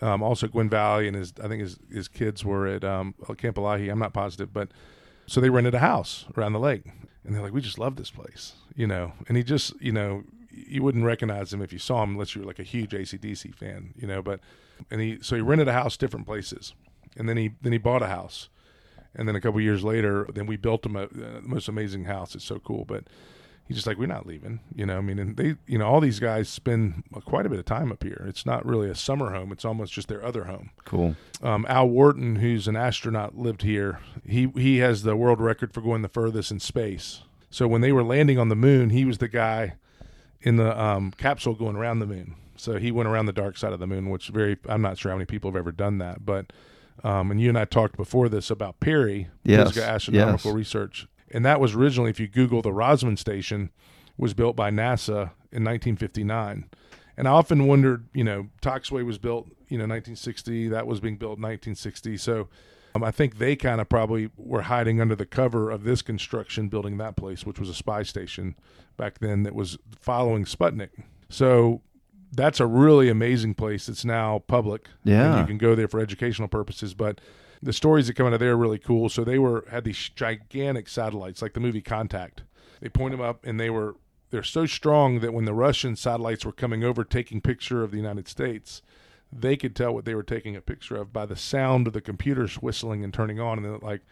um, 0.00 0.22
also 0.22 0.46
Gwynn 0.46 0.70
Valley, 0.70 1.08
and 1.08 1.16
his 1.16 1.32
I 1.42 1.48
think 1.48 1.62
his 1.62 1.78
his 1.92 2.08
kids 2.08 2.44
were 2.44 2.66
at 2.66 2.84
um, 2.84 3.14
Camp 3.36 3.56
Illahee. 3.56 3.90
I'm 3.90 3.98
not 3.98 4.12
positive, 4.12 4.52
but 4.52 4.68
so 5.26 5.40
they 5.40 5.50
rented 5.50 5.74
a 5.74 5.80
house 5.80 6.26
around 6.36 6.52
the 6.52 6.60
lake, 6.60 6.82
and 7.24 7.34
they're 7.34 7.42
like, 7.42 7.52
we 7.52 7.60
just 7.60 7.78
love 7.78 7.96
this 7.96 8.10
place, 8.10 8.54
you 8.74 8.86
know. 8.86 9.12
And 9.28 9.36
he 9.36 9.42
just, 9.42 9.80
you 9.80 9.92
know, 9.92 10.24
you 10.50 10.82
wouldn't 10.82 11.04
recognize 11.04 11.52
him 11.52 11.62
if 11.62 11.72
you 11.72 11.78
saw 11.78 12.02
him 12.02 12.10
unless 12.10 12.34
you 12.34 12.40
were 12.40 12.46
like 12.46 12.58
a 12.58 12.64
huge 12.64 12.90
ACDC 12.90 13.54
fan, 13.54 13.94
you 13.96 14.06
know. 14.06 14.22
But 14.22 14.40
and 14.90 15.00
he 15.00 15.18
so 15.20 15.36
he 15.36 15.42
rented 15.42 15.68
a 15.68 15.72
house 15.72 15.96
different 15.96 16.26
places, 16.26 16.74
and 17.16 17.28
then 17.28 17.36
he 17.36 17.52
then 17.62 17.72
he 17.72 17.78
bought 17.78 18.02
a 18.02 18.08
house, 18.08 18.48
and 19.14 19.28
then 19.28 19.36
a 19.36 19.40
couple 19.40 19.60
years 19.60 19.84
later, 19.84 20.26
then 20.32 20.46
we 20.46 20.56
built 20.56 20.86
him 20.86 20.96
a, 20.96 21.08
the 21.08 21.42
most 21.42 21.68
amazing 21.68 22.04
house. 22.04 22.34
It's 22.34 22.44
so 22.44 22.58
cool, 22.58 22.84
but 22.84 23.04
he's 23.70 23.76
just 23.76 23.86
like 23.86 23.96
we're 23.98 24.06
not 24.06 24.26
leaving 24.26 24.58
you 24.74 24.84
know? 24.84 24.98
I 24.98 25.00
mean 25.00 25.20
and 25.20 25.36
they 25.36 25.54
you 25.68 25.78
know 25.78 25.86
all 25.86 26.00
these 26.00 26.18
guys 26.18 26.48
spend 26.48 27.04
quite 27.24 27.46
a 27.46 27.48
bit 27.48 27.60
of 27.60 27.64
time 27.66 27.92
up 27.92 28.02
here. 28.02 28.24
It's 28.26 28.44
not 28.44 28.66
really 28.66 28.90
a 28.90 28.96
summer 28.96 29.30
home. 29.32 29.52
It's 29.52 29.64
almost 29.64 29.92
just 29.92 30.08
their 30.08 30.24
other 30.24 30.44
home. 30.44 30.70
Cool. 30.84 31.14
um, 31.40 31.64
al 31.68 31.88
worden 31.88 32.36
who's 32.36 32.66
an 32.66 32.74
astronaut 32.74 33.38
lived 33.38 33.62
here. 33.62 34.00
He 34.26 34.48
he 34.56 34.78
has 34.78 35.04
the 35.04 35.14
world 35.14 35.40
record 35.40 35.72
for 35.72 35.80
going 35.80 36.02
the 36.02 36.08
furthest 36.08 36.50
in 36.50 36.58
space. 36.58 37.22
So 37.48 37.68
when 37.68 37.80
they 37.80 37.92
were 37.92 38.02
landing 38.04 38.38
on 38.38 38.48
the 38.48 38.56
moon 38.56 38.90
he 38.90 39.04
was 39.04 39.18
the 39.18 39.28
guy 39.28 39.74
in 40.42 40.56
the 40.56 40.78
um, 40.80 41.12
capsule 41.12 41.54
going 41.54 41.76
around 41.76 42.00
the 42.00 42.06
moon. 42.06 42.34
So 42.56 42.78
he 42.78 42.90
went 42.90 43.08
around 43.08 43.26
the 43.26 43.32
dark 43.32 43.56
side 43.56 43.72
of 43.72 43.78
the 43.78 43.86
moon 43.86 44.10
which 44.10 44.28
very 44.28 44.58
i'm 44.68 44.82
not 44.82 44.98
sure 44.98 45.10
how 45.12 45.16
many 45.16 45.26
people 45.26 45.50
have 45.50 45.56
ever 45.56 45.72
done 45.72 45.96
that 45.98 46.26
but 46.26 46.52
um, 47.02 47.30
and 47.30 47.40
you 47.40 47.48
and 47.48 47.58
i 47.58 47.64
talked 47.64 47.96
before 47.96 48.28
this 48.28 48.50
about 48.50 48.78
PARI 48.80 49.28
Yes, 49.44 49.78
astronomical 49.78 50.50
yes. 50.50 50.54
research 50.56 51.06
and 51.30 51.44
that 51.44 51.60
was 51.60 51.74
originally 51.74 52.10
if 52.10 52.18
you 52.20 52.26
google 52.28 52.62
the 52.62 52.70
rosman 52.70 53.16
station 53.18 53.70
was 54.16 54.34
built 54.34 54.56
by 54.56 54.70
nasa 54.70 55.30
in 55.52 55.64
1959 55.64 56.68
and 57.16 57.28
i 57.28 57.30
often 57.30 57.66
wondered 57.66 58.06
you 58.14 58.24
know 58.24 58.48
toxaway 58.62 59.04
was 59.04 59.18
built 59.18 59.46
you 59.68 59.78
know 59.78 59.84
1960 59.84 60.68
that 60.68 60.86
was 60.86 61.00
being 61.00 61.16
built 61.16 61.38
in 61.38 61.42
1960 61.42 62.16
so 62.16 62.48
um, 62.94 63.04
i 63.04 63.10
think 63.10 63.38
they 63.38 63.54
kind 63.56 63.80
of 63.80 63.88
probably 63.88 64.30
were 64.36 64.62
hiding 64.62 65.00
under 65.00 65.14
the 65.16 65.26
cover 65.26 65.70
of 65.70 65.84
this 65.84 66.02
construction 66.02 66.68
building 66.68 66.96
that 66.98 67.16
place 67.16 67.44
which 67.46 67.58
was 67.58 67.68
a 67.68 67.74
spy 67.74 68.02
station 68.02 68.54
back 68.96 69.18
then 69.20 69.44
that 69.44 69.54
was 69.54 69.78
following 69.98 70.44
sputnik. 70.44 70.90
So 71.30 71.80
that's 72.32 72.60
a 72.60 72.66
really 72.66 73.08
amazing 73.08 73.54
place 73.54 73.88
it's 73.88 74.04
now 74.04 74.40
public. 74.46 74.88
And 75.04 75.14
Yeah. 75.14 75.40
you 75.40 75.46
can 75.46 75.56
go 75.56 75.74
there 75.74 75.88
for 75.88 76.00
educational 76.00 76.48
purposes 76.48 76.92
but 76.92 77.18
the 77.62 77.72
stories 77.72 78.06
that 78.06 78.14
come 78.14 78.26
out 78.26 78.32
of 78.32 78.40
there 78.40 78.52
are 78.52 78.56
really 78.56 78.78
cool. 78.78 79.08
So 79.08 79.24
they 79.24 79.38
were 79.38 79.66
had 79.70 79.84
these 79.84 80.10
gigantic 80.14 80.88
satellites, 80.88 81.42
like 81.42 81.54
the 81.54 81.60
movie 81.60 81.82
Contact. 81.82 82.42
They 82.80 82.88
point 82.88 83.12
them 83.12 83.20
up, 83.20 83.44
and 83.44 83.60
they 83.60 83.70
were 83.70 83.96
they're 84.30 84.42
so 84.42 84.64
strong 84.66 85.20
that 85.20 85.34
when 85.34 85.44
the 85.44 85.54
Russian 85.54 85.96
satellites 85.96 86.44
were 86.44 86.52
coming 86.52 86.84
over, 86.84 87.04
taking 87.04 87.40
picture 87.40 87.82
of 87.82 87.90
the 87.90 87.96
United 87.96 88.28
States, 88.28 88.80
they 89.32 89.56
could 89.56 89.74
tell 89.74 89.92
what 89.92 90.04
they 90.04 90.14
were 90.14 90.22
taking 90.22 90.56
a 90.56 90.60
picture 90.60 90.96
of 90.96 91.12
by 91.12 91.26
the 91.26 91.36
sound 91.36 91.86
of 91.86 91.92
the 91.92 92.00
computers 92.00 92.56
whistling 92.56 93.04
and 93.04 93.12
turning 93.12 93.40
on, 93.40 93.58
and 93.58 93.66
then 93.66 93.78
like. 93.82 94.02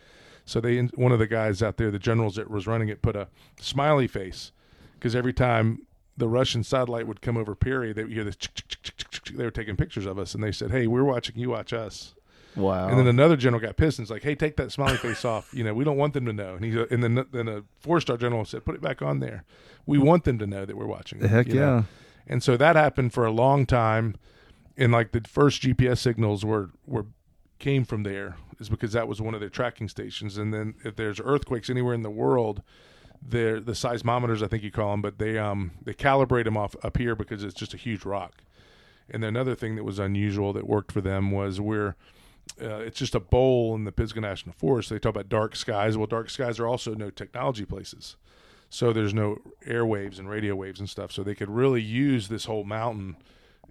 So 0.45 0.63
they 0.63 0.81
one 0.81 1.13
of 1.13 1.19
the 1.19 1.27
guys 1.27 1.63
out 1.63 1.77
there, 1.77 1.91
the 1.91 1.99
generals 1.99 2.37
that 2.37 2.51
was 2.51 2.67
running 2.67 2.89
it, 2.89 3.03
put 3.03 3.17
a 3.17 3.29
smiley 3.61 4.07
face 4.07 4.51
because 4.95 5.15
every 5.15 5.35
time 5.35 5.83
the 6.17 6.29
Russian 6.29 6.65
satellite 6.65 7.07
would 7.07 7.21
come 7.21 7.37
over 7.37 7.55
Perry, 7.55 7.93
they 7.93 8.03
would 8.03 8.13
hear 8.13 8.25
this. 8.25 8.37
They 9.33 9.45
were 9.45 9.51
taking 9.51 9.77
pictures 9.77 10.07
of 10.07 10.19
us, 10.19 10.35
and 10.35 10.43
they 10.43 10.53
said, 10.53 10.71
"Hey, 10.71 10.87
we're 10.87 11.05
watching. 11.05 11.39
You 11.39 11.51
watch 11.51 11.73
us." 11.75 12.15
Wow. 12.57 12.89
And 12.89 12.99
then 12.99 13.07
another 13.07 13.37
general 13.37 13.61
got 13.61 13.77
pissed 13.77 13.99
and 13.99 14.05
was 14.05 14.11
like, 14.11 14.23
"Hey, 14.23 14.35
take 14.35 14.57
that 14.57 14.73
smiley 14.73 14.97
face 14.97 15.25
off. 15.25 15.53
You 15.53 15.65
know, 15.65 15.75
we 15.75 15.85
don't 15.85 15.97
want 15.97 16.15
them 16.15 16.27
to 16.27 16.33
know." 16.33 16.55
And 16.55 16.65
he 16.65 16.87
and 16.91 17.03
then 17.03 17.27
then 17.31 17.49
a 17.49 17.63
four 17.81 18.01
star 18.01 18.17
general 18.17 18.45
said, 18.45 18.65
"Put 18.65 18.75
it 18.75 18.81
back 18.81 19.03
on 19.03 19.21
there. 19.21 19.45
We 19.87 19.99
want 19.99 20.25
them 20.25 20.39
to 20.39 20.47
know 20.47 20.65
that 20.65 20.77
we're 20.77 20.87
watching." 20.87 21.21
them," 21.21 21.29
Heck 21.29 21.49
you 21.49 21.55
know? 21.55 21.61
yeah. 21.61 21.83
And 22.27 22.43
so 22.43 22.57
that 22.57 22.77
happened 22.77 23.13
for 23.13 23.25
a 23.25 23.31
long 23.31 23.65
time, 23.65 24.17
and 24.77 24.93
like 24.93 25.13
the 25.13 25.23
first 25.27 25.63
GPS 25.63 25.99
signals 25.99 26.45
were 26.45 26.71
were 26.87 27.07
came 27.59 27.85
from 27.85 28.03
there 28.03 28.37
is 28.61 28.69
because 28.69 28.93
that 28.93 29.09
was 29.09 29.21
one 29.21 29.35
of 29.35 29.41
their 29.41 29.49
tracking 29.49 29.89
stations. 29.89 30.39
And 30.39 30.53
then 30.53 30.75
if 30.85 30.97
there's 30.97 31.21
earthquakes 31.21 31.69
anywhere 31.71 31.95
in 31.95 32.03
the 32.03 32.11
world, 32.11 32.63
they're 33.21 33.61
the 33.61 33.73
seismometers 33.73 34.43
I 34.43 34.47
think 34.47 34.63
you 34.63 34.71
call 34.71 34.93
them, 34.93 35.03
but 35.03 35.19
they 35.19 35.39
um 35.39 35.73
they 35.85 35.95
calibrate 35.95 36.45
them 36.45 36.57
off 36.57 36.75
up 36.83 36.97
here 36.97 37.15
because 37.15 37.43
it's 37.43 37.55
just 37.55 37.75
a 37.75 37.79
huge 37.79 38.05
rock. 38.05 38.43
And 39.11 39.23
then 39.23 39.29
another 39.29 39.55
thing 39.55 39.77
that 39.77 39.85
was 39.85 39.99
unusual 39.99 40.53
that 40.53 40.67
worked 40.67 40.93
for 40.93 41.01
them 41.01 41.31
was 41.31 41.61
we're 41.61 41.97
uh, 42.61 42.79
it's 42.79 42.99
just 42.99 43.15
a 43.15 43.21
bowl 43.21 43.75
in 43.75 43.85
the 43.85 43.93
Pisgah 43.93 44.21
National 44.21 44.55
Forest. 44.55 44.91
They 44.91 44.99
talk 44.99 45.11
about 45.11 45.29
dark 45.29 45.57
skies. 45.57 45.97
Well, 45.97 46.07
dark 46.07 46.31
skies 46.31 46.59
are 46.59 46.67
also 46.67 46.95
no 46.95 47.11
technology 47.11 47.65
places. 47.65 48.17
So 48.71 48.93
there's 48.93 49.15
no 49.15 49.39
airwaves 49.67 50.19
and 50.19 50.29
radio 50.29 50.55
waves 50.55 50.81
and 50.81 50.89
stuff. 50.89 51.13
So 51.13 51.23
they 51.23 51.35
could 51.35 51.51
really 51.51 51.83
use 51.83 52.29
this 52.29 52.45
whole 52.45 52.65
mountain 52.65 53.17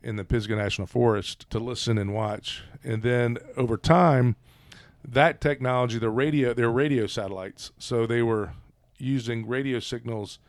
in 0.02 0.16
the 0.16 0.24
Pisgah 0.24 0.56
National 0.56 0.88
Forest 0.88 1.50
to 1.50 1.60
listen 1.60 1.98
and 1.98 2.14
watch. 2.14 2.64
And 2.84 3.04
then 3.04 3.38
over 3.56 3.78
time, 3.78 4.36
that 5.08 5.42
technology, 5.42 6.00
the 6.00 6.10
radio, 6.10 6.54
they're 6.54 6.70
radio 6.70 7.08
satellites. 7.08 7.72
So 7.78 8.06
they 8.06 8.22
were 8.22 8.54
using 8.98 9.48
radio 9.48 9.80
signals, 9.80 10.40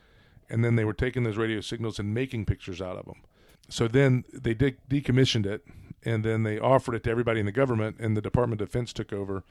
and 0.48 0.64
then 0.64 0.76
they 0.76 0.84
were 0.84 0.94
taking 0.94 1.24
those 1.24 1.36
radio 1.36 1.60
signals 1.60 1.98
and 1.98 2.14
making 2.14 2.46
pictures 2.46 2.80
out 2.80 2.96
of 2.96 3.06
them. 3.06 3.22
So 3.68 3.86
then 3.86 4.24
they 4.32 4.54
de- 4.54 4.76
decommissioned 4.88 5.46
it, 5.46 5.64
and 6.04 6.24
then 6.24 6.42
they 6.42 6.58
offered 6.58 6.94
it 6.94 7.02
to 7.04 7.10
everybody 7.10 7.40
in 7.40 7.46
the 7.46 7.52
government, 7.52 7.96
and 7.98 8.16
the 8.16 8.22
Department 8.22 8.60
of 8.60 8.68
Defense 8.68 8.92
took 8.92 9.12
over. 9.12 9.44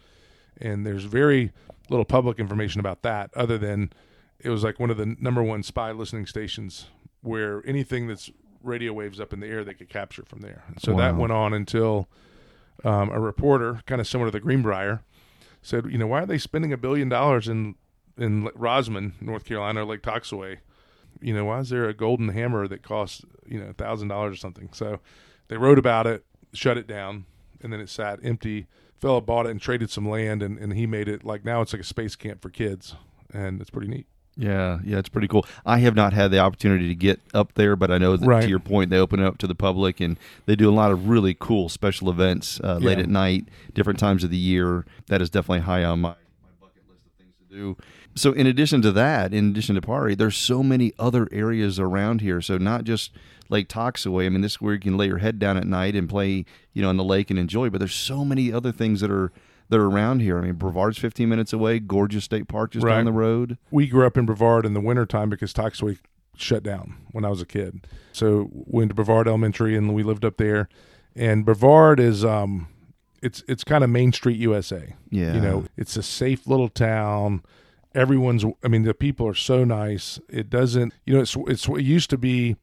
And 0.60 0.86
there's 0.86 1.04
very 1.04 1.52
little 1.90 2.06
public 2.06 2.40
information 2.40 2.80
about 2.80 3.04
that, 3.04 3.30
other 3.36 3.58
than 3.58 3.92
it 4.40 4.50
was 4.50 4.64
like 4.64 4.80
one 4.80 4.90
of 4.90 4.98
the 4.98 5.16
number 5.20 5.44
one 5.44 5.64
spy 5.64 5.92
listening 5.92 6.26
stations 6.26 6.88
where 7.22 7.64
anything 7.66 8.08
that's 8.08 8.30
radio 8.64 8.94
waves 8.94 9.20
up 9.20 9.34
in 9.34 9.40
the 9.40 9.48
air 9.48 9.64
they 9.64 9.74
could 9.74 9.90
capture 9.90 10.24
from 10.24 10.42
there. 10.42 10.64
And 10.68 10.82
so 10.82 10.96
that 10.96 11.16
went 11.16 11.32
on 11.32 11.54
until 11.54 12.08
um, 12.84 13.10
a 13.10 13.20
reporter, 13.20 13.82
kind 13.86 14.02
of 14.02 14.08
similar 14.08 14.30
to 14.30 14.32
the 14.32 14.40
Greenbrier, 14.40 15.04
said, 15.62 15.86
you 15.92 15.98
know, 15.98 16.08
why 16.08 16.24
are 16.24 16.26
they 16.26 16.38
spending 16.38 16.74
a 16.74 16.78
billion 16.78 17.10
dollars 17.10 17.48
in 17.48 17.76
in 18.18 18.46
Rosman, 18.50 19.14
North 19.22 19.46
Carolina, 19.46 19.82
or 19.82 19.86
Lake 19.86 20.02
Toxaway? 20.02 20.58
You 21.22 21.34
know, 21.34 21.46
why 21.46 21.60
is 21.60 21.70
there 21.70 21.88
a 21.88 21.94
golden 21.94 22.30
hammer 22.30 22.68
that 22.68 22.84
costs 22.84 23.24
you 23.46 23.60
know 23.60 23.74
thousand 23.78 24.08
dollars 24.10 24.34
or 24.34 24.38
something? 24.38 24.70
So 24.74 25.00
they 25.48 25.58
wrote 25.58 25.80
about 25.80 26.08
it, 26.08 26.26
shut 26.54 26.78
it 26.78 26.88
down, 26.88 27.26
and 27.62 27.72
then 27.74 27.80
it 27.80 27.90
sat 27.90 28.20
empty. 28.24 28.68
Fella 29.00 29.22
bought 29.22 29.46
it 29.46 29.52
and 29.52 29.62
traded 29.62 29.90
some 29.90 30.10
land, 30.10 30.42
and, 30.42 30.58
and 30.58 30.74
he 30.74 30.88
made 30.88 31.08
it 31.08 31.24
like 31.24 31.46
now 31.46 31.62
it's 31.62 31.74
like 31.74 31.82
a 31.82 31.86
space 31.86 32.16
camp 32.16 32.42
for 32.42 32.50
kids, 32.50 32.96
and 33.34 33.62
it's 33.62 33.70
pretty 33.70 33.88
neat. 33.88 34.08
Yeah, 34.40 34.78
yeah, 34.84 34.98
it's 35.00 35.10
pretty 35.10 35.28
cool. 35.28 35.48
I 35.66 35.80
have 35.80 35.96
not 35.96 36.14
had 36.14 36.30
the 36.30 36.38
opportunity 36.38 36.88
to 36.90 36.96
get 36.96 37.20
up 37.34 37.54
there, 37.56 37.76
but 37.76 37.90
I 37.90 37.98
know 37.98 38.16
that 38.16 38.26
Right. 38.28 38.44
to 38.44 38.48
your 38.50 38.60
point, 38.60 38.92
they 38.92 38.98
open 39.00 39.20
it 39.20 39.26
up 39.26 39.40
to 39.40 39.48
the 39.48 39.56
public 39.56 40.00
and 40.00 40.16
they 40.46 40.56
do 40.56 40.70
a 40.70 40.72
lot 40.74 40.92
of 40.92 41.10
really 41.10 41.34
cool 41.34 41.70
special 41.70 42.08
events 42.08 42.60
uh, 42.64 42.76
late 42.78 43.00
Yeah. 43.00 43.06
at 43.06 43.10
night, 43.10 43.48
different 43.74 43.98
times 43.98 44.24
of 44.24 44.30
the 44.30 44.38
year. 44.38 44.86
That 45.08 45.24
is 45.24 45.32
definitely 45.32 45.62
high 45.62 45.84
on 45.84 46.02
my, 46.02 46.10
my 46.10 46.16
bucket 46.62 46.84
list 46.88 47.02
of 47.08 47.14
things 47.18 47.34
to 47.50 47.56
do. 47.56 47.78
So, 48.18 48.32
in 48.34 48.48
addition 48.48 48.82
to 48.82 48.92
that, 48.94 49.34
in 49.34 49.50
addition 49.52 49.76
to 49.76 49.82
PARI, 49.82 50.16
there's 50.16 50.36
so 50.38 50.64
many 50.64 50.94
other 51.00 51.28
areas 51.32 51.80
around 51.80 52.22
here. 52.22 52.42
So, 52.42 52.58
not 52.58 52.84
just 52.84 53.12
Lake 53.50 53.70
Toxaway. 53.70 54.26
I 54.26 54.30
mean, 54.30 54.42
this 54.42 54.54
is 54.54 54.62
where 54.62 54.74
you 54.74 54.80
can 54.80 54.98
lay 54.98 55.08
your 55.08 55.20
head 55.20 55.40
down 55.40 55.56
at 55.58 55.66
night 55.66 55.96
and 55.96 56.10
play, 56.10 56.44
you 56.74 56.82
know, 56.82 56.90
in 56.90 56.98
the 56.98 57.04
lake 57.04 57.30
and 57.30 57.40
enjoy. 57.40 57.70
But 57.70 57.78
there's 57.80 57.94
so 57.94 58.26
many 58.26 58.52
other 58.52 58.72
things 58.72 59.02
that 59.02 59.12
are 59.12 59.32
that 59.70 59.80
are 59.80 59.86
around 59.90 60.22
here. 60.22 60.38
I 60.38 60.42
mean, 60.42 60.54
Brevard's 60.54 60.98
15 60.98 61.28
minutes 61.28 61.52
away. 61.52 61.80
Gorges 61.80 62.24
State 62.24 62.48
Park 62.48 62.72
just 62.72 62.86
Right. 62.86 62.96
down 62.96 63.06
the 63.06 63.12
road. 63.12 63.58
we 63.70 63.86
grew 63.88 64.06
up 64.08 64.18
in 64.18 64.26
Brevard 64.26 64.66
in 64.66 64.74
the 64.74 64.80
wintertime 64.80 65.30
because 65.30 65.54
Toxaway 65.54 65.98
shut 66.38 66.64
down 66.64 66.96
when 67.12 67.26
I 67.26 67.30
was 67.30 67.42
a 67.42 67.46
kid. 67.46 67.86
So 68.14 68.50
went 68.52 68.90
to 68.92 68.96
Brevard 68.96 69.28
Elementary 69.28 69.76
and 69.76 69.94
we 69.94 70.04
lived 70.04 70.24
up 70.24 70.38
there. 70.38 70.70
And 71.16 71.44
Brevard 71.46 72.00
is 72.00 72.24
um 72.24 72.68
it's 73.22 73.44
it's 73.48 73.64
kind 73.64 73.84
of 73.84 73.90
Main 73.90 74.14
Street 74.14 74.38
USA. 74.38 74.96
Yeah. 75.10 75.34
You 75.34 75.42
know, 75.42 75.66
it's 75.76 75.98
a 75.98 76.04
safe 76.04 76.48
little 76.48 76.70
town. 76.70 77.42
Everyone's 77.98 78.46
I 78.64 78.68
mean 78.68 78.84
the 78.84 78.94
people 78.94 79.28
are 79.28 79.34
so 79.34 79.64
nice. 79.64 80.20
It 80.30 80.50
doesn't 80.50 80.94
you 81.06 81.16
know 81.16 81.22
it's 81.22 81.36
it's 81.48 81.68
it 81.68 81.82
used 81.82 82.10
to 82.12 82.18
be 82.18 82.56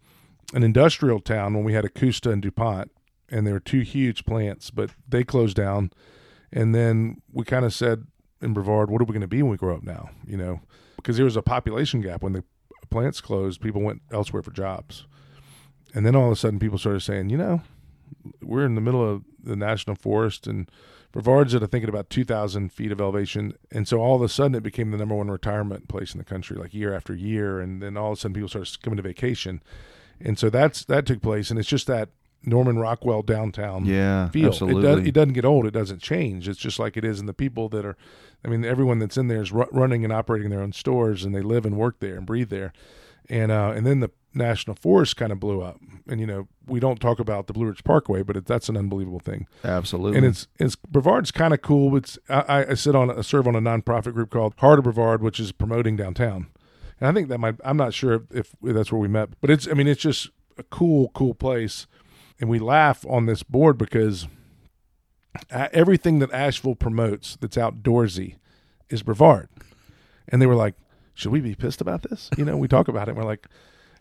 an 0.55 0.63
industrial 0.63 1.21
town 1.21 1.55
when 1.55 1.65
we 1.65 1.73
had 1.73 1.85
Ecusta 1.85 2.33
and 2.33 2.41
DuPont 2.41 2.91
and 3.29 3.47
there 3.47 3.55
were 3.55 3.61
two 3.61 3.81
huge 3.81 4.25
plants, 4.25 4.71
but 4.71 4.91
they 5.09 5.25
closed 5.25 5.57
down. 5.57 5.91
And 6.53 6.75
then 6.75 7.21
we 7.33 7.45
kind 7.45 7.65
of 7.65 7.75
said 7.75 8.07
in 8.41 8.53
Brevard, 8.53 8.91
what 8.91 9.01
are 9.01 9.05
we 9.05 9.13
going 9.13 9.23
to 9.23 9.27
be 9.27 9.43
when 9.43 9.51
we 9.51 9.57
grow 9.57 9.75
up 9.75 9.83
now? 9.83 10.11
You 10.27 10.37
know, 10.37 10.61
because 10.97 11.17
there 11.17 11.25
was 11.25 11.37
a 11.37 11.43
population 11.43 12.01
gap 12.01 12.23
when 12.23 12.33
the 12.33 12.45
plants 12.91 13.21
closed, 13.21 13.61
people 13.61 13.83
went 13.83 14.03
elsewhere 14.13 14.43
for 14.43 14.53
jobs. 14.53 15.07
And 15.95 16.05
then 16.05 16.15
all 16.15 16.27
of 16.27 16.33
a 16.33 16.37
sudden 16.37 16.59
people 16.59 16.79
started 16.79 17.01
saying, 17.01 17.31
you 17.31 17.37
know, 17.37 17.63
we're 18.43 18.65
in 18.65 18.75
the 18.75 18.81
middle 18.81 19.09
of 19.09 19.25
the 19.43 19.57
national 19.57 19.97
forest 19.97 20.47
and 20.47 20.71
Brevard's 21.15 21.55
at 21.55 21.63
I 21.63 21.67
think 21.67 21.85
at 21.85 21.89
about 21.89 22.11
2,000 22.11 22.73
feet 22.73 22.91
of 22.91 23.01
elevation. 23.01 23.55
And 23.71 23.87
so 23.87 24.01
all 24.01 24.17
of 24.17 24.23
a 24.23 24.29
sudden 24.29 24.57
it 24.57 24.65
became 24.65 24.91
the 24.91 24.97
number 24.97 25.15
one 25.15 25.31
retirement 25.31 25.87
place 25.87 26.13
in 26.13 26.19
the 26.19 26.25
country, 26.25 26.57
like 26.57 26.75
year 26.75 26.93
after 26.93 27.15
year. 27.15 27.61
And 27.61 27.81
then 27.81 27.97
all 27.97 28.11
of 28.13 28.19
a 28.19 28.21
sudden 28.21 28.35
people 28.35 28.49
started 28.49 28.83
coming 28.83 28.97
to 28.97 29.03
vacation. 29.03 29.63
And 30.21 30.37
so 30.37 30.51
that's 30.51 30.85
that 30.87 31.07
took 31.07 31.23
place. 31.23 31.51
And 31.51 31.59
it's 31.61 31.69
just 31.69 31.87
that 31.87 32.09
Norman 32.43 32.79
Rockwell 32.79 33.23
downtown 33.23 33.85
Yeah, 33.87 34.29
feel. 34.29 34.49
absolutely. 34.49 34.83
It, 34.83 34.97
does, 34.97 35.07
it 35.07 35.13
doesn't 35.13 35.33
get 35.35 35.45
old. 35.45 35.67
It 35.67 35.71
doesn't 35.71 36.03
change. 36.03 36.49
It's 36.49 36.59
just 36.59 36.81
like 36.81 36.97
it 36.97 37.05
is. 37.05 37.21
And 37.21 37.29
the 37.29 37.33
people 37.33 37.69
that 37.69 37.85
are, 37.87 37.97
I 38.45 38.49
mean, 38.49 38.65
everyone 38.65 38.99
that's 38.99 39.17
in 39.17 39.29
there 39.29 39.41
is 39.41 39.53
ru- 39.53 39.69
running 39.71 40.03
and 40.03 40.13
operating 40.13 40.51
their 40.51 40.61
own 40.61 40.73
stores, 40.73 41.25
and 41.25 41.33
they 41.33 41.41
live 41.43 41.65
and 41.65 41.77
work 41.77 42.01
there 42.01 42.17
and 42.17 42.27
breathe 42.27 42.51
there. 42.51 42.73
And 43.31 43.51
uh, 43.53 43.73
and 43.75 43.87
then 43.87 44.01
the 44.01 44.11
national 44.35 44.77
forest 44.77 45.17
kind 45.17 45.33
of 45.33 45.41
blew 45.41 45.63
up. 45.63 45.81
And 46.09 46.21
you 46.21 46.27
know, 46.27 46.49
we 46.67 46.81
don't 46.81 47.01
talk 47.01 47.19
about 47.19 47.47
the 47.47 47.53
Blue 47.53 47.67
Ridge 47.67 47.85
Parkway, 47.85 48.23
but 48.23 48.37
it, 48.37 48.47
that's 48.47 48.69
an 48.69 48.77
unbelievable 48.77 49.21
thing. 49.21 49.47
Absolutely. 49.65 50.19
And 50.19 50.27
it's 50.27 50.49
it's 50.59 50.77
Brevard's 50.77 51.31
kind 51.31 51.55
of 51.55 51.63
cool. 51.63 51.97
It's 51.97 52.19
I, 52.29 52.67
I- 52.71 52.75
sit 52.75 52.95
on 52.95 53.11
I 53.11 53.21
serve 53.23 53.47
on 53.49 53.57
a 53.57 53.61
nonprofit 53.61 54.13
group 54.15 54.31
called 54.31 54.55
Heart 54.59 54.81
of 54.81 54.85
Brevard, 54.85 55.23
which 55.23 55.39
is 55.41 55.53
promoting 55.53 55.97
downtown. 55.97 56.49
And 57.01 57.09
I 57.09 57.13
think 57.13 57.29
that 57.29 57.39
might 57.39 57.57
I'm 57.65 57.77
not 57.77 57.95
sure 57.95 58.15
if, 58.15 58.23
if 58.31 58.55
that's 58.63 58.93
where 58.93 59.01
we 59.01 59.09
met, 59.09 59.31
but 59.41 59.51
it's 59.51 59.67
I 59.69 59.73
mean 59.73 59.87
it's 59.89 60.03
just 60.03 60.31
a 60.59 60.63
cool 60.65 61.11
cool 61.15 61.35
place. 61.35 61.87
And 62.41 62.51
we 62.51 62.59
laugh 62.59 63.07
on 63.09 63.27
this 63.27 63.43
board 63.45 63.79
because 63.79 64.27
uh, 65.51 65.69
everything 65.73 66.19
that 66.19 66.33
Asheville 66.33 66.75
promotes 66.75 67.37
that's 67.37 67.57
outdoorsy 67.57 68.37
is 68.91 69.03
Brevard. 69.03 69.49
And 70.29 70.41
they 70.43 70.47
were 70.47 70.55
like, 70.55 70.75
should 71.15 71.33
we 71.33 71.41
be 71.41 71.55
pissed 71.55 71.81
about 71.81 72.03
this? 72.03 72.31
You 72.37 72.45
know, 72.45 72.57
we 72.57 72.69
talk 72.69 72.89
about 72.89 73.09
it. 73.09 73.15
We're 73.17 73.25
like, 73.25 73.47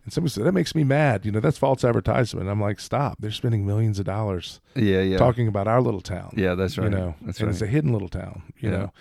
and 0.03 0.11
somebody 0.13 0.31
said 0.31 0.43
that 0.45 0.51
makes 0.53 0.75
me 0.75 0.83
mad. 0.83 1.25
You 1.25 1.31
know, 1.31 1.39
that's 1.39 1.57
false 1.57 1.83
advertisement. 1.83 2.49
I'm 2.49 2.59
like, 2.61 2.79
stop. 2.79 3.17
They're 3.19 3.31
spending 3.31 3.65
millions 3.65 3.99
of 3.99 4.05
dollars 4.05 4.59
yeah, 4.75 5.01
yeah. 5.01 5.17
talking 5.17 5.47
about 5.47 5.67
our 5.67 5.81
little 5.81 6.01
town. 6.01 6.33
Yeah, 6.35 6.55
that's 6.55 6.77
right. 6.77 6.91
You 6.91 6.97
know, 6.97 7.15
That's 7.21 7.39
and 7.39 7.47
right. 7.47 7.53
it's 7.53 7.61
a 7.61 7.67
hidden 7.67 7.93
little 7.93 8.09
town. 8.09 8.43
You 8.57 8.69
Yeah. 8.69 8.77
know, 8.77 8.93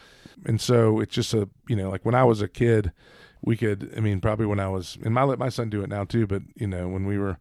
and 0.47 0.61
so 0.61 1.01
it's 1.01 1.15
just 1.15 1.35
a 1.35 1.49
you 1.69 1.77
know 1.77 1.91
like 1.91 2.05
when 2.05 2.15
I 2.15 2.25
was 2.25 2.41
a 2.43 2.49
kid, 2.49 2.93
we 3.43 3.57
could. 3.57 3.93
I 3.97 4.01
mean, 4.01 4.21
probably 4.21 4.47
when 4.47 4.61
I 4.61 4.69
was 4.69 4.97
and 5.05 5.19
I 5.19 5.25
let 5.25 5.39
my 5.39 5.49
son 5.49 5.71
do 5.71 5.83
it 5.83 5.89
now 5.89 6.05
too. 6.05 6.27
But 6.27 6.43
you 6.57 6.67
know, 6.69 6.89
when 6.89 7.05
we 7.07 7.19
were 7.19 7.39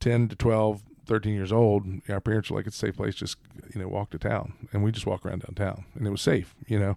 ten 0.00 0.28
to 0.28 0.36
12, 0.36 0.82
13 1.06 1.34
years 1.34 1.52
old, 1.52 1.86
our 2.08 2.20
parents 2.20 2.50
were 2.50 2.56
like, 2.56 2.66
"It's 2.66 2.76
a 2.76 2.86
safe 2.86 2.96
place. 2.96 3.14
Just 3.14 3.36
you 3.74 3.80
know, 3.80 3.88
walk 3.88 4.10
to 4.10 4.18
town," 4.18 4.54
and 4.72 4.82
we 4.82 4.90
just 4.90 5.06
walk 5.06 5.24
around 5.26 5.42
downtown, 5.42 5.84
and 5.94 6.06
it 6.06 6.10
was 6.10 6.22
safe. 6.22 6.54
You 6.66 6.78
know. 6.78 6.96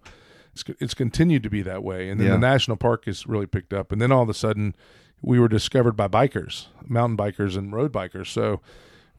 It's, 0.51 0.63
it's 0.79 0.93
continued 0.95 1.43
to 1.43 1.49
be 1.49 1.61
that 1.61 1.83
way, 1.83 2.09
and 2.09 2.19
then 2.19 2.25
Yeah. 2.27 2.33
the 2.33 2.39
national 2.39 2.75
park 2.77 3.05
has 3.05 3.27
really 3.27 3.45
picked 3.45 3.71
up. 3.71 3.91
And 3.91 4.01
then 4.01 4.11
all 4.11 4.23
of 4.23 4.29
a 4.29 4.33
sudden, 4.33 4.75
we 5.21 5.39
were 5.39 5.47
discovered 5.47 5.93
by 5.93 6.07
bikers, 6.07 6.67
mountain 6.87 7.17
bikers, 7.17 7.57
and 7.57 7.73
road 7.73 7.91
bikers. 7.91 8.27
So 8.27 8.61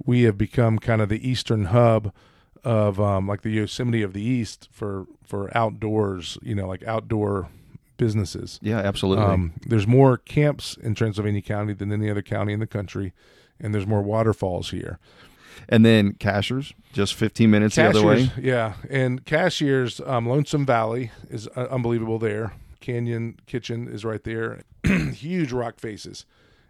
we 0.04 0.22
have 0.22 0.38
become 0.38 0.78
kind 0.78 1.02
of 1.02 1.08
the 1.08 1.26
eastern 1.28 1.66
hub 1.66 2.12
of 2.64 3.00
um, 3.00 3.26
like 3.26 3.42
the 3.42 3.50
Yosemite 3.50 4.02
of 4.02 4.12
the 4.12 4.22
East 4.22 4.68
for 4.70 5.06
for 5.24 5.56
outdoors, 5.56 6.38
you 6.42 6.54
know, 6.54 6.66
like 6.66 6.82
outdoor 6.84 7.48
businesses. 7.96 8.58
yeah, 8.62 8.78
absolutely. 8.78 9.24
Um, 9.24 9.52
there's 9.66 9.86
more 9.86 10.16
camps 10.16 10.76
in 10.82 10.94
Transylvania 10.94 11.42
County 11.42 11.74
than 11.74 11.92
any 11.92 12.10
other 12.10 12.22
county 12.22 12.52
in 12.54 12.60
the 12.60 12.66
country, 12.66 13.12
and 13.60 13.74
there's 13.74 13.86
more 13.86 14.00
waterfalls 14.02 14.70
here. 14.70 14.98
and 15.68 15.84
then 15.84 16.14
cashiers, 16.14 16.72
just 16.94 17.14
15 17.14 17.50
minutes 17.50 17.76
the 17.76 17.86
other 17.88 18.02
way. 18.04 18.30
Yeah, 18.40 18.74
and 18.88 19.24
Cashiers, 19.26 20.00
um, 20.06 20.26
Lonesome 20.26 20.64
Valley 20.64 21.10
is 21.28 21.46
uh, 21.48 21.68
unbelievable 21.70 22.18
there. 22.18 22.54
Canyon 22.80 23.38
Kitchen 23.46 23.88
is 23.88 24.04
right 24.04 24.22
there. 24.24 24.62
Huge 24.84 25.52
rock 25.52 25.78
faces, 25.78 26.24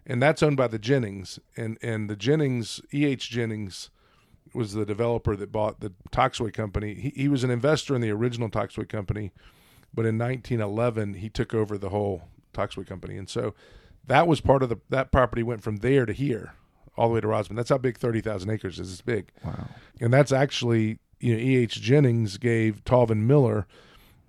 and 0.07 0.21
that's 0.23 0.43
owned 0.43 0.57
by 0.57 0.67
the 0.69 0.79
Jennings, 0.79 1.39
and 1.57 1.79
and 1.83 2.09
the 2.11 2.17
Jennings, 2.17 2.81
E. 2.93 3.05
H. 3.07 3.31
Jennings, 3.31 3.91
was 4.53 4.73
the 4.73 4.85
developer 4.87 5.37
that 5.37 5.53
bought 5.53 5.81
the 5.81 5.93
Toxaway 6.11 6.53
company. 6.53 6.95
He, 6.95 7.11
he 7.11 7.29
was 7.29 7.45
an 7.45 7.51
investor 7.51 7.95
in 7.95 8.01
the 8.01 8.11
original 8.11 8.49
Toxaway 8.51 8.89
company, 8.89 9.33
but 9.95 10.07
in 10.07 10.19
1911 10.19 11.15
he 11.15 11.29
took 11.29 11.55
over 11.55 11.79
the 11.79 11.91
whole 11.91 12.23
Toxaway 12.53 12.87
company, 12.87 13.17
and 13.17 13.29
so 13.29 13.55
that 14.07 14.27
was 14.27 14.41
part 14.41 14.63
of 14.63 14.69
the 14.69 14.77
that 14.89 15.13
property 15.13 15.43
went 15.43 15.63
from 15.63 15.77
there 15.77 16.05
to 16.07 16.13
here, 16.13 16.55
all 16.97 17.09
the 17.09 17.15
way 17.15 17.21
to 17.21 17.29
Rosman. 17.29 17.55
That's 17.57 17.69
how 17.71 17.79
big 17.79 17.97
30,000 17.99 18.51
acres 18.51 18.79
is. 18.81 18.93
It's 18.93 19.01
big 19.03 19.31
Wow. 19.45 19.69
and 20.01 20.13
that's 20.13 20.33
actually 20.33 20.99
you 21.21 21.35
know 21.35 21.41
E. 21.41 21.57
H. 21.59 21.81
Jennings 21.81 22.37
gave 22.39 22.83
Talvin 22.85 23.19
Miller, 23.27 23.67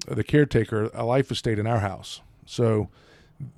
the 0.08 0.24
caretaker, 0.24 0.90
a 0.94 1.06
life 1.06 1.32
estate 1.32 1.60
in 1.60 1.68
our 1.68 1.80
house. 1.80 2.22
So 2.46 2.90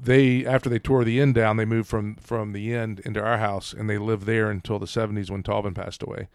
they 0.01 0.45
after 0.45 0.69
they 0.69 0.79
tore 0.79 1.03
the 1.03 1.19
inn 1.19 1.33
down, 1.33 1.57
they 1.57 1.65
moved 1.65 1.89
from 1.89 2.15
from 2.15 2.53
the 2.53 2.73
inn 2.73 2.99
into 3.05 3.21
our 3.21 3.37
house, 3.37 3.73
and 3.73 3.89
they 3.89 3.97
lived 3.97 4.25
there 4.25 4.49
until 4.49 4.79
the 4.79 4.87
seventies 4.87 5.29
when 5.31 5.43
Talvin 5.43 5.75
passed 5.75 6.03
away. 6.03 6.27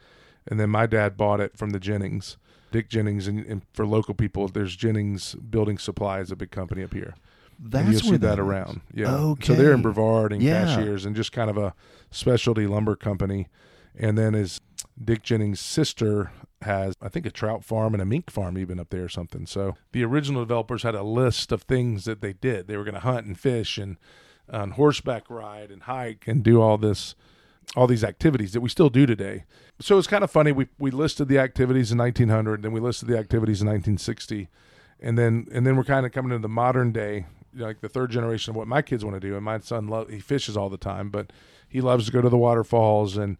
And 0.47 0.59
then 0.59 0.71
my 0.71 0.87
dad 0.87 1.17
bought 1.17 1.41
it 1.41 1.57
from 1.57 1.71
the 1.71 1.81
Jennings, 1.81 2.39
Dick 2.73 2.89
Jennings, 2.89 3.29
and, 3.29 3.45
and 3.47 3.63
for 3.73 3.87
local 3.87 4.15
people, 4.15 4.49
there's 4.49 4.77
Jennings 4.77 5.35
Building 5.35 5.79
Supply 5.79 6.21
is 6.21 6.31
a 6.31 6.37
big 6.37 6.51
company 6.51 6.83
up 6.83 6.95
here. 6.95 7.15
That's 7.61 7.91
you'll 7.91 8.13
see 8.13 8.17
that 8.19 8.39
around. 8.39 8.81
Yeah. 8.95 9.15
Okay. 9.15 9.47
So 9.49 9.55
they're 9.55 9.73
in 9.73 9.83
Brevard 9.83 10.33
and 10.33 10.43
Yeah. 10.43 10.65
Cashiers 10.65 11.05
and 11.05 11.17
just 11.17 11.33
kind 11.33 11.51
of 11.51 11.59
a 11.59 11.75
specialty 12.11 12.67
lumber 12.67 12.97
company. 12.97 13.49
And 13.99 14.17
then 14.17 14.35
his 14.35 14.61
Dick 15.03 15.23
Jennings' 15.23 15.61
sister 15.61 16.31
has, 16.63 16.95
I 17.01 17.09
think, 17.09 17.27
a 17.27 17.31
trout 17.31 17.65
farm 17.65 17.95
and 17.95 18.03
a 18.03 18.07
mink 18.07 18.31
farm 18.31 18.59
even 18.59 18.81
up 18.81 18.91
there 18.91 19.05
or 19.05 19.09
something. 19.09 19.47
So 19.47 19.77
the 19.93 20.05
original 20.05 20.43
developers 20.43 20.83
had 20.83 20.95
a 20.95 21.03
list 21.03 21.53
of 21.53 21.63
things 21.63 22.05
that 22.05 22.21
they 22.21 22.33
did. 22.33 22.67
They 22.67 22.77
were 22.77 22.85
going 22.85 22.95
to 22.95 23.01
hunt 23.01 23.27
and 23.27 23.39
fish 23.39 23.79
and 23.79 23.97
on 24.51 24.73
horseback 24.73 25.29
ride 25.29 25.71
and 25.71 25.83
hike 25.83 26.27
and 26.27 26.43
do 26.43 26.61
all 26.61 26.79
this 26.79 27.15
all 27.77 27.87
these 27.87 28.05
activities 28.05 28.53
that 28.53 28.63
we 28.63 28.69
still 28.71 28.89
do 28.89 29.05
today. 29.05 29.45
So 29.81 29.99
it's 29.99 30.07
kind 30.07 30.25
of 30.25 30.31
funny. 30.31 30.53
We 30.53 30.69
we 30.79 30.91
listed 30.91 31.29
the 31.29 31.39
activities 31.39 31.93
in 31.93 31.99
1900, 31.99 32.63
then 32.63 32.73
we 32.73 32.81
listed 32.81 33.09
the 33.09 33.19
activities 33.19 33.61
in 33.61 33.69
1960, 33.69 34.49
and 35.01 35.19
then 35.19 35.47
and 35.53 35.67
then 35.67 35.77
we're 35.77 35.85
kind 35.85 36.07
of 36.07 36.13
coming 36.13 36.31
to 36.31 36.39
the 36.39 36.49
modern 36.49 36.93
day, 36.93 37.27
like 37.55 37.81
the 37.81 37.89
third 37.89 38.11
generation 38.11 38.53
of 38.53 38.57
what 38.57 38.69
my 38.69 38.83
kids 38.83 39.05
want 39.05 39.17
to 39.17 39.21
do. 39.21 39.37
And 39.37 39.45
my 39.45 39.59
son 39.61 39.87
lo- 39.87 40.07
he 40.09 40.19
fishes 40.19 40.57
all 40.57 40.71
the 40.71 40.79
time, 40.79 41.11
but 41.11 41.31
he 41.69 41.81
loves 41.81 42.07
to 42.07 42.13
go 42.13 42.23
to 42.23 42.31
the 42.31 42.39
waterfalls. 42.39 43.17
And 43.17 43.37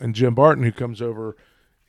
and 0.00 0.14
Jim 0.14 0.34
Barton, 0.34 0.64
who 0.64 0.72
comes 0.72 1.00
over, 1.00 1.36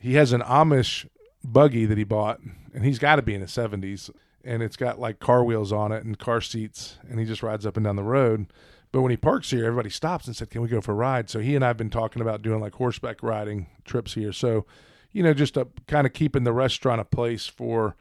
he 0.02 0.14
has 0.14 0.32
an 0.32 0.42
Amish 0.42 1.08
buggy 1.44 1.86
that 1.86 1.96
he 1.96 2.04
bought, 2.04 2.40
and 2.74 2.84
he's 2.84 2.98
got 2.98 3.16
to 3.16 3.22
be 3.22 3.34
in 3.34 3.40
his 3.40 3.50
70s, 3.50 4.10
and 4.44 4.62
it's 4.62 4.76
got 4.76 4.98
like 4.98 5.20
car 5.20 5.44
wheels 5.44 5.72
on 5.72 5.92
it 5.92 6.04
and 6.04 6.18
car 6.18 6.40
seats, 6.40 6.98
and 7.08 7.18
he 7.18 7.24
just 7.24 7.42
rides 7.42 7.64
up 7.64 7.76
and 7.76 7.84
down 7.84 7.96
the 7.96 8.02
road 8.02 8.46
but 8.92 9.00
when 9.00 9.10
he 9.10 9.16
parks 9.16 9.50
here, 9.50 9.64
everybody 9.64 9.88
stops 9.88 10.26
and 10.26 10.36
said, 10.36 10.50
"Can 10.50 10.60
we 10.60 10.68
go 10.68 10.82
for 10.82 10.92
a 10.92 10.94
ride?" 10.94 11.30
So 11.30 11.40
he 11.40 11.56
and 11.56 11.64
I've 11.64 11.78
been 11.78 11.90
talking 11.90 12.20
about 12.20 12.42
doing 12.42 12.60
like 12.60 12.74
horseback 12.74 13.22
riding 13.22 13.68
trips 13.86 14.12
here. 14.12 14.32
So, 14.32 14.66
you 15.12 15.22
know, 15.22 15.32
just 15.32 15.56
a, 15.56 15.66
kind 15.86 16.06
of 16.06 16.12
keeping 16.12 16.44
the 16.44 16.52
restaurant 16.52 17.00
a 17.00 17.04
place 17.04 17.46
for 17.46 17.96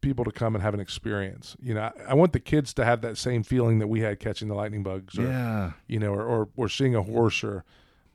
people 0.00 0.24
to 0.24 0.32
come 0.32 0.54
and 0.54 0.62
have 0.62 0.72
an 0.72 0.80
experience. 0.80 1.54
You 1.62 1.74
know, 1.74 1.82
I, 1.82 1.92
I, 2.08 2.14
want 2.14 2.32
the 2.32 2.40
kids 2.40 2.72
to 2.74 2.84
have 2.86 3.02
that 3.02 3.18
same 3.18 3.42
feeling 3.42 3.78
that 3.80 3.88
we 3.88 4.00
had 4.00 4.20
catching 4.20 4.48
the 4.48 4.54
lightning 4.54 4.82
bugs, 4.82 5.18
or, 5.18 5.24
yeah, 5.24 5.72
you 5.86 5.98
know, 5.98 6.14
or, 6.14 6.24
or 6.24 6.48
or 6.56 6.68
seeing 6.70 6.94
a 6.94 7.02
horse, 7.02 7.44
or 7.44 7.64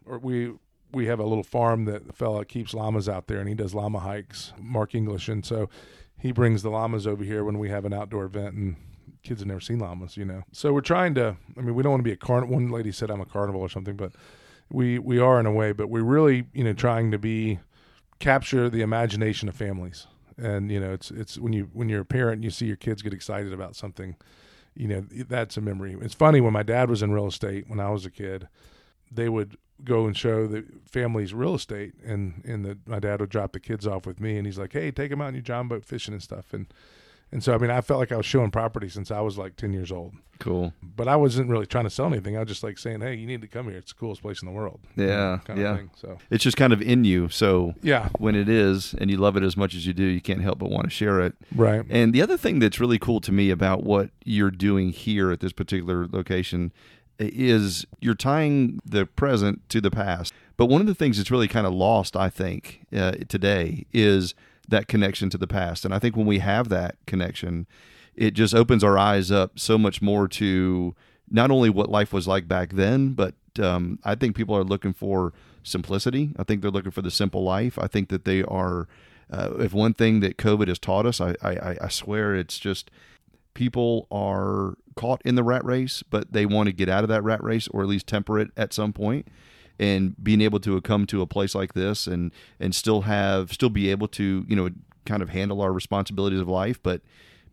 or 0.03 0.17
we 0.17 0.53
we 0.91 1.07
have 1.07 1.19
a 1.19 1.25
little 1.25 1.43
farm 1.43 1.85
that 1.85 2.07
the 2.07 2.13
fella 2.13 2.45
keeps 2.45 2.73
llamas 2.73 3.09
out 3.09 3.27
there, 3.27 3.39
and 3.39 3.49
he 3.49 3.55
does 3.55 3.73
llama 3.73 3.99
hikes, 3.99 4.53
Mark 4.59 4.95
English, 4.95 5.27
and 5.27 5.45
so 5.45 5.69
he 6.17 6.31
brings 6.31 6.63
the 6.63 6.69
llamas 6.69 7.05
over 7.05 7.23
here 7.23 7.43
when 7.43 7.59
we 7.59 7.69
have 7.69 7.85
an 7.85 7.93
outdoor 7.93 8.25
event 8.25 8.55
and 8.55 8.75
kids 9.23 9.41
have 9.41 9.47
never 9.47 9.59
seen 9.59 9.79
llamas, 9.79 10.17
you 10.17 10.25
know. 10.25 10.43
So 10.51 10.73
we're 10.73 10.81
trying 10.81 11.13
to. 11.15 11.37
I 11.57 11.61
mean, 11.61 11.75
we 11.75 11.83
don't 11.83 11.91
want 11.91 11.99
to 11.99 12.07
be 12.07 12.13
a 12.13 12.17
carnival. 12.17 12.55
One 12.55 12.69
lady 12.69 12.91
said 12.91 13.11
I'm 13.11 13.21
a 13.21 13.25
carnival 13.25 13.61
or 13.61 13.69
something, 13.69 13.95
but 13.95 14.13
we 14.69 14.99
we 14.99 15.19
are 15.19 15.39
in 15.39 15.45
a 15.45 15.51
way. 15.51 15.71
But 15.73 15.89
we're 15.89 16.03
really, 16.03 16.45
you 16.53 16.63
know, 16.63 16.73
trying 16.73 17.11
to 17.11 17.19
be 17.19 17.59
capture 18.19 18.69
the 18.69 18.81
imagination 18.81 19.49
of 19.49 19.55
families. 19.55 20.07
And 20.37 20.71
you 20.71 20.79
know, 20.79 20.93
it's 20.93 21.11
it's 21.11 21.37
when 21.37 21.53
you 21.53 21.69
when 21.73 21.89
you're 21.89 22.01
a 22.01 22.05
parent, 22.05 22.35
and 22.35 22.43
you 22.43 22.51
see 22.51 22.65
your 22.65 22.77
kids 22.77 23.01
get 23.01 23.13
excited 23.13 23.53
about 23.53 23.75
something. 23.75 24.15
You 24.75 24.87
know, 24.87 25.01
that's 25.27 25.57
a 25.57 25.61
memory. 25.61 25.97
It's 26.01 26.13
funny 26.13 26.39
when 26.39 26.53
my 26.53 26.63
dad 26.63 26.89
was 26.89 27.01
in 27.01 27.11
real 27.11 27.27
estate 27.27 27.65
when 27.67 27.79
I 27.79 27.89
was 27.89 28.05
a 28.05 28.11
kid. 28.11 28.47
They 29.11 29.27
would 29.27 29.57
go 29.83 30.05
and 30.05 30.17
show 30.17 30.47
the 30.47 30.65
family's 30.85 31.33
real 31.33 31.55
estate, 31.55 31.93
and 32.05 32.43
and 32.45 32.65
the, 32.65 32.77
my 32.85 32.99
dad 32.99 33.19
would 33.19 33.29
drop 33.29 33.53
the 33.53 33.59
kids 33.59 33.85
off 33.87 34.05
with 34.05 34.19
me, 34.19 34.37
and 34.37 34.45
he's 34.45 34.57
like, 34.57 34.73
"Hey, 34.73 34.91
take 34.91 35.09
them 35.09 35.21
out 35.21 35.29
in 35.29 35.35
your 35.35 35.43
John 35.43 35.67
boat 35.67 35.85
fishing 35.85 36.13
and 36.13 36.23
stuff." 36.23 36.53
And 36.53 36.67
and 37.31 37.43
so, 37.43 37.53
I 37.53 37.57
mean, 37.57 37.69
I 37.69 37.81
felt 37.81 37.99
like 37.99 38.11
I 38.11 38.17
was 38.17 38.25
showing 38.25 38.51
property 38.51 38.87
since 38.87 39.11
I 39.11 39.19
was 39.19 39.37
like 39.37 39.57
10 39.57 39.73
years 39.73 39.91
old. 39.91 40.13
Cool. 40.39 40.71
But 40.81 41.09
I 41.09 41.17
wasn't 41.17 41.49
really 41.49 41.65
trying 41.65 41.83
to 41.83 41.89
sell 41.89 42.05
anything. 42.05 42.37
I 42.37 42.39
was 42.39 42.47
just 42.47 42.63
like 42.63 42.77
saying, 42.77 43.01
hey, 43.01 43.15
you 43.15 43.27
need 43.27 43.41
to 43.41 43.47
come 43.47 43.67
here. 43.67 43.77
It's 43.77 43.91
the 43.91 43.99
coolest 43.99 44.21
place 44.21 44.41
in 44.41 44.45
the 44.45 44.53
world. 44.53 44.79
Yeah. 44.95 45.39
Kind 45.43 45.59
yeah. 45.59 45.71
Of 45.71 45.77
thing, 45.77 45.89
so 45.95 46.17
it's 46.29 46.43
just 46.43 46.55
kind 46.55 46.71
of 46.71 46.81
in 46.81 47.03
you. 47.03 47.27
So 47.27 47.73
yeah, 47.81 48.09
when 48.17 48.35
it 48.35 48.47
is 48.47 48.93
and 48.97 49.11
you 49.11 49.17
love 49.17 49.35
it 49.35 49.43
as 49.43 49.57
much 49.57 49.75
as 49.75 49.85
you 49.85 49.93
do, 49.93 50.03
you 50.03 50.21
can't 50.21 50.41
help 50.41 50.59
but 50.59 50.69
want 50.69 50.85
to 50.85 50.89
share 50.89 51.19
it. 51.19 51.33
Right. 51.53 51.83
And 51.89 52.13
the 52.13 52.21
other 52.21 52.37
thing 52.37 52.59
that's 52.59 52.79
really 52.79 52.99
cool 52.99 53.19
to 53.21 53.31
me 53.31 53.49
about 53.49 53.83
what 53.83 54.11
you're 54.23 54.51
doing 54.51 54.91
here 54.91 55.31
at 55.31 55.41
this 55.41 55.51
particular 55.51 56.07
location 56.07 56.71
is 57.19 57.85
you're 57.99 58.15
tying 58.15 58.79
the 58.85 59.05
present 59.05 59.67
to 59.69 59.81
the 59.81 59.91
past. 59.91 60.33
But 60.55 60.67
one 60.67 60.81
of 60.81 60.87
the 60.87 60.95
things 60.95 61.17
that's 61.17 61.31
really 61.31 61.47
kind 61.47 61.67
of 61.67 61.73
lost, 61.73 62.15
I 62.15 62.29
think, 62.29 62.81
uh, 62.95 63.11
today 63.29 63.85
is 63.93 64.33
that 64.67 64.87
connection 64.87 65.29
to 65.29 65.37
the 65.37 65.47
past. 65.47 65.85
And 65.85 65.93
I 65.93 65.99
think 65.99 66.15
when 66.15 66.25
we 66.25 66.39
have 66.39 66.69
that 66.69 66.95
connection, 67.05 67.67
it 68.15 68.31
just 68.31 68.53
opens 68.53 68.83
our 68.83 68.97
eyes 68.97 69.31
up 69.31 69.59
so 69.59 69.77
much 69.77 70.01
more 70.01 70.27
to 70.27 70.95
not 71.29 71.51
only 71.51 71.69
what 71.69 71.89
life 71.89 72.11
was 72.11 72.27
like 72.27 72.47
back 72.47 72.73
then, 72.73 73.13
but 73.13 73.35
um, 73.61 73.99
I 74.03 74.15
think 74.15 74.35
people 74.35 74.55
are 74.55 74.63
looking 74.63 74.93
for 74.93 75.33
simplicity. 75.63 76.33
I 76.37 76.43
think 76.43 76.61
they're 76.61 76.71
looking 76.71 76.91
for 76.91 77.01
the 77.01 77.11
simple 77.11 77.43
life. 77.43 77.77
I 77.77 77.87
think 77.87 78.09
that 78.09 78.25
they 78.25 78.43
are. 78.43 78.87
Uh, 79.29 79.55
if 79.59 79.73
one 79.73 79.93
thing 79.93 80.21
that 80.21 80.37
COVID 80.37 80.69
has 80.69 80.79
taught 80.79 81.05
us, 81.05 81.19
I, 81.19 81.35
I, 81.41 81.77
I 81.81 81.87
swear 81.89 82.33
it's 82.33 82.57
just 82.57 82.89
people 83.57 84.07
are 84.11 84.75
caught 84.95 85.19
in 85.25 85.33
the 85.33 85.43
rat 85.43 85.65
race, 85.65 86.03
but 86.03 86.31
they 86.31 86.45
want 86.45 86.67
to 86.67 86.73
get 86.73 86.87
out 86.87 87.03
of 87.03 87.09
that 87.09 87.23
rat 87.23 87.43
race 87.43 87.67
or 87.69 87.81
at 87.81 87.87
least 87.87 88.05
temper 88.05 88.37
it 88.39 88.51
at 88.55 88.71
some 88.71 88.93
point. 88.93 89.27
and 89.79 90.15
being 90.23 90.41
able 90.41 90.59
to 90.59 90.79
come 90.81 91.05
to 91.05 91.21
a 91.21 91.27
place 91.27 91.53
like 91.53 91.73
this 91.73 92.07
and 92.07 92.31
and 92.59 92.73
still 92.73 93.01
have 93.01 93.51
still 93.53 93.69
be 93.69 93.91
able 93.91 94.07
to 94.07 94.43
you 94.47 94.55
know 94.55 94.69
kind 95.05 95.21
of 95.21 95.29
handle 95.29 95.61
our 95.61 95.71
responsibilities 95.71 96.39
of 96.39 96.47
life 96.47 96.79
but 96.81 97.01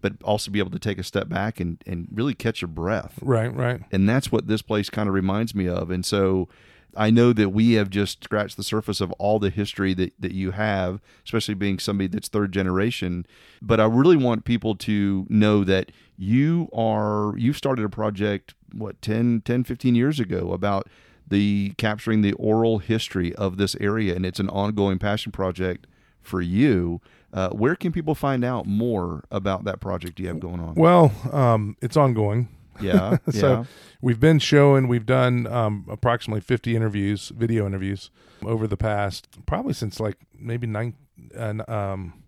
but 0.00 0.12
also 0.22 0.50
be 0.50 0.58
able 0.58 0.70
to 0.70 0.78
take 0.78 0.98
a 0.98 1.02
step 1.02 1.28
back 1.28 1.60
and 1.60 1.82
and 1.86 2.08
really 2.12 2.34
catch 2.34 2.60
your 2.62 2.68
breath. 2.68 3.18
Right 3.22 3.54
right. 3.54 3.80
And 3.92 4.08
that's 4.08 4.30
what 4.32 4.46
this 4.46 4.62
place 4.62 4.90
kind 4.90 5.08
of 5.08 5.14
reminds 5.14 5.54
me 5.54 5.66
of. 5.68 5.90
And 5.90 6.04
so 6.04 6.48
I 6.96 7.10
know 7.10 7.32
that 7.32 7.50
we 7.50 7.72
have 7.72 7.90
just 7.90 8.24
scratched 8.24 8.56
the 8.56 8.62
surface 8.62 9.00
of 9.00 9.12
all 9.12 9.38
the 9.38 9.50
history 9.50 9.94
that, 9.94 10.12
that 10.18 10.32
you 10.32 10.52
have, 10.52 11.00
especially 11.24 11.54
being 11.54 11.78
somebody 11.78 12.08
that's 12.08 12.28
third 12.28 12.52
generation. 12.52 13.26
But 13.60 13.80
I 13.80 13.84
really 13.84 14.16
want 14.16 14.44
people 14.44 14.74
to 14.76 15.26
know 15.28 15.64
that 15.64 15.92
you 16.16 16.68
are, 16.72 17.34
you've 17.36 17.56
started 17.56 17.84
a 17.84 17.88
project, 17.88 18.54
what, 18.72 19.00
10, 19.02 19.42
10 19.44 19.64
15 19.64 19.94
years 19.94 20.20
ago 20.20 20.52
about 20.52 20.88
the 21.26 21.72
capturing 21.78 22.22
the 22.22 22.32
oral 22.34 22.78
history 22.78 23.34
of 23.34 23.56
this 23.56 23.76
area, 23.80 24.14
and 24.14 24.26
it's 24.26 24.40
an 24.40 24.48
ongoing 24.50 24.98
passion 24.98 25.32
project 25.32 25.86
for 26.20 26.40
you. 26.40 27.00
Uh, 27.32 27.48
where 27.50 27.74
can 27.74 27.92
people 27.92 28.14
find 28.14 28.44
out 28.44 28.66
more 28.66 29.24
about 29.30 29.64
that 29.64 29.80
project 29.80 30.20
you 30.20 30.28
have 30.28 30.38
going 30.38 30.60
on? 30.60 30.74
Well, 30.74 31.12
um, 31.32 31.76
it's 31.80 31.96
ongoing. 31.96 32.48
Yeah. 32.80 33.18
so 33.30 33.48
yeah. 33.48 33.64
we've 34.00 34.20
been 34.20 34.38
showing, 34.38 34.88
we've 34.88 35.06
done 35.06 35.46
um, 35.46 35.86
approximately 35.88 36.40
50 36.40 36.74
interviews, 36.74 37.28
video 37.28 37.66
interviews 37.66 38.10
over 38.44 38.66
the 38.66 38.76
past, 38.76 39.28
probably 39.46 39.72
since 39.72 40.00
like 40.00 40.18
maybe 40.38 40.66
nine, 40.66 40.94
uh, 41.36 41.62
um, 41.68 42.24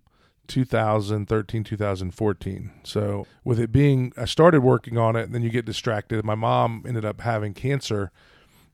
2013, 0.46 1.64
2014. 1.64 2.70
So 2.84 3.26
with 3.44 3.58
it 3.58 3.72
being, 3.72 4.12
I 4.16 4.24
started 4.24 4.60
working 4.60 4.96
on 4.98 5.16
it, 5.16 5.24
and 5.24 5.34
then 5.34 5.42
you 5.42 5.50
get 5.50 5.64
distracted. 5.64 6.24
My 6.24 6.34
mom 6.34 6.84
ended 6.86 7.04
up 7.04 7.20
having 7.20 7.54
cancer 7.54 8.10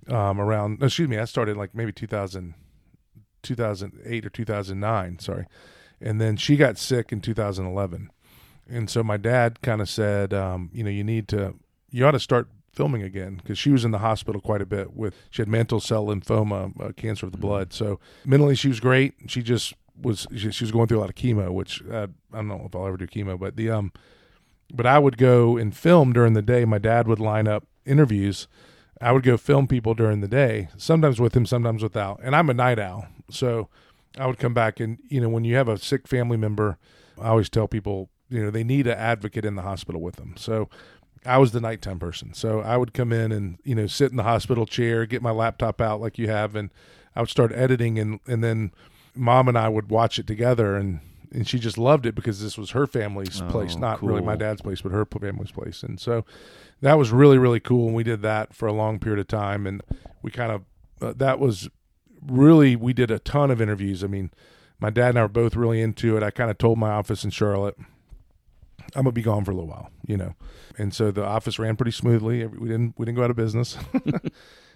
um, 0.08 0.40
around, 0.40 0.82
excuse 0.82 1.08
me, 1.08 1.18
I 1.18 1.24
started 1.24 1.56
like 1.56 1.74
maybe 1.74 1.92
2000, 1.92 2.54
2008 3.42 4.26
or 4.26 4.30
2009, 4.30 5.18
sorry. 5.18 5.46
And 6.00 6.20
then 6.20 6.36
she 6.36 6.56
got 6.56 6.78
sick 6.78 7.12
in 7.12 7.20
2011. 7.20 8.10
And 8.68 8.88
so 8.88 9.02
my 9.02 9.16
dad 9.16 9.60
kind 9.62 9.80
of 9.80 9.88
said, 9.88 10.32
um, 10.32 10.70
you 10.72 10.82
know, 10.84 10.90
you 10.90 11.04
need 11.04 11.28
to, 11.28 11.54
you 11.90 12.06
ought 12.06 12.12
to 12.12 12.20
start 12.20 12.48
filming 12.72 13.02
again 13.02 13.36
because 13.36 13.58
she 13.58 13.70
was 13.70 13.84
in 13.84 13.90
the 13.90 13.98
hospital 13.98 14.40
quite 14.40 14.62
a 14.62 14.66
bit 14.66 14.94
with, 14.94 15.14
she 15.30 15.42
had 15.42 15.48
mantle 15.48 15.80
cell 15.80 16.06
lymphoma, 16.06 16.72
uh, 16.80 16.92
cancer 16.92 17.26
of 17.26 17.32
the 17.32 17.38
mm-hmm. 17.38 17.46
blood. 17.46 17.72
So 17.72 18.00
mentally 18.24 18.54
she 18.54 18.68
was 18.68 18.80
great. 18.80 19.14
She 19.26 19.42
just 19.42 19.74
was, 20.00 20.26
she, 20.34 20.50
she, 20.50 20.64
was 20.64 20.72
going 20.72 20.88
through 20.88 20.98
a 20.98 21.02
lot 21.02 21.10
of 21.10 21.16
chemo, 21.16 21.50
which 21.50 21.82
uh, 21.90 22.06
I 22.32 22.36
don't 22.36 22.48
know 22.48 22.62
if 22.66 22.74
I'll 22.74 22.86
ever 22.86 22.96
do 22.96 23.06
chemo, 23.06 23.38
but 23.38 23.56
the, 23.56 23.70
um, 23.70 23.92
but 24.72 24.86
I 24.86 24.98
would 24.98 25.18
go 25.18 25.56
and 25.58 25.76
film 25.76 26.12
during 26.12 26.32
the 26.32 26.42
day. 26.42 26.64
My 26.64 26.78
dad 26.78 27.06
would 27.06 27.20
line 27.20 27.46
up 27.46 27.66
interviews 27.84 28.48
I 29.02 29.10
would 29.10 29.24
go 29.24 29.36
film 29.36 29.66
people 29.66 29.94
during 29.94 30.20
the 30.20 30.28
day, 30.28 30.68
sometimes 30.76 31.20
with 31.20 31.36
him, 31.36 31.44
sometimes 31.44 31.82
without. 31.82 32.20
And 32.22 32.36
I'm 32.36 32.48
a 32.48 32.54
night 32.54 32.78
owl. 32.78 33.08
So 33.30 33.68
I 34.16 34.26
would 34.26 34.38
come 34.38 34.54
back 34.54 34.78
and, 34.78 34.98
you 35.08 35.20
know, 35.20 35.28
when 35.28 35.44
you 35.44 35.56
have 35.56 35.68
a 35.68 35.76
sick 35.76 36.06
family 36.06 36.36
member, 36.36 36.78
I 37.20 37.28
always 37.28 37.50
tell 37.50 37.66
people, 37.66 38.10
you 38.32 38.42
know, 38.42 38.50
they 38.50 38.64
need 38.64 38.86
an 38.86 38.98
advocate 38.98 39.44
in 39.44 39.54
the 39.54 39.62
hospital 39.62 40.00
with 40.00 40.16
them. 40.16 40.34
So 40.36 40.68
I 41.24 41.38
was 41.38 41.52
the 41.52 41.60
nighttime 41.60 41.98
person. 41.98 42.34
So 42.34 42.60
I 42.60 42.76
would 42.76 42.94
come 42.94 43.12
in 43.12 43.30
and, 43.32 43.58
you 43.64 43.74
know, 43.74 43.86
sit 43.86 44.10
in 44.10 44.16
the 44.16 44.22
hospital 44.22 44.66
chair, 44.66 45.06
get 45.06 45.22
my 45.22 45.30
laptop 45.30 45.80
out 45.80 46.00
like 46.00 46.18
you 46.18 46.28
have, 46.28 46.56
and 46.56 46.70
I 47.14 47.20
would 47.20 47.30
start 47.30 47.52
editing 47.52 47.98
and 47.98 48.20
and 48.26 48.42
then 48.42 48.72
mom 49.14 49.48
and 49.48 49.58
I 49.58 49.68
would 49.68 49.90
watch 49.90 50.18
it 50.18 50.26
together 50.26 50.76
and 50.76 51.00
and 51.30 51.48
she 51.48 51.58
just 51.58 51.78
loved 51.78 52.04
it 52.04 52.14
because 52.14 52.42
this 52.42 52.58
was 52.58 52.70
her 52.70 52.86
family's 52.86 53.40
oh, 53.40 53.48
place, 53.48 53.76
not 53.76 54.00
cool. 54.00 54.10
really 54.10 54.22
my 54.22 54.36
dad's 54.36 54.60
place, 54.60 54.82
but 54.82 54.92
her 54.92 55.06
family's 55.06 55.50
place. 55.50 55.82
And 55.82 55.98
so 55.98 56.26
that 56.82 56.98
was 56.98 57.10
really 57.10 57.38
really 57.38 57.60
cool 57.60 57.86
and 57.86 57.96
we 57.96 58.02
did 58.02 58.20
that 58.22 58.52
for 58.52 58.68
a 58.68 58.72
long 58.72 58.98
period 58.98 59.20
of 59.20 59.28
time 59.28 59.66
and 59.66 59.82
we 60.20 60.30
kind 60.30 60.52
of 60.52 60.62
uh, 61.00 61.14
that 61.16 61.38
was 61.38 61.70
really 62.26 62.76
we 62.76 62.92
did 62.92 63.10
a 63.10 63.18
ton 63.18 63.50
of 63.50 63.60
interviews 63.60 64.04
i 64.04 64.06
mean 64.06 64.30
my 64.78 64.90
dad 64.90 65.10
and 65.10 65.18
i 65.18 65.22
were 65.22 65.28
both 65.28 65.56
really 65.56 65.80
into 65.80 66.16
it 66.16 66.22
i 66.22 66.30
kind 66.30 66.50
of 66.50 66.58
told 66.58 66.76
my 66.76 66.90
office 66.90 67.24
in 67.24 67.30
charlotte 67.30 67.76
i'm 68.94 69.02
gonna 69.02 69.12
be 69.12 69.22
gone 69.22 69.44
for 69.44 69.50
a 69.50 69.54
little 69.54 69.68
while 69.68 69.90
you 70.06 70.16
know? 70.16 70.34
And 70.78 70.94
so 70.94 71.10
the 71.10 71.24
office 71.24 71.58
ran 71.58 71.76
pretty 71.76 71.92
smoothly. 71.92 72.46
We 72.46 72.68
didn't 72.68 72.94
we 72.98 73.06
didn't 73.06 73.16
go 73.16 73.24
out 73.24 73.30
of 73.30 73.36
business. 73.36 73.76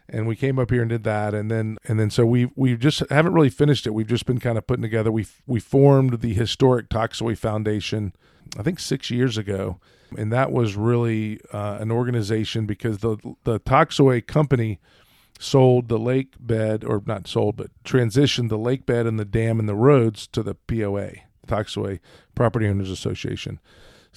And 0.09 0.29
we 0.29 0.37
came 0.37 0.61
up 0.61 0.71
here 0.71 0.83
and 0.83 0.89
did 0.89 1.03
that. 1.03 1.35
And 1.35 1.51
then 1.51 1.79
and 1.89 1.99
then 1.99 2.11
so 2.11 2.25
we 2.25 2.49
we 2.55 2.77
just 2.77 3.03
haven't 3.11 3.33
really 3.33 3.51
finished 3.51 3.89
it. 3.89 3.91
We've 3.91 4.07
just 4.07 4.25
been 4.25 4.39
kind 4.39 4.57
of 4.57 4.65
putting 4.65 4.83
together. 4.83 5.11
We 5.11 5.27
we 5.49 5.59
formed 5.59 6.21
the 6.21 6.33
historic 6.33 6.89
toxaway 6.89 7.37
foundation 7.37 8.13
i 8.57 8.63
think 8.63 8.79
six 8.79 9.11
years 9.11 9.37
ago. 9.37 9.81
And 10.17 10.33
that 10.33 10.53
was 10.53 10.77
really 10.77 11.41
uh, 11.53 11.79
an 11.81 11.91
organization 11.91 12.67
because 12.67 12.99
the 12.99 13.17
the 13.43 13.59
Toxaway 13.59 14.25
company 14.25 14.79
sold 15.41 15.89
the 15.89 15.99
lake 15.99 16.35
bed, 16.39 16.85
or 16.85 17.03
not 17.05 17.27
sold, 17.27 17.57
but 17.57 17.71
transitioned 17.85 18.49
the 18.49 18.57
lake 18.57 18.87
bed 18.87 19.07
and 19.07 19.19
the 19.19 19.25
dam 19.25 19.59
and 19.59 19.69
the 19.69 19.75
roads 19.75 20.29
to 20.29 20.45
the 20.45 20.55
POA, 20.55 21.15
Toxaway 21.49 21.99
Property 22.37 22.69
Owners 22.69 22.91
Association. 22.91 23.59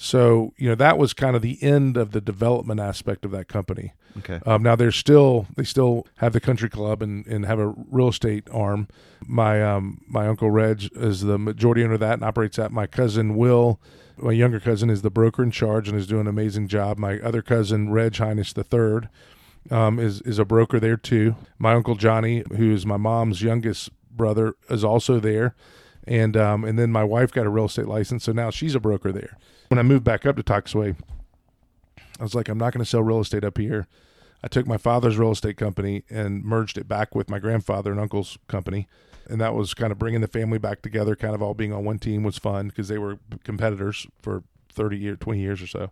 So 0.02 0.54
you 0.56 0.66
know 0.66 0.74
that 0.76 0.96
was 0.96 1.12
kind 1.12 1.36
of 1.36 1.42
the 1.42 1.62
end 1.62 1.98
of 1.98 2.12
the 2.12 2.22
development 2.22 2.80
aspect 2.80 3.26
of 3.26 3.32
that 3.32 3.48
company. 3.48 3.92
Okay. 4.20 4.40
Um, 4.46 4.62
now 4.62 4.74
they're 4.74 4.92
still 4.92 5.46
they 5.56 5.62
still 5.62 6.06
have 6.16 6.32
the 6.32 6.40
country 6.40 6.70
club 6.70 7.02
and, 7.02 7.26
and 7.26 7.44
have 7.44 7.58
a 7.58 7.74
real 7.90 8.08
estate 8.08 8.48
arm. 8.50 8.88
My 9.26 9.62
um, 9.62 10.00
my 10.08 10.26
uncle 10.26 10.50
Reg 10.50 10.88
is 10.96 11.20
the 11.20 11.38
majority 11.38 11.84
owner 11.84 11.94
of 11.94 12.00
that 12.00 12.14
and 12.14 12.24
operates 12.24 12.56
that. 12.56 12.72
My 12.72 12.86
cousin 12.86 13.36
Will, 13.36 13.78
my 14.16 14.32
younger 14.32 14.58
cousin, 14.58 14.88
is 14.88 15.02
the 15.02 15.10
broker 15.10 15.42
in 15.42 15.50
charge 15.50 15.86
and 15.86 15.98
is 15.98 16.06
doing 16.06 16.22
an 16.22 16.28
amazing 16.28 16.68
job. 16.68 16.96
My 16.96 17.18
other 17.20 17.42
cousin 17.42 17.92
Reg 17.92 18.14
Heinitsh 18.14 18.54
the 18.54 18.64
third 18.64 19.10
um, 19.70 19.98
is 19.98 20.22
is 20.22 20.38
a 20.38 20.46
broker 20.46 20.80
there 20.80 20.96
too. 20.96 21.36
My 21.58 21.74
uncle 21.74 21.94
Johnny, 21.94 22.42
who 22.56 22.72
is 22.72 22.86
my 22.86 22.96
mom's 22.96 23.42
youngest 23.42 23.90
brother, 24.10 24.54
is 24.70 24.82
also 24.82 25.20
there, 25.20 25.54
and 26.06 26.36
um, 26.36 26.64
and 26.64 26.78
then 26.78 26.90
my 26.90 27.04
wife 27.04 27.32
got 27.32 27.46
a 27.46 27.50
real 27.50 27.66
estate 27.66 27.86
license, 27.86 28.24
so 28.24 28.32
now 28.32 28.50
she's 28.50 28.74
a 28.74 28.80
broker 28.80 29.12
there. 29.12 29.36
When 29.68 29.78
I 29.78 29.82
moved 29.82 30.04
back 30.04 30.26
up 30.26 30.36
to 30.36 30.42
Toxaway, 30.42 30.96
I 32.18 32.22
was 32.22 32.34
like, 32.34 32.48
I'm 32.48 32.58
not 32.58 32.72
going 32.72 32.84
to 32.84 32.88
sell 32.90 33.02
real 33.02 33.20
estate 33.20 33.44
up 33.44 33.58
here. 33.58 33.86
I 34.42 34.48
took 34.48 34.66
my 34.66 34.78
father's 34.78 35.18
real 35.18 35.32
estate 35.32 35.56
company 35.56 36.04
and 36.08 36.44
merged 36.44 36.78
it 36.78 36.88
back 36.88 37.14
with 37.14 37.28
my 37.28 37.38
grandfather 37.38 37.90
and 37.90 38.00
uncle's 38.00 38.38
company. 38.48 38.88
And 39.28 39.40
that 39.40 39.54
was 39.54 39.74
kind 39.74 39.92
of 39.92 39.98
bringing 39.98 40.22
the 40.22 40.28
family 40.28 40.58
back 40.58 40.82
together, 40.82 41.14
kind 41.14 41.34
of 41.34 41.42
all 41.42 41.54
being 41.54 41.72
on 41.72 41.84
one 41.84 41.98
team 41.98 42.22
was 42.22 42.38
fun 42.38 42.68
because 42.68 42.88
they 42.88 42.98
were 42.98 43.18
competitors 43.44 44.06
for 44.22 44.42
30 44.72 44.98
years, 44.98 45.18
20 45.20 45.40
years 45.40 45.62
or 45.62 45.66
so. 45.66 45.90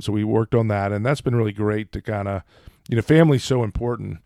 So 0.00 0.12
we 0.12 0.24
worked 0.24 0.54
on 0.54 0.68
that. 0.68 0.90
And 0.90 1.04
that's 1.04 1.20
been 1.20 1.36
really 1.36 1.52
great 1.52 1.92
to 1.92 2.00
kind 2.00 2.28
of, 2.28 2.42
you 2.88 2.96
know, 2.96 3.02
family's 3.02 3.44
so 3.44 3.62
important. 3.62 4.18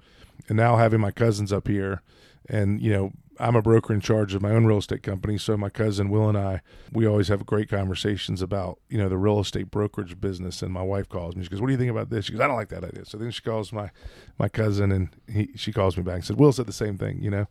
And 0.49 0.57
now 0.57 0.77
having 0.77 1.01
my 1.01 1.11
cousins 1.11 1.53
up 1.53 1.67
here 1.69 2.03
and, 2.49 2.81
you 2.81 2.93
know, 2.93 3.13
I'm 3.39 3.57
a 3.57 3.63
broker 3.63 3.93
in 3.93 4.01
charge 4.01 4.35
of 4.35 4.43
my 4.43 4.51
own 4.51 4.65
real 4.65 4.79
estate 4.79 5.03
company. 5.03 5.39
So 5.39 5.57
my 5.57 5.69
cousin 5.69 6.09
Will 6.09 6.29
and 6.29 6.39
I, 6.39 6.63
we 6.93 7.07
always 7.07 7.29
have 7.29 7.47
great 7.47 7.69
conversations 7.69 8.43
about, 8.43 8.79
you 8.89 8.99
know, 8.99 9.09
the 9.09 9.19
real 9.19 9.41
estate 9.41 9.71
brokerage 9.71 10.21
business. 10.21 10.63
And 10.63 10.73
my 10.73 10.83
wife 10.83 11.09
calls 11.09 11.37
me. 11.37 11.45
She 11.45 11.51
goes, 11.51 11.61
"What 11.61 11.69
do 11.69 11.73
you 11.73 11.79
think 11.79 11.91
about 11.91 12.11
this?" 12.11 12.27
She 12.27 12.33
goes, 12.33 12.41
"I 12.41 12.47
don't 12.47 12.57
like 12.57 12.69
that 12.71 12.85
idea." 12.85 13.05
So 13.05 13.19
then 13.19 13.31
she 13.31 13.43
calls 13.43 13.73
my 13.73 13.91
my 14.39 14.49
cousin, 14.49 14.93
and 14.93 15.09
he 15.31 15.51
she 15.57 15.73
calls 15.73 15.97
me 15.97 16.03
back 16.03 16.17
and 16.17 16.25
said, 16.25 16.39
"Will 16.39 16.53
said 16.53 16.67
the 16.67 16.73
same 16.73 16.99
thing," 16.99 17.23
you 17.23 17.31
know. 17.31 17.47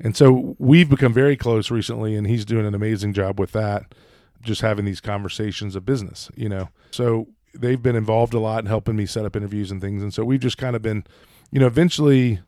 And 0.00 0.16
so 0.16 0.56
we've 0.58 0.90
become 0.90 1.12
very 1.12 1.36
close 1.36 1.70
recently, 1.70 2.14
and 2.14 2.26
he's 2.26 2.44
doing 2.44 2.66
an 2.66 2.74
amazing 2.74 3.12
job 3.12 3.40
with 3.40 3.52
that. 3.52 3.94
Just 4.42 4.60
having 4.60 4.84
these 4.84 5.00
conversations 5.00 5.74
of 5.74 5.86
business, 5.86 6.30
you 6.36 6.48
know. 6.48 6.68
So 6.90 7.28
they've 7.54 7.82
been 7.82 7.96
involved 7.96 8.34
a 8.34 8.38
lot 8.38 8.60
in 8.60 8.66
helping 8.66 8.96
me 8.96 9.06
set 9.06 9.24
up 9.24 9.34
interviews 9.34 9.70
and 9.70 9.80
things. 9.80 10.02
And 10.02 10.12
so 10.12 10.24
we've 10.24 10.40
just 10.40 10.58
kind 10.58 10.76
of 10.76 10.82
been, 10.82 11.04
you 11.50 11.58
know, 11.58 11.66
eventually 11.66 12.40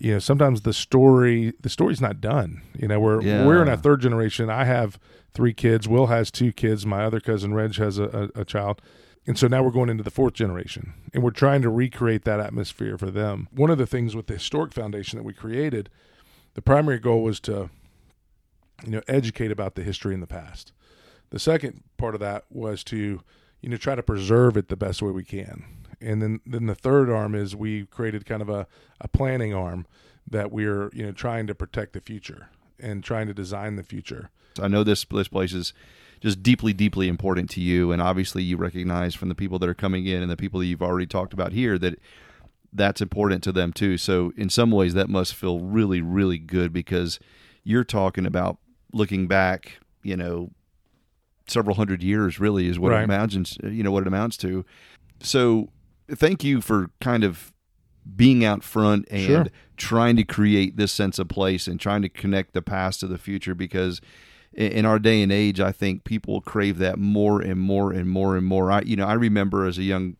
you 0.00 0.12
know 0.14 0.18
sometimes 0.18 0.62
the 0.62 0.72
story 0.72 1.52
the 1.60 1.68
story's 1.68 2.00
not 2.00 2.20
done. 2.20 2.62
You 2.78 2.88
know 2.88 2.98
we're 2.98 3.22
Yeah. 3.22 3.46
we're 3.46 3.62
in 3.62 3.68
a 3.68 3.76
third 3.76 4.00
generation. 4.00 4.48
I 4.50 4.64
have 4.64 4.98
three 5.34 5.52
kids. 5.52 5.86
Will 5.86 6.06
has 6.06 6.30
two 6.30 6.52
kids. 6.52 6.84
My 6.86 7.04
other 7.04 7.20
cousin 7.20 7.54
reg 7.54 7.76
has 7.76 7.98
a, 7.98 8.30
a, 8.36 8.40
a 8.40 8.44
child. 8.44 8.80
And 9.26 9.38
so 9.38 9.46
now 9.46 9.62
we're 9.62 9.70
going 9.70 9.90
into 9.90 10.02
the 10.02 10.10
fourth 10.10 10.32
generation 10.32 10.94
and 11.12 11.22
we're 11.22 11.30
trying 11.30 11.60
to 11.62 11.68
recreate 11.68 12.24
that 12.24 12.40
atmosphere 12.40 12.96
for 12.96 13.10
them. 13.10 13.46
One 13.52 13.70
of 13.70 13.76
the 13.78 13.86
things 13.86 14.16
with 14.16 14.26
the 14.26 14.32
historic 14.34 14.72
foundation 14.72 15.18
that 15.18 15.24
we 15.24 15.34
created 15.34 15.90
the 16.54 16.62
primary 16.62 16.98
goal 16.98 17.22
was 17.22 17.38
to 17.40 17.70
you 18.84 18.92
know 18.92 19.02
educate 19.06 19.52
about 19.52 19.74
the 19.74 19.82
history 19.82 20.14
in 20.14 20.20
the 20.20 20.26
past. 20.26 20.72
The 21.28 21.38
second 21.38 21.82
part 21.98 22.14
of 22.14 22.20
that 22.20 22.44
was 22.50 22.82
to 22.84 23.20
you 23.60 23.68
know 23.68 23.76
try 23.76 23.94
to 23.94 24.02
preserve 24.02 24.56
it 24.56 24.68
the 24.68 24.76
best 24.76 25.02
way 25.02 25.10
we 25.10 25.24
can 25.24 25.64
and 26.00 26.22
then 26.22 26.40
then 26.46 26.66
the 26.66 26.74
third 26.74 27.10
arm 27.10 27.34
is 27.34 27.54
we 27.54 27.86
created 27.86 28.24
kind 28.26 28.42
of 28.42 28.48
a, 28.48 28.66
a 29.00 29.08
planning 29.08 29.54
arm 29.54 29.86
that 30.28 30.50
we're 30.52 30.90
you 30.92 31.04
know 31.04 31.12
trying 31.12 31.46
to 31.46 31.54
protect 31.54 31.92
the 31.92 32.00
future 32.00 32.48
and 32.78 33.04
trying 33.04 33.26
to 33.26 33.34
design 33.34 33.76
the 33.76 33.82
future 33.82 34.30
I 34.60 34.68
know 34.68 34.82
this 34.84 35.04
this 35.04 35.28
place 35.28 35.52
is 35.52 35.72
just 36.20 36.42
deeply, 36.42 36.74
deeply 36.74 37.08
important 37.08 37.48
to 37.50 37.60
you, 37.62 37.92
and 37.92 38.02
obviously 38.02 38.42
you 38.42 38.58
recognize 38.58 39.14
from 39.14 39.30
the 39.30 39.34
people 39.34 39.58
that 39.58 39.68
are 39.68 39.74
coming 39.74 40.04
in 40.06 40.20
and 40.20 40.30
the 40.30 40.36
people 40.36 40.60
that 40.60 40.66
you've 40.66 40.82
already 40.82 41.06
talked 41.06 41.32
about 41.32 41.52
here 41.52 41.78
that 41.78 41.98
that's 42.72 43.00
important 43.00 43.42
to 43.44 43.52
them 43.52 43.72
too. 43.72 43.96
So 43.96 44.32
in 44.36 44.50
some 44.50 44.70
ways, 44.70 44.92
that 44.94 45.08
must 45.08 45.34
feel 45.34 45.60
really, 45.60 46.02
really 46.02 46.36
good 46.36 46.74
because 46.74 47.18
you're 47.64 47.84
talking 47.84 48.26
about 48.26 48.58
looking 48.92 49.28
back, 49.28 49.78
you 50.02 50.16
know, 50.16 50.50
several 51.48 51.76
hundred 51.76 52.02
years. 52.02 52.38
Really, 52.38 52.68
is 52.68 52.78
what 52.78 52.90
Right. 52.92 53.00
it 53.00 53.04
imagines, 53.04 53.56
you 53.62 53.82
know, 53.82 53.90
what 53.90 54.02
it 54.02 54.06
amounts 54.08 54.36
to. 54.38 54.66
So 55.22 55.70
thank 56.14 56.44
you 56.44 56.60
for 56.60 56.90
kind 57.00 57.24
of 57.24 57.52
being 58.16 58.44
out 58.44 58.62
front 58.64 59.06
and 59.10 59.22
Sure. 59.22 59.46
trying 59.76 60.16
to 60.16 60.24
create 60.24 60.76
this 60.76 60.90
sense 60.92 61.18
of 61.18 61.28
place 61.28 61.66
and 61.66 61.78
trying 61.78 62.02
to 62.02 62.08
connect 62.08 62.54
the 62.54 62.62
past 62.62 63.00
to 63.00 63.06
the 63.06 63.18
future 63.18 63.54
because 63.54 64.00
in 64.54 64.84
our 64.84 64.98
day 64.98 65.22
and 65.22 65.30
age 65.30 65.60
I 65.60 65.70
think 65.72 66.04
people 66.04 66.40
crave 66.40 66.78
that 66.78 66.98
more 66.98 67.40
and 67.40 67.60
more 67.60 67.92
and 67.92 68.08
more 68.08 68.36
and 68.36 68.44
more. 68.46 68.70
I 68.70 68.82
you 68.82 68.96
know 68.96 69.06
I 69.06 69.12
remember 69.14 69.66
as 69.66 69.78
a 69.78 69.82
young 69.84 70.16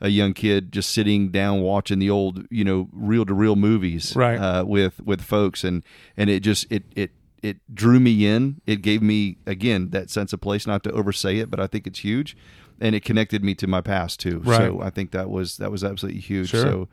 a 0.00 0.08
young 0.08 0.32
kid 0.32 0.72
just 0.72 0.90
sitting 0.90 1.28
down 1.30 1.60
watching 1.60 1.98
the 1.98 2.10
old 2.10 2.46
you 2.50 2.64
know 2.64 2.88
reel 2.92 3.24
to 3.26 3.34
reel 3.34 3.56
movies 3.56 4.16
Right. 4.16 4.36
uh, 4.38 4.64
with 4.64 5.00
with 5.04 5.20
folks 5.20 5.62
and 5.64 5.84
and 6.16 6.28
it 6.30 6.40
just 6.40 6.66
it 6.72 6.84
it 6.96 7.10
it 7.42 7.58
drew 7.72 8.00
me 8.00 8.26
in 8.26 8.60
it 8.66 8.82
gave 8.82 9.00
me 9.02 9.36
again 9.46 9.90
that 9.90 10.10
sense 10.10 10.32
of 10.32 10.40
place 10.40 10.66
not 10.66 10.82
to 10.84 10.90
oversay 10.92 11.38
it 11.38 11.50
but 11.50 11.60
I 11.60 11.66
think 11.68 11.86
it's 11.86 12.00
huge 12.00 12.36
and 12.80 12.94
it 12.94 13.04
connected 13.04 13.42
me 13.44 13.54
to 13.54 13.66
my 13.66 13.80
past 13.80 14.20
too 14.20 14.38
Right. 14.44 14.56
so 14.58 14.80
I 14.82 14.90
think 14.90 15.10
that 15.12 15.28
was 15.30 15.56
that 15.58 15.70
was 15.70 15.82
absolutely 15.84 16.20
huge 16.20 16.50
Sure. 16.50 16.62
so 16.62 16.88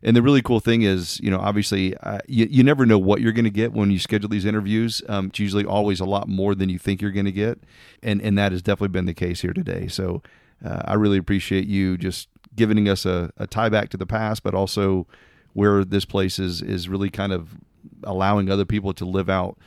and 0.00 0.14
the 0.16 0.22
really 0.22 0.42
cool 0.42 0.60
thing 0.60 0.82
is, 0.82 1.18
you 1.18 1.28
know, 1.28 1.40
obviously, 1.40 1.96
uh, 1.96 2.20
you, 2.28 2.46
you 2.48 2.62
never 2.62 2.86
know 2.86 2.98
what 3.00 3.20
you're 3.20 3.32
going 3.32 3.46
to 3.46 3.50
get 3.50 3.72
when 3.72 3.90
you 3.90 3.98
schedule 3.98 4.28
these 4.28 4.44
interviews. 4.44 5.02
Um, 5.08 5.26
it's 5.26 5.40
usually 5.40 5.64
always 5.64 5.98
a 5.98 6.04
lot 6.04 6.28
more 6.28 6.54
than 6.54 6.68
you 6.68 6.78
think 6.78 7.02
you're 7.02 7.10
going 7.10 7.26
to 7.26 7.32
get, 7.32 7.58
and 8.00 8.22
and 8.22 8.38
that 8.38 8.52
has 8.52 8.62
definitely 8.62 8.92
been 8.92 9.06
the 9.06 9.12
case 9.14 9.40
here 9.40 9.52
today. 9.52 9.88
So 9.88 10.22
uh, 10.64 10.82
I 10.84 10.94
really 10.94 11.18
appreciate 11.18 11.66
you 11.66 11.96
just 11.98 12.28
giving 12.54 12.88
us 12.88 13.04
a, 13.06 13.32
a 13.38 13.48
tie 13.48 13.68
back 13.70 13.88
to 13.88 13.96
the 13.96 14.06
past, 14.06 14.44
but 14.44 14.54
also 14.54 15.08
where 15.52 15.84
this 15.84 16.04
place 16.04 16.38
is 16.38 16.62
is 16.62 16.88
really 16.88 17.10
kind 17.10 17.32
of 17.32 17.56
allowing 18.04 18.48
other 18.52 18.64
people 18.64 18.92
to 18.94 19.04
live 19.04 19.28
out 19.28 19.58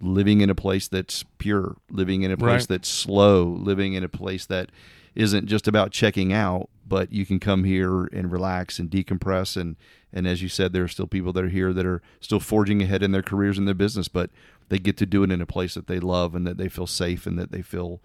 living 0.00 0.40
in 0.40 0.50
a 0.50 0.54
place 0.56 0.88
that's 0.88 1.24
pure, 1.38 1.76
living 1.90 2.22
in 2.22 2.32
a 2.32 2.36
place 2.36 2.62
Right. 2.62 2.68
that's 2.70 2.88
slow, 2.88 3.44
living 3.44 3.92
in 3.94 4.02
a 4.02 4.08
place 4.08 4.46
that 4.46 4.70
isn't 5.16 5.46
just 5.46 5.66
about 5.66 5.90
checking 5.90 6.32
out, 6.32 6.68
but 6.86 7.12
you 7.12 7.24
can 7.26 7.40
come 7.40 7.64
here 7.64 8.04
and 8.06 8.30
relax 8.30 8.78
and 8.78 8.90
decompress 8.90 9.56
and 9.60 9.76
and 10.12 10.26
as 10.26 10.40
you 10.42 10.48
said 10.48 10.72
there 10.72 10.84
are 10.84 10.88
still 10.88 11.06
people 11.06 11.32
that 11.32 11.44
are 11.44 11.48
here 11.48 11.72
that 11.72 11.84
are 11.84 12.00
still 12.20 12.40
forging 12.40 12.80
ahead 12.82 13.02
in 13.02 13.10
their 13.12 13.22
careers 13.22 13.58
and 13.58 13.66
their 13.66 13.74
business, 13.74 14.08
but 14.08 14.30
they 14.68 14.78
get 14.78 14.96
to 14.98 15.06
do 15.06 15.22
it 15.22 15.30
in 15.30 15.40
a 15.40 15.46
place 15.46 15.74
that 15.74 15.86
they 15.88 16.00
love 16.00 16.34
and 16.34 16.46
that 16.46 16.56
they 16.56 16.68
feel 16.68 16.86
safe 16.86 17.26
and 17.26 17.38
that 17.38 17.50
they 17.52 17.62
feel 17.62 18.00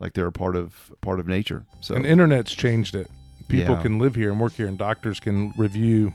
like 0.00 0.12
they're 0.14 0.26
a 0.26 0.32
part 0.32 0.56
of 0.56 0.92
part 1.00 1.20
of 1.20 1.26
nature. 1.26 1.64
So 1.80 1.94
and 1.94 2.04
internet's 2.06 2.52
changed 2.54 2.94
it 2.94 3.08
people 3.48 3.74
Yeah. 3.76 3.82
can 3.82 3.98
live 3.98 4.14
here 4.14 4.30
and 4.30 4.40
work 4.40 4.52
here 4.54 4.66
and 4.66 4.78
doctors 4.78 5.20
can 5.20 5.52
review 5.56 6.12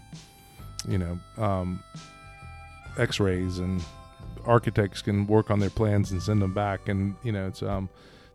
you 0.88 0.98
know 0.98 1.20
um, 1.38 1.84
x-rays 2.98 3.60
and 3.60 3.84
architects 4.46 5.02
can 5.02 5.28
work 5.28 5.52
on 5.52 5.60
their 5.60 5.70
plans 5.70 6.12
and 6.12 6.22
send 6.22 6.42
them 6.42 6.54
back 6.54 6.90
and 6.90 7.16
you 7.24 7.32
know 7.32 7.48
it's 7.48 7.62
um 7.62 7.90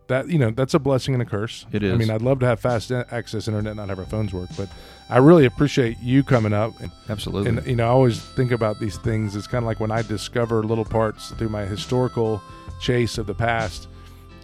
that 0.09 0.29
you 0.29 0.39
know 0.39 0.51
that's 0.51 0.75
a 0.75 0.79
blessing 0.79 1.15
and 1.15 1.23
a 1.23 1.27
curse 1.27 1.65
It 1.73 1.83
i 1.83 1.95
mean 1.97 2.11
i'd 2.11 2.23
love 2.23 2.39
to 2.41 2.47
have 2.47 2.61
fast 2.61 2.91
access 2.93 3.49
internet 3.49 3.71
and 3.71 3.77
not 3.79 3.89
have 3.89 3.99
our 3.99 4.05
phones 4.05 4.33
work 4.33 4.51
but 4.57 4.69
i 5.09 5.17
really 5.19 5.47
appreciate 5.47 5.99
you 6.01 6.23
coming 6.23 6.53
up 6.53 6.79
and, 6.81 6.91
absolutely. 7.09 7.49
and 7.51 7.67
you 7.67 7.77
know 7.77 7.85
i 7.85 7.89
always 7.89 8.21
think 8.21 8.53
about 8.53 8.79
these 8.81 8.99
things 8.99 9.35
it's 9.37 9.47
kind 9.47 9.63
of 9.65 9.67
like 9.67 9.81
when 9.81 9.91
i 9.91 10.03
discover 10.03 10.63
little 10.63 10.85
parts 10.85 11.31
through 11.33 11.49
my 11.49 11.65
historical 11.65 12.43
chase 12.81 13.17
of 13.19 13.27
the 13.27 13.35
past 13.35 13.89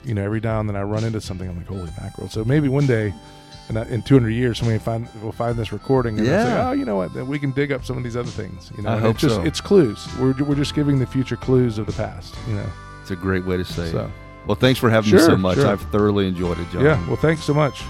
you 0.05 0.15
know 0.15 0.23
every 0.25 0.41
now 0.41 0.61
and 0.61 0.69
then 0.69 0.77
i 0.77 0.83
run 0.83 1.05
into 1.05 1.21
something 1.21 1.49
i'm 1.49 1.57
like 1.59 1.67
holy 1.67 1.91
mackerel 2.01 2.29
so 2.29 2.43
maybe 2.45 2.69
one 2.69 2.87
day 2.87 3.13
in, 3.69 3.77
uh, 3.77 3.85
in 3.91 4.03
200 4.03 4.31
years 4.31 4.59
somebody 4.59 4.79
find 4.79 5.09
will 5.23 5.31
find 5.31 5.57
this 5.59 5.73
recording 5.73 6.19
and 6.19 6.27
they'll 6.27 6.43
say 6.45 6.49
Yeah. 6.51 6.69
oh 6.71 6.73
you 6.73 6.85
know 6.87 6.97
what 6.97 7.13
then 7.13 7.27
we 7.29 7.39
can 7.39 7.51
dig 7.53 7.71
up 7.71 7.85
some 7.85 7.99
of 7.99 8.03
these 8.03 8.17
other 8.17 8.31
things 8.31 8.73
you 8.77 8.83
know 8.83 8.91
I 8.91 8.95
and 8.95 9.03
hope 9.03 9.13
it's 9.17 9.21
just 9.23 9.35
so. 9.37 9.43
it's 9.43 9.61
clues 9.61 10.09
we're, 10.19 10.33
we're 10.45 10.55
just 10.55 10.75
giving 10.75 10.99
the 10.99 11.07
future 11.07 11.37
clues 11.37 11.77
of 11.77 11.85
the 11.87 11.93
past 11.93 12.35
you 12.49 12.55
know 12.55 12.67
it's 13.03 13.11
a 13.11 13.17
great 13.17 13.45
way 13.45 13.57
to 13.59 13.65
say 13.65 13.89
it. 13.89 14.11
Well, 14.47 14.57
thanks 14.57 14.81
for 14.81 14.91
having 14.91 15.13
me 15.13 15.19
so 15.19 15.37
much. 15.37 15.57
sure. 15.57 15.67
I've 15.67 15.83
thoroughly 15.83 16.27
enjoyed 16.27 16.59
it, 16.59 16.69
John. 16.71 16.85
yeah 16.85 17.07
well 17.07 17.17
thanks 17.17 17.43
so 17.43 17.55
much 17.55 17.83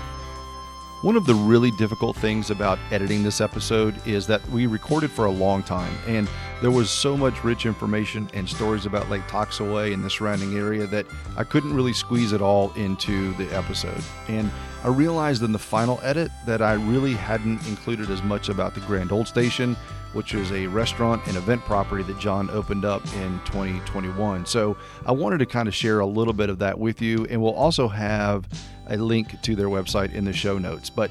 One 1.02 1.16
of 1.16 1.24
the 1.24 1.34
really 1.34 1.70
difficult 1.70 2.14
things 2.14 2.50
about 2.50 2.78
editing 2.90 3.22
this 3.22 3.40
episode 3.40 4.06
is 4.06 4.26
that 4.26 4.46
we 4.50 4.66
recorded 4.66 5.10
for 5.10 5.24
a 5.24 5.30
long 5.30 5.62
time 5.62 5.96
and 6.06 6.28
there 6.60 6.70
was 6.70 6.90
so 6.90 7.16
much 7.16 7.42
rich 7.42 7.64
information 7.64 8.28
and 8.34 8.46
stories 8.46 8.84
about 8.84 9.08
Lake 9.08 9.22
Toxaway 9.22 9.94
and 9.94 10.04
the 10.04 10.10
surrounding 10.10 10.58
area 10.58 10.86
that 10.88 11.06
I 11.38 11.44
couldn't 11.44 11.72
really 11.72 11.94
squeeze 11.94 12.34
it 12.34 12.42
all 12.42 12.70
into 12.74 13.32
the 13.34 13.46
episode. 13.56 14.02
And 14.28 14.50
I 14.84 14.88
realized 14.88 15.42
in 15.42 15.52
the 15.52 15.58
final 15.58 15.98
edit 16.02 16.30
that 16.44 16.60
I 16.60 16.74
really 16.74 17.14
hadn't 17.14 17.66
included 17.66 18.10
as 18.10 18.22
much 18.22 18.50
about 18.50 18.74
the 18.74 18.80
Grand 18.80 19.10
Old 19.10 19.26
Station, 19.26 19.78
which 20.12 20.34
is 20.34 20.52
a 20.52 20.66
restaurant 20.66 21.26
and 21.26 21.36
event 21.38 21.62
property 21.64 22.02
that 22.02 22.18
John 22.18 22.50
opened 22.50 22.84
up 22.84 23.02
in 23.14 23.40
2021. 23.46 24.44
So 24.44 24.76
I 25.06 25.12
wanted 25.12 25.38
to 25.38 25.46
kind 25.46 25.66
of 25.66 25.74
share 25.74 26.00
a 26.00 26.06
little 26.06 26.34
bit 26.34 26.50
of 26.50 26.58
that 26.58 26.78
with 26.78 27.00
you, 27.00 27.26
and 27.30 27.40
we'll 27.40 27.54
also 27.54 27.88
have 27.88 28.46
a 28.90 28.96
link 28.96 29.40
to 29.42 29.56
their 29.56 29.68
website 29.68 30.12
in 30.12 30.24
the 30.24 30.32
show 30.32 30.58
notes. 30.58 30.90
But 30.90 31.10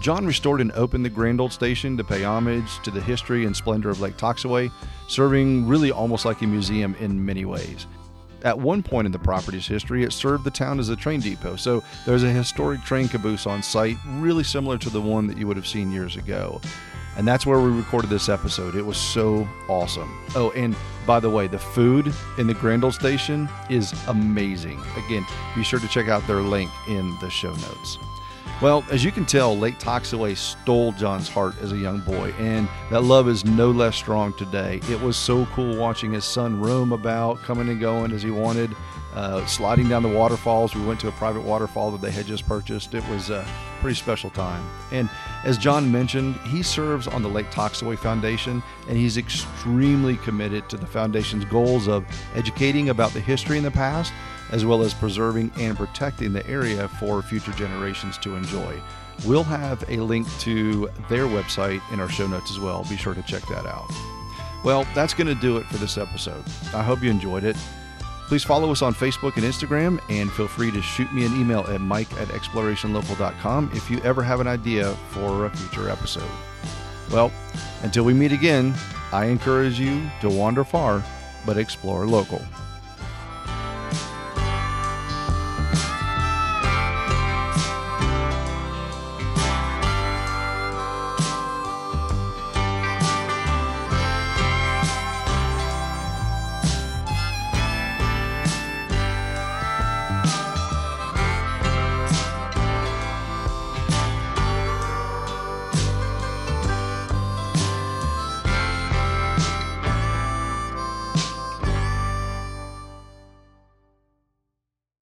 John 0.00 0.26
restored 0.26 0.60
and 0.60 0.72
opened 0.72 1.04
the 1.04 1.10
Grand 1.10 1.40
Old 1.40 1.52
Station 1.52 1.96
to 1.96 2.04
pay 2.04 2.24
homage 2.24 2.80
to 2.82 2.90
the 2.90 3.00
history 3.00 3.44
and 3.44 3.54
splendor 3.54 3.90
of 3.90 4.00
Lake 4.00 4.16
Toxaway, 4.16 4.70
serving 5.08 5.68
really 5.68 5.92
almost 5.92 6.24
like 6.24 6.42
a 6.42 6.46
museum 6.46 6.96
in 6.98 7.24
many 7.24 7.44
ways. 7.44 7.86
At 8.44 8.58
one 8.58 8.82
point 8.82 9.06
in 9.06 9.12
the 9.12 9.18
property's 9.20 9.68
history, 9.68 10.02
it 10.02 10.12
served 10.12 10.42
the 10.42 10.50
town 10.50 10.80
as 10.80 10.88
a 10.88 10.96
train 10.96 11.20
depot, 11.20 11.54
so 11.54 11.84
there's 12.04 12.24
a 12.24 12.30
historic 12.30 12.82
train 12.82 13.06
caboose 13.06 13.46
on 13.46 13.62
site, 13.62 13.96
really 14.16 14.42
similar 14.42 14.78
to 14.78 14.90
the 14.90 15.00
one 15.00 15.28
that 15.28 15.38
you 15.38 15.46
would 15.46 15.56
have 15.56 15.68
seen 15.68 15.92
years 15.92 16.16
ago. 16.16 16.60
And 17.16 17.28
that's 17.28 17.44
where 17.44 17.60
we 17.60 17.70
recorded 17.70 18.10
this 18.10 18.28
episode. 18.28 18.74
It 18.74 18.84
was 18.84 18.96
so 18.96 19.46
awesome. 19.68 20.18
Oh, 20.34 20.50
and 20.52 20.74
by 21.06 21.20
the 21.20 21.28
way, 21.30 21.46
the 21.46 21.58
food 21.58 22.12
in 22.38 22.46
the 22.46 22.54
Grand 22.54 22.84
Old 22.84 22.94
Station 22.94 23.48
is 23.68 23.92
amazing. 24.08 24.80
Again, 25.06 25.26
be 25.54 25.62
sure 25.62 25.80
to 25.80 25.88
check 25.88 26.08
out 26.08 26.26
their 26.26 26.40
link 26.40 26.70
in 26.88 27.16
the 27.20 27.28
show 27.28 27.50
notes. 27.50 27.98
Well, 28.62 28.84
as 28.92 29.04
you 29.04 29.10
can 29.10 29.24
tell, 29.24 29.58
Lake 29.58 29.80
Toxaway 29.80 30.36
stole 30.36 30.92
John's 30.92 31.28
heart 31.28 31.54
as 31.60 31.72
a 31.72 31.76
young 31.76 31.98
boy, 32.00 32.32
and 32.38 32.68
that 32.90 33.02
love 33.02 33.28
is 33.28 33.44
no 33.44 33.72
less 33.72 33.96
strong 33.96 34.32
today. 34.34 34.80
It 34.88 35.00
was 35.00 35.16
so 35.16 35.46
cool 35.46 35.76
watching 35.76 36.12
his 36.12 36.24
son 36.24 36.60
roam 36.60 36.92
about, 36.92 37.42
coming 37.42 37.68
and 37.68 37.80
going 37.80 38.12
as 38.12 38.22
he 38.22 38.30
wanted, 38.30 38.70
uh, 39.14 39.44
sliding 39.46 39.88
down 39.88 40.02
the 40.02 40.08
waterfalls. 40.08 40.74
We 40.74 40.84
went 40.84 41.00
to 41.00 41.08
a 41.08 41.12
private 41.12 41.42
waterfall 41.42 41.90
that 41.92 42.00
they 42.00 42.10
had 42.10 42.26
just 42.26 42.46
purchased. 42.46 42.94
It 42.94 43.06
was 43.08 43.30
a 43.30 43.46
pretty 43.80 43.96
special 43.96 44.30
time. 44.30 44.64
And 44.90 45.10
as 45.44 45.58
John 45.58 45.90
mentioned, 45.90 46.36
he 46.46 46.62
serves 46.62 47.06
on 47.06 47.22
the 47.22 47.28
Lake 47.28 47.50
Toxaway 47.50 47.98
Foundation, 47.98 48.62
and 48.88 48.96
he's 48.96 49.16
extremely 49.16 50.16
committed 50.18 50.68
to 50.70 50.76
the 50.76 50.86
foundation's 50.86 51.44
goals 51.44 51.88
of 51.88 52.04
educating 52.34 52.88
about 52.90 53.12
the 53.12 53.20
history 53.20 53.58
in 53.58 53.64
the 53.64 53.70
past 53.70 54.12
as 54.52 54.66
well 54.66 54.82
as 54.82 54.94
preserving 54.94 55.50
and 55.58 55.76
protecting 55.76 56.32
the 56.32 56.46
area 56.46 56.86
for 56.86 57.22
future 57.22 57.52
generations 57.52 58.18
to 58.18 58.36
enjoy. 58.36 58.80
We'll 59.26 59.44
have 59.44 59.84
a 59.88 59.96
link 59.96 60.28
to 60.40 60.90
their 61.08 61.24
website 61.24 61.80
in 61.92 62.00
our 62.00 62.08
show 62.08 62.26
notes 62.26 62.50
as 62.50 62.60
well. 62.60 62.84
Be 62.88 62.96
sure 62.96 63.14
to 63.14 63.22
check 63.22 63.46
that 63.48 63.66
out. 63.66 63.90
Well, 64.62 64.86
that's 64.94 65.14
going 65.14 65.26
to 65.26 65.34
do 65.34 65.56
it 65.56 65.66
for 65.66 65.78
this 65.78 65.98
episode. 65.98 66.44
I 66.74 66.82
hope 66.82 67.02
you 67.02 67.10
enjoyed 67.10 67.44
it. 67.44 67.56
Please 68.32 68.44
follow 68.44 68.72
us 68.72 68.80
on 68.80 68.94
Facebook 68.94 69.36
and 69.36 69.44
Instagram, 69.44 70.00
and 70.08 70.32
feel 70.32 70.48
free 70.48 70.70
to 70.70 70.80
shoot 70.80 71.12
me 71.12 71.26
an 71.26 71.38
email 71.38 71.66
at 71.68 71.82
mike 71.82 72.10
at 72.14 72.28
explorationlocal.com 72.28 73.70
if 73.74 73.90
you 73.90 74.00
ever 74.04 74.22
have 74.22 74.40
an 74.40 74.46
idea 74.46 74.94
for 75.10 75.44
a 75.44 75.50
future 75.50 75.90
episode. 75.90 76.30
Well, 77.10 77.30
until 77.82 78.04
we 78.04 78.14
meet 78.14 78.32
again, 78.32 78.74
I 79.12 79.26
encourage 79.26 79.78
you 79.78 80.10
to 80.22 80.30
wander 80.30 80.64
far, 80.64 81.04
but 81.44 81.58
explore 81.58 82.06
local. 82.06 82.40